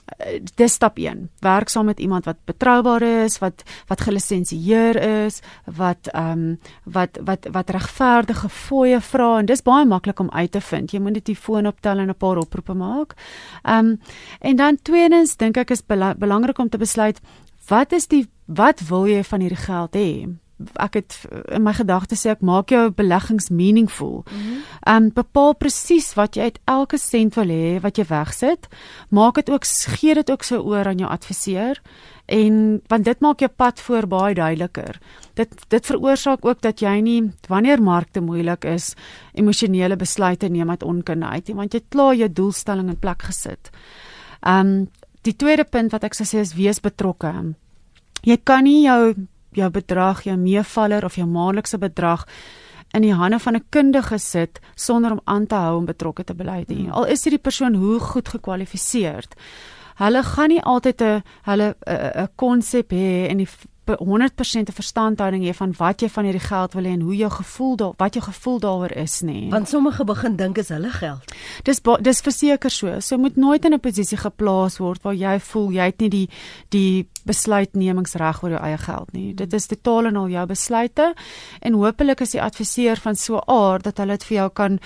dis 0.60 0.74
stap 0.74 0.98
1. 0.98 1.30
Werk 1.44 1.70
saam 1.70 1.86
met 1.86 2.00
iemand 2.00 2.26
wat 2.26 2.42
betroubaar 2.46 3.02
is, 3.02 3.40
wat 3.44 3.64
wat 3.88 4.02
gelisensieer 4.02 5.00
is, 5.26 5.42
wat 5.66 6.10
um 6.16 6.60
wat 6.84 7.20
wat 7.22 7.48
wat 7.52 7.70
regverdige 7.70 8.50
fooie 8.50 9.02
vra 9.02 9.30
en 9.40 9.50
dis 9.50 9.64
baie 9.64 9.86
maklik 9.86 10.20
om 10.20 10.32
uit 10.32 10.52
te 10.52 10.62
vind. 10.62 10.92
Jy 10.92 11.00
moet 11.00 11.20
net 11.20 11.26
die 11.30 11.40
foon 11.40 11.68
optel 11.68 12.00
en 12.00 12.10
'n 12.10 12.16
paar 12.16 12.38
oproepe 12.38 12.74
maak. 12.74 13.16
Um 13.64 14.00
en 14.40 14.56
dan 14.56 14.78
tweedens 14.82 15.38
dink 15.38 15.58
ek 15.58 15.72
is 15.72 15.82
bela 15.82 16.14
belangrik 16.16 16.60
om 16.60 16.70
te 16.70 16.78
besluit 16.78 17.22
wat 17.68 17.92
is 17.92 18.08
die 18.08 18.28
wat 18.46 18.82
wil 18.90 19.08
jy 19.08 19.24
van 19.24 19.40
hierdie 19.40 19.64
geld 19.66 19.96
hê? 19.96 20.10
Ek 20.80 20.94
het 21.00 21.16
in 21.52 21.64
my 21.66 21.74
gedagtes 21.76 22.24
sê 22.24 22.34
ek 22.34 22.44
maak 22.46 22.72
jou 22.72 22.88
beleggings 22.94 23.50
meaningful. 23.50 24.24
Ehm 24.28 24.40
mm 24.40 24.62
um, 24.94 25.10
bepaal 25.14 25.56
presies 25.58 26.14
wat 26.16 26.36
jy 26.38 26.44
uit 26.50 26.60
elke 26.70 26.98
sent 26.98 27.36
wil 27.36 27.50
hê 27.50 27.80
wat 27.82 27.98
jy 27.98 28.06
wegsit. 28.10 28.68
Maak 29.10 29.36
dit 29.36 29.50
ook 29.50 29.66
gee 29.98 30.14
dit 30.14 30.30
ook 30.30 30.44
so 30.44 30.62
oor 30.62 30.88
aan 30.88 31.00
jou 31.00 31.10
adviseur 31.10 31.82
en 32.26 32.82
want 32.88 33.06
dit 33.06 33.20
maak 33.20 33.40
jou 33.40 33.50
pad 33.50 33.80
voor 33.80 34.08
baie 34.08 34.36
duideliker. 34.36 35.00
Dit 35.34 35.66
dit 35.70 35.86
veroorsaak 35.86 36.46
ook 36.46 36.62
dat 36.62 36.82
jy 36.82 37.02
nie 37.02 37.32
wanneer 37.50 37.82
markte 37.82 38.22
moeilik 38.22 38.66
is 38.66 38.96
emosionele 39.34 39.96
besluite 39.96 40.50
neem 40.50 40.70
uit 40.70 40.84
onkunde 40.84 41.26
uit 41.26 41.48
nie 41.48 41.56
want 41.56 41.74
jy 41.74 41.80
het 41.80 41.90
klaar 41.90 42.16
jou 42.16 42.30
doelstelling 42.30 42.90
in 42.90 43.00
plek 43.00 43.22
gesit. 43.22 43.72
Ehm 44.42 44.68
um, 44.68 44.88
die 45.24 45.36
tweede 45.36 45.64
punt 45.64 45.92
wat 45.92 46.04
ek 46.04 46.14
sou 46.14 46.26
sê 46.28 46.42
is 46.44 46.54
wees 46.54 46.82
betrokke. 46.84 47.32
Jy 48.24 48.38
kan 48.44 48.64
nie 48.64 48.84
jou 48.84 49.16
jou 49.56 49.70
bedrag, 49.70 50.24
jou 50.24 50.38
meevaller 50.38 51.06
of 51.06 51.16
jou 51.16 51.28
maandelikse 51.28 51.78
bedrag 51.78 52.26
in 52.94 53.02
die 53.02 53.14
hande 53.14 53.40
van 53.40 53.56
'n 53.56 53.66
kundige 53.70 54.18
sit 54.18 54.60
sonder 54.76 55.12
om 55.12 55.22
aan 55.24 55.48
te 55.48 55.56
hou 55.56 55.78
om 55.78 55.86
betrokke 55.86 56.24
te 56.24 56.34
bly 56.34 56.64
nie. 56.68 56.84
Hmm. 56.84 56.92
Al 56.92 57.06
is 57.06 57.24
hierdie 57.24 57.42
persoon 57.42 57.74
hoe 57.74 58.00
goed 58.00 58.28
gekwalifiseer. 58.30 59.24
Hulle 59.96 60.24
gaan 60.24 60.50
nie 60.50 60.62
altyd 60.62 61.02
'n 61.02 61.24
hulle 61.44 61.76
'n 61.86 62.30
konsep 62.36 62.92
hê 62.92 63.30
en 63.30 63.38
die 63.38 63.48
100% 63.86 64.70
'n 64.70 64.74
verstandhouding 64.74 65.44
hê 65.44 65.54
van 65.54 65.74
wat 65.78 66.02
jy 66.02 66.10
van 66.10 66.24
hierdie 66.24 66.48
geld 66.48 66.74
wil 66.74 66.84
hê 66.84 66.94
en 66.94 67.02
hoe 67.02 67.16
jou 67.16 67.32
gevoel 67.32 67.76
daar 67.76 67.94
wat 67.98 68.14
jou 68.14 68.26
gevoel 68.26 68.60
daaroor 68.60 68.92
is 68.92 69.22
nê. 69.22 69.50
Want 69.50 69.70
sommige 69.70 70.04
begin 70.04 70.36
dink 70.36 70.58
is 70.58 70.70
hulle 70.70 70.90
geld. 70.90 71.34
Dis 71.64 71.82
dis 72.02 72.22
verseker 72.22 72.70
so. 72.70 73.00
So 73.00 73.18
moet 73.18 73.36
nooit 73.36 73.66
in 73.66 73.74
'n 73.74 73.80
posisie 73.80 74.18
geplaas 74.18 74.78
word 74.78 75.02
waar 75.02 75.16
jy 75.16 75.40
voel 75.40 75.72
jy 75.72 75.86
het 75.86 76.00
nie 76.00 76.10
die 76.10 76.30
die 76.70 77.08
besluitnemingsreg 77.28 78.44
oor 78.44 78.56
jou 78.56 78.62
eie 78.64 78.78
geld 78.78 79.14
nie. 79.16 79.34
Dit 79.38 79.54
is 79.54 79.68
totaal 79.72 80.12
en 80.12 80.20
al 80.24 80.32
jou 80.34 80.46
besluite 80.50 81.14
en 81.62 81.80
hopelik 81.80 82.24
is 82.26 82.36
die 82.36 82.42
adviseur 82.44 83.00
van 83.04 83.16
so 83.16 83.42
aard 83.48 83.88
dat 83.88 84.02
hulle 84.02 84.18
dit 84.18 84.28
vir 84.30 84.38
jou 84.38 84.50
kan 84.62 84.80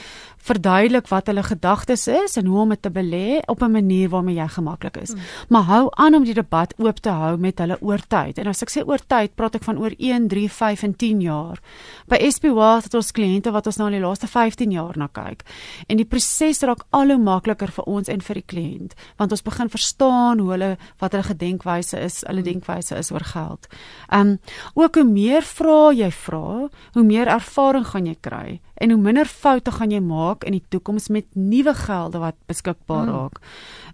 verduidelik 0.48 1.10
wat 1.12 1.28
hulle 1.30 1.44
gedagtes 1.44 2.08
is 2.08 2.38
en 2.40 2.48
hoe 2.48 2.62
om 2.64 2.74
dit 2.74 2.82
te 2.82 2.92
belê 2.94 3.40
op 3.52 3.62
'n 3.62 3.72
manier 3.72 4.10
waarmee 4.10 4.36
jy 4.36 4.48
gemaklik 4.48 4.98
is. 4.98 5.12
Hmm. 5.12 5.22
Maar 5.50 5.64
hou 5.64 5.88
aan 5.92 6.16
om 6.16 6.24
die 6.24 6.34
debat 6.34 6.74
oop 6.78 7.00
te 7.00 7.10
hou 7.10 7.38
met 7.38 7.60
hulle 7.60 7.78
oor 7.82 8.02
tyd. 8.08 8.38
En 8.38 8.48
as 8.48 8.62
ek 8.62 8.70
sê 8.70 8.88
oor 8.88 9.00
tyd, 9.08 9.36
praat 9.36 9.56
ek 9.56 9.64
van 9.64 9.78
oor 9.78 9.94
1, 9.98 10.28
3, 10.28 10.50
5 10.52 10.84
en 10.84 10.96
10 10.96 11.22
jaar. 11.22 11.60
By 12.08 12.30
SP 12.30 12.44
Wealth 12.44 12.84
het 12.84 12.94
ons 12.94 13.12
kliënte 13.12 13.52
wat 13.52 13.66
ons 13.66 13.78
nou 13.78 13.88
in 13.88 14.02
die 14.02 14.08
laaste 14.08 14.28
15 14.28 14.72
jaar 14.72 14.98
na 14.98 15.08
kyk. 15.08 15.44
En 15.88 15.98
die 15.98 16.06
proses 16.06 16.62
raak 16.62 16.86
al 16.90 17.08
hoe 17.08 17.18
makliker 17.18 17.72
vir 17.72 17.84
ons 17.84 18.08
en 18.08 18.22
vir 18.22 18.34
die 18.34 18.46
kliënt, 18.46 18.94
want 19.18 19.32
ons 19.32 19.44
begin 19.44 19.70
verstaan 19.70 20.40
hoe 20.40 20.52
hulle 20.52 20.78
wat 21.00 21.12
hulle 21.12 21.24
gedenkwyse 21.24 22.00
is, 22.00 22.24
hulle 22.28 22.42
hmm. 22.42 22.52
denkwyse 22.52 22.96
is 22.96 23.12
oor 23.12 23.24
geld. 23.24 23.68
Um 24.12 24.40
ook 24.74 24.96
hoe 24.96 25.04
meer 25.04 25.42
vra 25.42 25.92
jy 25.94 26.12
vra, 26.12 26.70
hoe 26.94 27.04
meer 27.04 27.28
ervaring 27.28 27.86
gaan 27.86 28.06
jy 28.06 28.16
kry 28.22 28.60
en 28.78 28.92
hoe 28.94 29.02
minder 29.02 29.26
foute 29.26 29.72
gaan 29.72 29.92
jy 29.92 30.00
maak 30.04 30.44
in 30.48 30.58
die 30.58 30.64
toekoms 30.70 31.08
met 31.14 31.26
nuwe 31.34 31.74
gelde 31.74 32.22
wat 32.22 32.38
beskikbaar 32.50 33.06
hmm. 33.06 33.16
raak. 33.16 33.40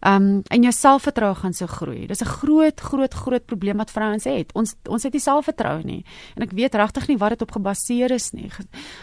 Ehm 0.04 0.24
um, 0.24 0.42
en 0.52 0.64
jou 0.68 0.74
selfvertroue 0.76 1.36
gaan 1.36 1.54
so 1.54 1.68
groei. 1.68 2.08
Dis 2.08 2.22
'n 2.22 2.26
groot 2.26 2.80
groot 2.80 3.14
groot 3.14 3.46
probleem 3.46 3.78
wat 3.78 3.92
vrouens 3.92 4.24
het. 4.24 4.54
Ons 4.54 4.76
ons 4.90 5.04
het 5.04 5.14
nie 5.14 5.22
selfvertroue 5.22 5.84
nie. 5.84 6.06
En 6.36 6.44
ek 6.44 6.52
weet 6.52 6.76
regtig 6.76 7.08
nie 7.08 7.18
wat 7.18 7.30
dit 7.30 7.42
op 7.42 7.52
gebaseer 7.52 8.12
is 8.12 8.32
nie. 8.32 8.52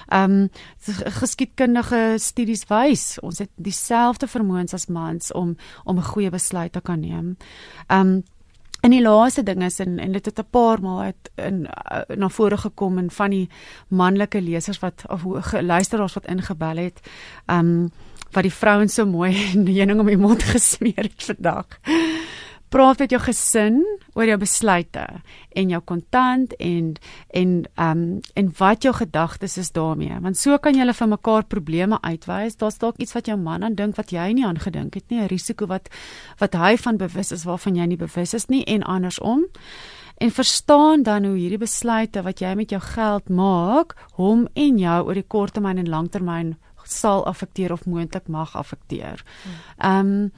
Ehm 0.08 0.30
um, 0.30 0.48
geskiedkundige 1.20 2.14
studies 2.18 2.64
wys 2.68 3.18
ons 3.22 3.38
het 3.38 3.50
dieselfde 3.56 4.26
vermoëns 4.26 4.74
as 4.74 4.86
mans 4.86 5.32
om 5.32 5.56
om 5.84 5.96
'n 5.96 6.12
goeie 6.12 6.30
besluit 6.30 6.72
te 6.72 6.80
kan 6.80 7.00
neem. 7.00 7.36
Ehm 7.88 8.06
um, 8.06 8.22
En 8.80 8.90
die 8.90 9.02
laaste 9.02 9.42
ding 9.42 9.62
is 9.62 9.78
en 9.78 9.98
en 9.98 10.12
dit 10.12 10.24
het 10.24 10.38
'n 10.38 10.50
paar 10.50 10.80
maal 10.80 11.00
uit 11.00 11.30
in 11.34 11.66
uh, 11.66 12.16
na 12.16 12.28
vore 12.28 12.56
gekom 12.56 12.98
en 12.98 13.10
van 13.10 13.30
die 13.30 13.48
manlike 13.88 14.40
lesers 14.40 14.78
wat 14.78 15.04
of 15.08 15.52
luisteraars 15.52 16.14
wat 16.14 16.26
ingebel 16.26 16.76
het, 16.76 17.00
ehm 17.46 17.58
um, 17.58 17.90
wat 18.30 18.42
die 18.42 18.52
vrouens 18.52 18.94
so 18.94 19.06
mooi 19.06 19.32
die 19.68 19.76
heuning 19.76 20.00
om 20.00 20.06
die 20.06 20.16
mond 20.16 20.42
gesmeer 20.54 21.02
het 21.02 21.24
vandag. 21.24 21.66
Praat 22.70 23.02
met 23.02 23.10
jou 23.10 23.20
gesin 23.22 23.80
oor 24.14 24.28
jou 24.28 24.36
besluite 24.38 25.04
en 25.58 25.72
jou 25.72 25.80
kontant 25.86 26.54
en 26.58 26.92
en 27.34 27.54
ehm 27.74 28.02
um, 28.02 28.20
en 28.34 28.52
wat 28.58 28.82
jou 28.86 28.94
gedagtes 28.94 29.56
is 29.58 29.72
daarmee. 29.72 30.20
Want 30.20 30.36
so 30.38 30.58
kan 30.58 30.74
julle 30.78 30.94
vir 30.94 31.08
mekaar 31.08 31.44
probleme 31.44 31.98
uitwys. 32.00 32.56
Daar's 32.56 32.78
dalk 32.78 32.98
iets 32.98 33.12
wat 33.12 33.26
jou 33.26 33.36
man 33.38 33.64
aan 33.64 33.74
dink 33.74 33.96
wat 33.96 34.12
jy 34.12 34.32
nie 34.32 34.46
aan 34.46 34.58
gedink 34.58 34.94
het 34.94 35.04
nie. 35.10 35.20
'n 35.20 35.26
risiko 35.26 35.66
wat 35.66 35.88
wat 36.38 36.54
hy 36.54 36.76
van 36.76 36.96
bewus 36.96 37.32
is 37.32 37.44
waarvan 37.44 37.76
jy 37.76 37.86
nie 37.86 37.96
bewus 37.96 38.34
is 38.34 38.46
nie 38.46 38.64
en 38.64 38.82
andersom. 38.82 39.46
En 40.18 40.30
verstaan 40.30 41.02
dan 41.02 41.24
hoe 41.24 41.36
hierdie 41.36 41.58
besluite 41.58 42.22
wat 42.22 42.40
jy 42.40 42.54
met 42.54 42.70
jou 42.70 42.80
geld 42.80 43.28
maak 43.28 43.94
hom 44.12 44.48
en 44.54 44.78
jou 44.78 45.06
oor 45.06 45.14
die 45.14 45.26
korttermyn 45.28 45.78
en 45.78 45.88
langtermyn 45.88 46.56
sal 46.84 47.26
affekteer 47.26 47.72
of 47.72 47.86
moontlik 47.86 48.28
mag 48.28 48.56
affekteer. 48.56 49.24
Ehm 49.78 50.06
um, 50.06 50.32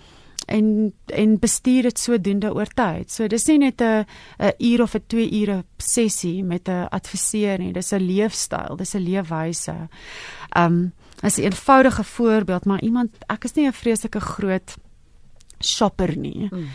en 0.53 0.93
en 1.07 1.37
bestuur 1.41 1.89
dit 1.89 1.99
sodoende 1.99 2.53
oor 2.55 2.71
tyd. 2.77 3.11
So 3.11 3.29
dis 3.29 3.47
nie 3.49 3.59
net 3.59 3.81
'n 3.81 4.05
'n 4.39 4.53
uur 4.59 4.83
of 4.83 4.95
'n 4.95 5.05
2 5.07 5.31
ure 5.41 5.65
sessie 5.79 6.45
met 6.45 6.69
'n 6.69 6.89
adviseur 6.91 7.59
nie. 7.59 7.73
Dis 7.73 7.93
'n 7.93 8.01
leefstyl, 8.01 8.77
dis 8.77 8.95
'n 8.95 9.05
leefwyse. 9.05 9.89
Um, 10.57 10.93
as 11.23 11.39
'n 11.39 11.43
eenvoudige 11.43 12.05
voorbeeld, 12.05 12.65
maar 12.65 12.81
iemand 12.83 13.11
ek 13.29 13.45
is 13.45 13.55
nie 13.55 13.67
'n 13.67 13.73
vreeslike 13.73 14.21
groot 14.21 14.77
shopper 15.61 16.17
nie. 16.17 16.49
Mm 16.51 16.69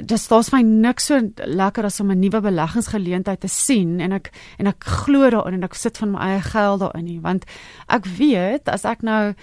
dis 0.00 0.24
daar's 0.28 0.50
my 0.52 0.62
niks 0.64 1.10
so 1.10 1.18
lekker 1.36 1.84
as 1.84 2.00
om 2.00 2.10
'n 2.10 2.18
nuwe 2.18 2.40
beleggingsgeleentheid 2.40 3.40
te 3.40 3.48
sien 3.48 4.00
en 4.00 4.12
ek 4.12 4.30
en 4.58 4.66
ek 4.66 4.84
glo 4.84 5.30
daarin 5.30 5.54
en 5.54 5.64
ek 5.64 5.74
sit 5.74 5.98
van 5.98 6.10
my 6.12 6.18
eie 6.18 6.40
geld 6.40 6.80
daarin 6.80 7.04
nie 7.04 7.20
want 7.20 7.44
ek 7.88 8.06
weet 8.06 8.68
as 8.68 8.84
ek 8.84 9.02
nou 9.02 9.34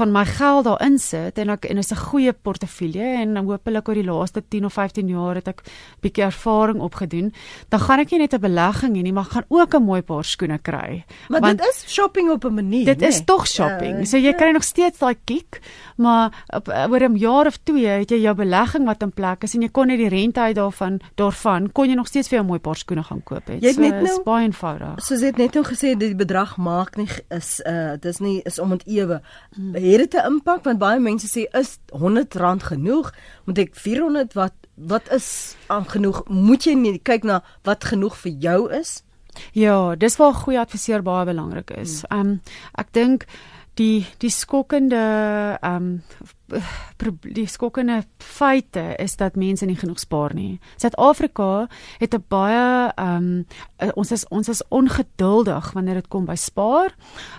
van 0.00 0.12
my 0.12 0.24
geld 0.24 0.64
daarin 0.64 0.96
sit 0.98 1.38
en 1.42 1.52
ek 1.52 1.66
en 1.68 1.78
is 1.78 1.92
'n 1.92 2.00
goeie 2.08 2.32
portefeulje 2.32 3.04
en 3.22 3.36
hopelik 3.36 3.88
oor 3.88 3.98
die 3.98 4.08
laaste 4.08 4.42
10 4.48 4.64
of 4.64 4.72
15 4.72 5.08
jaar 5.08 5.34
het 5.34 5.48
ek 5.48 5.60
bietjie 6.00 6.24
ervaring 6.24 6.80
opgedoen, 6.80 7.32
dan 7.68 7.80
gaan 7.80 8.00
ek 8.00 8.10
nie 8.10 8.20
net 8.20 8.34
'n 8.34 8.40
belegging 8.40 8.96
hê 8.96 9.02
nie, 9.02 9.12
maar 9.12 9.24
gaan 9.24 9.44
ook 9.48 9.74
'n 9.74 9.82
mooi 9.82 10.02
paar 10.02 10.24
skoene 10.24 10.58
kry. 10.58 11.04
Maar 11.28 11.40
Want 11.40 11.58
dit 11.58 11.66
is 11.66 11.84
shopping 11.86 12.30
op 12.30 12.44
'n 12.44 12.54
manier. 12.54 12.84
Dit 12.84 13.00
nee? 13.00 13.08
is 13.08 13.24
tog 13.24 13.46
shopping. 13.46 14.00
Uh, 14.00 14.04
so 14.04 14.16
jy 14.16 14.32
ja. 14.32 14.32
kry 14.32 14.50
nog 14.50 14.64
steeds 14.64 14.98
daai 14.98 15.16
kick, 15.24 15.60
maar 15.96 16.44
op, 16.46 16.68
oor 16.68 17.08
'n 17.08 17.16
jaar 17.16 17.46
of 17.46 17.56
2 17.62 17.86
het 17.86 18.10
jy 18.10 18.20
jou 18.20 18.34
belegging 18.34 18.86
wat 18.86 19.02
in 19.02 19.12
plek 19.12 19.42
is 19.42 19.54
en 19.54 19.62
jy 19.62 19.68
kon 19.68 19.86
net 19.86 19.98
die 19.98 20.08
rente 20.08 20.40
uit 20.40 20.56
daarvan 20.56 21.00
daarvan 21.14 21.72
kon 21.72 21.88
jy 21.88 21.94
nog 21.94 22.06
steeds 22.06 22.28
vir 22.28 22.40
'n 22.40 22.46
mooi 22.46 22.58
paar 22.58 22.76
skoene 22.76 23.02
gaan 23.02 23.22
koop 23.22 23.46
het. 23.46 23.60
Jy 23.60 23.66
het 23.66 23.74
so, 23.74 23.80
net 23.80 24.02
nou 24.02 24.22
baie 24.22 24.46
eenvoudig. 24.46 25.04
So 25.04 25.14
jy 25.14 25.26
het 25.26 25.36
net 25.36 25.54
nou 25.54 25.64
gesê 25.64 25.96
die 25.96 26.14
bedrag 26.14 26.56
maak 26.56 26.96
nie 26.96 27.08
is 27.28 27.60
uh 27.66 27.96
dis 28.00 28.18
nie 28.18 28.40
is 28.44 28.58
om 28.58 28.70
dit 28.70 28.86
ewe. 28.86 29.20
Hmm 29.54 29.89
het 29.98 30.10
dit 30.10 30.20
'n 30.20 30.26
impak 30.26 30.64
want 30.64 30.78
baie 30.78 31.00
mense 31.00 31.26
sê 31.26 31.46
is 31.58 31.78
R100 31.92 32.62
genoeg? 32.62 33.12
Moet 33.44 33.58
ek 33.58 33.74
400 33.74 34.32
wat 34.34 34.54
wat 34.74 35.12
is 35.12 35.56
aan 35.66 35.84
genoeg? 35.84 36.28
Moet 36.28 36.64
jy 36.64 36.74
nie 36.74 36.98
kyk 36.98 37.22
na 37.24 37.42
wat 37.62 37.84
genoeg 37.84 38.16
vir 38.16 38.32
jou 38.32 38.72
is? 38.72 39.02
Ja, 39.52 39.94
dis 39.94 40.16
waar 40.16 40.34
goeie 40.34 40.60
adviseur 40.60 41.02
baie 41.02 41.24
belangrik 41.24 41.70
is. 41.70 42.02
Hmm. 42.08 42.18
Ehm 42.18 42.28
um, 42.28 42.40
ek 42.74 42.92
dink 42.92 43.26
die 43.74 44.06
die 44.18 44.30
skokkende 44.30 45.02
ehm 45.60 45.76
um, 45.76 46.02
die 47.34 47.46
skokkende 47.46 48.02
feite 48.18 48.94
is 48.98 49.16
dat 49.16 49.36
mense 49.36 49.66
nie 49.66 49.76
genoeg 49.78 50.00
spaar 50.00 50.34
nie. 50.34 50.58
Suid-Afrika 50.76 51.68
het 51.98 52.14
'n 52.14 52.24
baie 52.28 52.92
ehm 52.96 53.44
um, 53.78 53.92
ons 53.94 54.12
is 54.12 54.28
ons 54.28 54.48
is 54.48 54.62
ongeduldig 54.68 55.72
wanneer 55.72 55.94
dit 55.94 56.08
kom 56.08 56.24
by 56.24 56.34
spaar. 56.34 56.94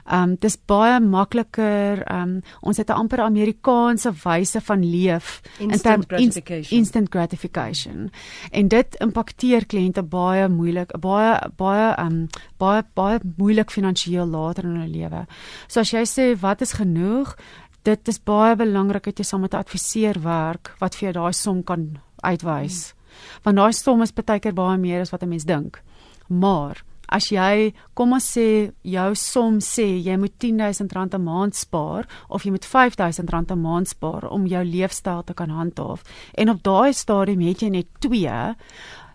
Ehm 0.06 0.24
um, 0.24 0.36
dis 0.40 0.58
baie 0.66 1.00
makliker 1.00 2.04
ehm 2.04 2.22
um, 2.22 2.42
ons 2.62 2.78
het 2.78 2.90
'n 2.90 2.94
amper 2.94 3.22
Amerikaanse 3.22 4.12
wyse 4.24 4.62
van 4.62 4.86
leef 4.86 5.42
instant 5.60 6.04
in 6.04 6.18
gratification. 6.18 6.80
instant 6.80 7.10
gratification. 7.10 8.10
En 8.52 8.68
dit 8.68 8.96
impakteer 8.96 9.66
kliënte 9.66 10.04
baie 10.04 10.48
moeilik, 10.50 11.00
baie 11.00 11.40
baie 11.58 11.94
ehm 11.96 12.08
um, 12.08 12.28
baie 12.58 12.84
baie 12.94 13.20
moeilik 13.38 13.72
finansiëel 13.72 14.28
later 14.28 14.64
in 14.64 14.76
hulle 14.76 14.98
lewe. 14.98 15.26
So 15.68 15.80
as 15.80 15.92
jy 15.92 16.06
sê 16.06 16.40
wat 16.40 16.62
is 16.62 16.74
genoeg? 16.74 17.36
Dit 17.84 18.08
is 18.08 18.20
baie 18.20 18.56
belangrik 18.56 19.04
dat 19.04 19.20
jy 19.20 19.26
saam 19.26 19.42
met 19.42 19.54
'n 19.54 19.64
adviseur 19.64 20.22
werk 20.22 20.76
wat 20.80 20.96
vir 20.96 21.12
jou 21.12 21.14
daai 21.14 21.34
som 21.34 21.64
kan 21.64 22.00
uitwys. 22.24 22.94
Hmm. 22.94 22.98
Want 23.44 23.58
daai 23.58 23.74
som 23.74 24.02
is 24.02 24.14
baie 24.14 24.40
keer 24.40 24.54
baie 24.54 24.78
meer 24.78 25.02
as 25.02 25.12
wat 25.12 25.24
'n 25.24 25.30
mens 25.30 25.46
dink. 25.46 25.82
Maar 26.28 26.84
as 27.12 27.28
jy 27.32 27.74
kom 27.94 28.14
ons 28.14 28.38
sê 28.38 28.72
jou 28.88 29.10
som 29.16 29.60
sê 29.60 30.00
jy 30.00 30.16
moet 30.18 30.38
R10000 30.40 31.16
'n 31.16 31.24
maand 31.24 31.56
spaar 31.56 32.08
of 32.30 32.44
jy 32.44 32.52
moet 32.52 32.66
R5000 32.66 33.52
'n 33.52 33.62
maand 33.62 33.88
spaar 33.88 34.30
om 34.30 34.48
jou 34.48 34.64
leefstyl 34.64 35.24
te 35.24 35.34
kan 35.34 35.50
handhaaf 35.50 36.04
en 36.36 36.50
op 36.50 36.64
daai 36.64 36.94
stadium 36.94 37.42
het 37.42 37.62
jy 37.62 37.70
net 37.70 37.88
2 38.00 38.56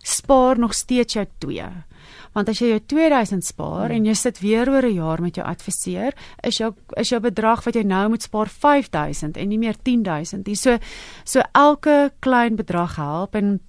spaar 0.05 0.59
nog 0.59 0.75
steeds 0.75 1.15
jou 1.15 1.27
2 1.39 1.63
want 2.37 2.51
as 2.53 2.61
jy 2.61 2.75
jou 2.75 2.81
2000 2.93 3.45
spaar 3.45 3.89
hmm. 3.89 3.97
en 3.97 4.09
jy 4.11 4.15
sit 4.15 4.41
weer 4.45 4.69
oor 4.69 4.85
'n 4.85 4.95
jaar 4.95 5.21
met 5.25 5.37
jou 5.37 5.47
adviseur, 5.47 6.13
is 6.45 6.59
jou 6.61 6.75
is 6.97 7.09
jou 7.09 7.21
bedrag 7.21 7.65
wat 7.65 7.75
jy 7.75 7.83
nou 7.83 8.09
moet 8.09 8.23
spaar 8.23 8.49
5000 8.49 9.37
en 9.37 9.49
nie 9.49 9.59
meer 9.59 9.77
10000 9.83 10.47
nie. 10.47 10.57
So 10.57 10.79
so 11.25 11.41
elke 11.55 12.13
klein 12.21 12.57
bedrag 12.57 12.97
help 12.97 13.35
en 13.35 13.61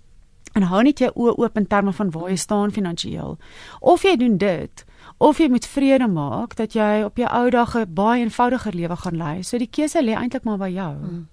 en 0.55 0.63
hou 0.63 0.81
net 0.83 0.99
jou 0.99 1.11
oë 1.13 1.37
oop 1.37 1.57
in 1.57 1.67
terme 1.67 1.93
van 1.93 2.11
waar 2.11 2.29
jy 2.29 2.37
staan 2.37 2.71
finansiëel. 2.71 3.37
Of 3.81 4.03
jy 4.03 4.15
doen 4.17 4.37
dit 4.37 4.85
of 5.17 5.39
jy 5.39 5.47
moet 5.49 5.65
vrede 5.65 6.07
maak 6.07 6.55
dat 6.55 6.73
jy 6.73 7.03
op 7.05 7.17
jou 7.17 7.27
ou 7.29 7.49
dae 7.49 7.65
'n 7.85 7.93
baie 7.93 8.21
eenvoudiger 8.21 8.73
lewe 8.73 8.95
gaan 8.95 9.17
lei. 9.17 9.43
So 9.43 9.57
die 9.57 9.69
keuse 9.71 10.01
lê 10.01 10.13
eintlik 10.13 10.43
maar 10.43 10.57
by 10.57 10.69
jou. 10.69 10.93
Hmm. 10.93 11.27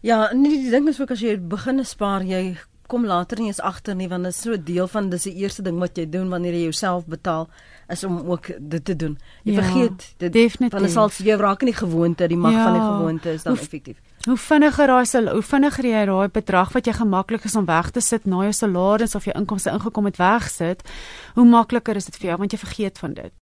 Ja, 0.00 0.32
nee, 0.32 0.62
die 0.62 0.70
ding 0.70 0.88
is 0.88 1.00
ook 1.00 1.10
as 1.10 1.20
jy 1.20 1.36
begin 1.38 1.84
spaar, 1.84 2.22
jy 2.22 2.56
kom 2.92 3.08
later 3.08 3.40
nie 3.40 3.48
eens 3.48 3.60
agter 3.64 3.96
nie 3.96 4.08
want 4.12 4.28
dit 4.28 4.34
is 4.34 4.40
so 4.44 4.56
deel 4.70 4.88
van 4.92 5.08
dis 5.12 5.24
die 5.28 5.34
eerste 5.40 5.64
ding 5.64 5.80
wat 5.80 5.96
jy 5.96 6.04
doen 6.12 6.28
wanneer 6.32 6.58
jy 6.58 6.66
jouself 6.68 7.08
betaal 7.10 7.48
is 7.92 8.04
om 8.04 8.18
ook 8.30 8.50
dit 8.58 8.84
te 8.84 8.96
doen. 8.96 9.18
Jy 9.44 9.52
ja, 9.52 9.62
vergeet 9.62 10.06
dit 10.22 10.32
definitief. 10.32 10.72
Want 10.72 10.86
dit 10.88 10.94
sal 10.94 11.10
jy 11.26 11.36
raak 11.40 11.64
in 11.64 11.72
die 11.72 11.76
gewoonte, 11.76 12.28
die 12.30 12.38
mag 12.38 12.54
ja, 12.54 12.64
van 12.64 12.78
die 12.78 12.84
gewoonte 12.84 13.34
is 13.36 13.44
dan 13.46 13.58
effektief. 13.58 14.00
Hoe 14.28 14.36
vinniger 14.38 14.86
raai 14.86 15.06
sal 15.08 15.28
hoe 15.32 15.42
vinniger 15.42 15.88
jy 15.88 16.04
raai 16.08 16.28
bedrag 16.32 16.72
wat 16.76 16.88
jy 16.88 16.94
gemaklik 17.00 17.44
is 17.48 17.56
om 17.58 17.66
weg 17.68 17.90
te 17.90 18.00
sit 18.04 18.26
na 18.28 18.44
jou 18.46 18.54
salaris 18.56 19.16
of 19.18 19.26
jou 19.28 19.34
inkomste 19.38 19.72
ingekom 19.74 20.08
het 20.08 20.20
wegsit, 20.20 20.84
hoe 21.34 21.46
makliker 21.48 21.98
is 21.98 22.08
dit 22.10 22.20
vir 22.20 22.32
jou 22.32 22.40
want 22.44 22.54
jy 22.54 22.60
vergeet 22.62 23.02
van 23.02 23.16
dit. 23.18 23.32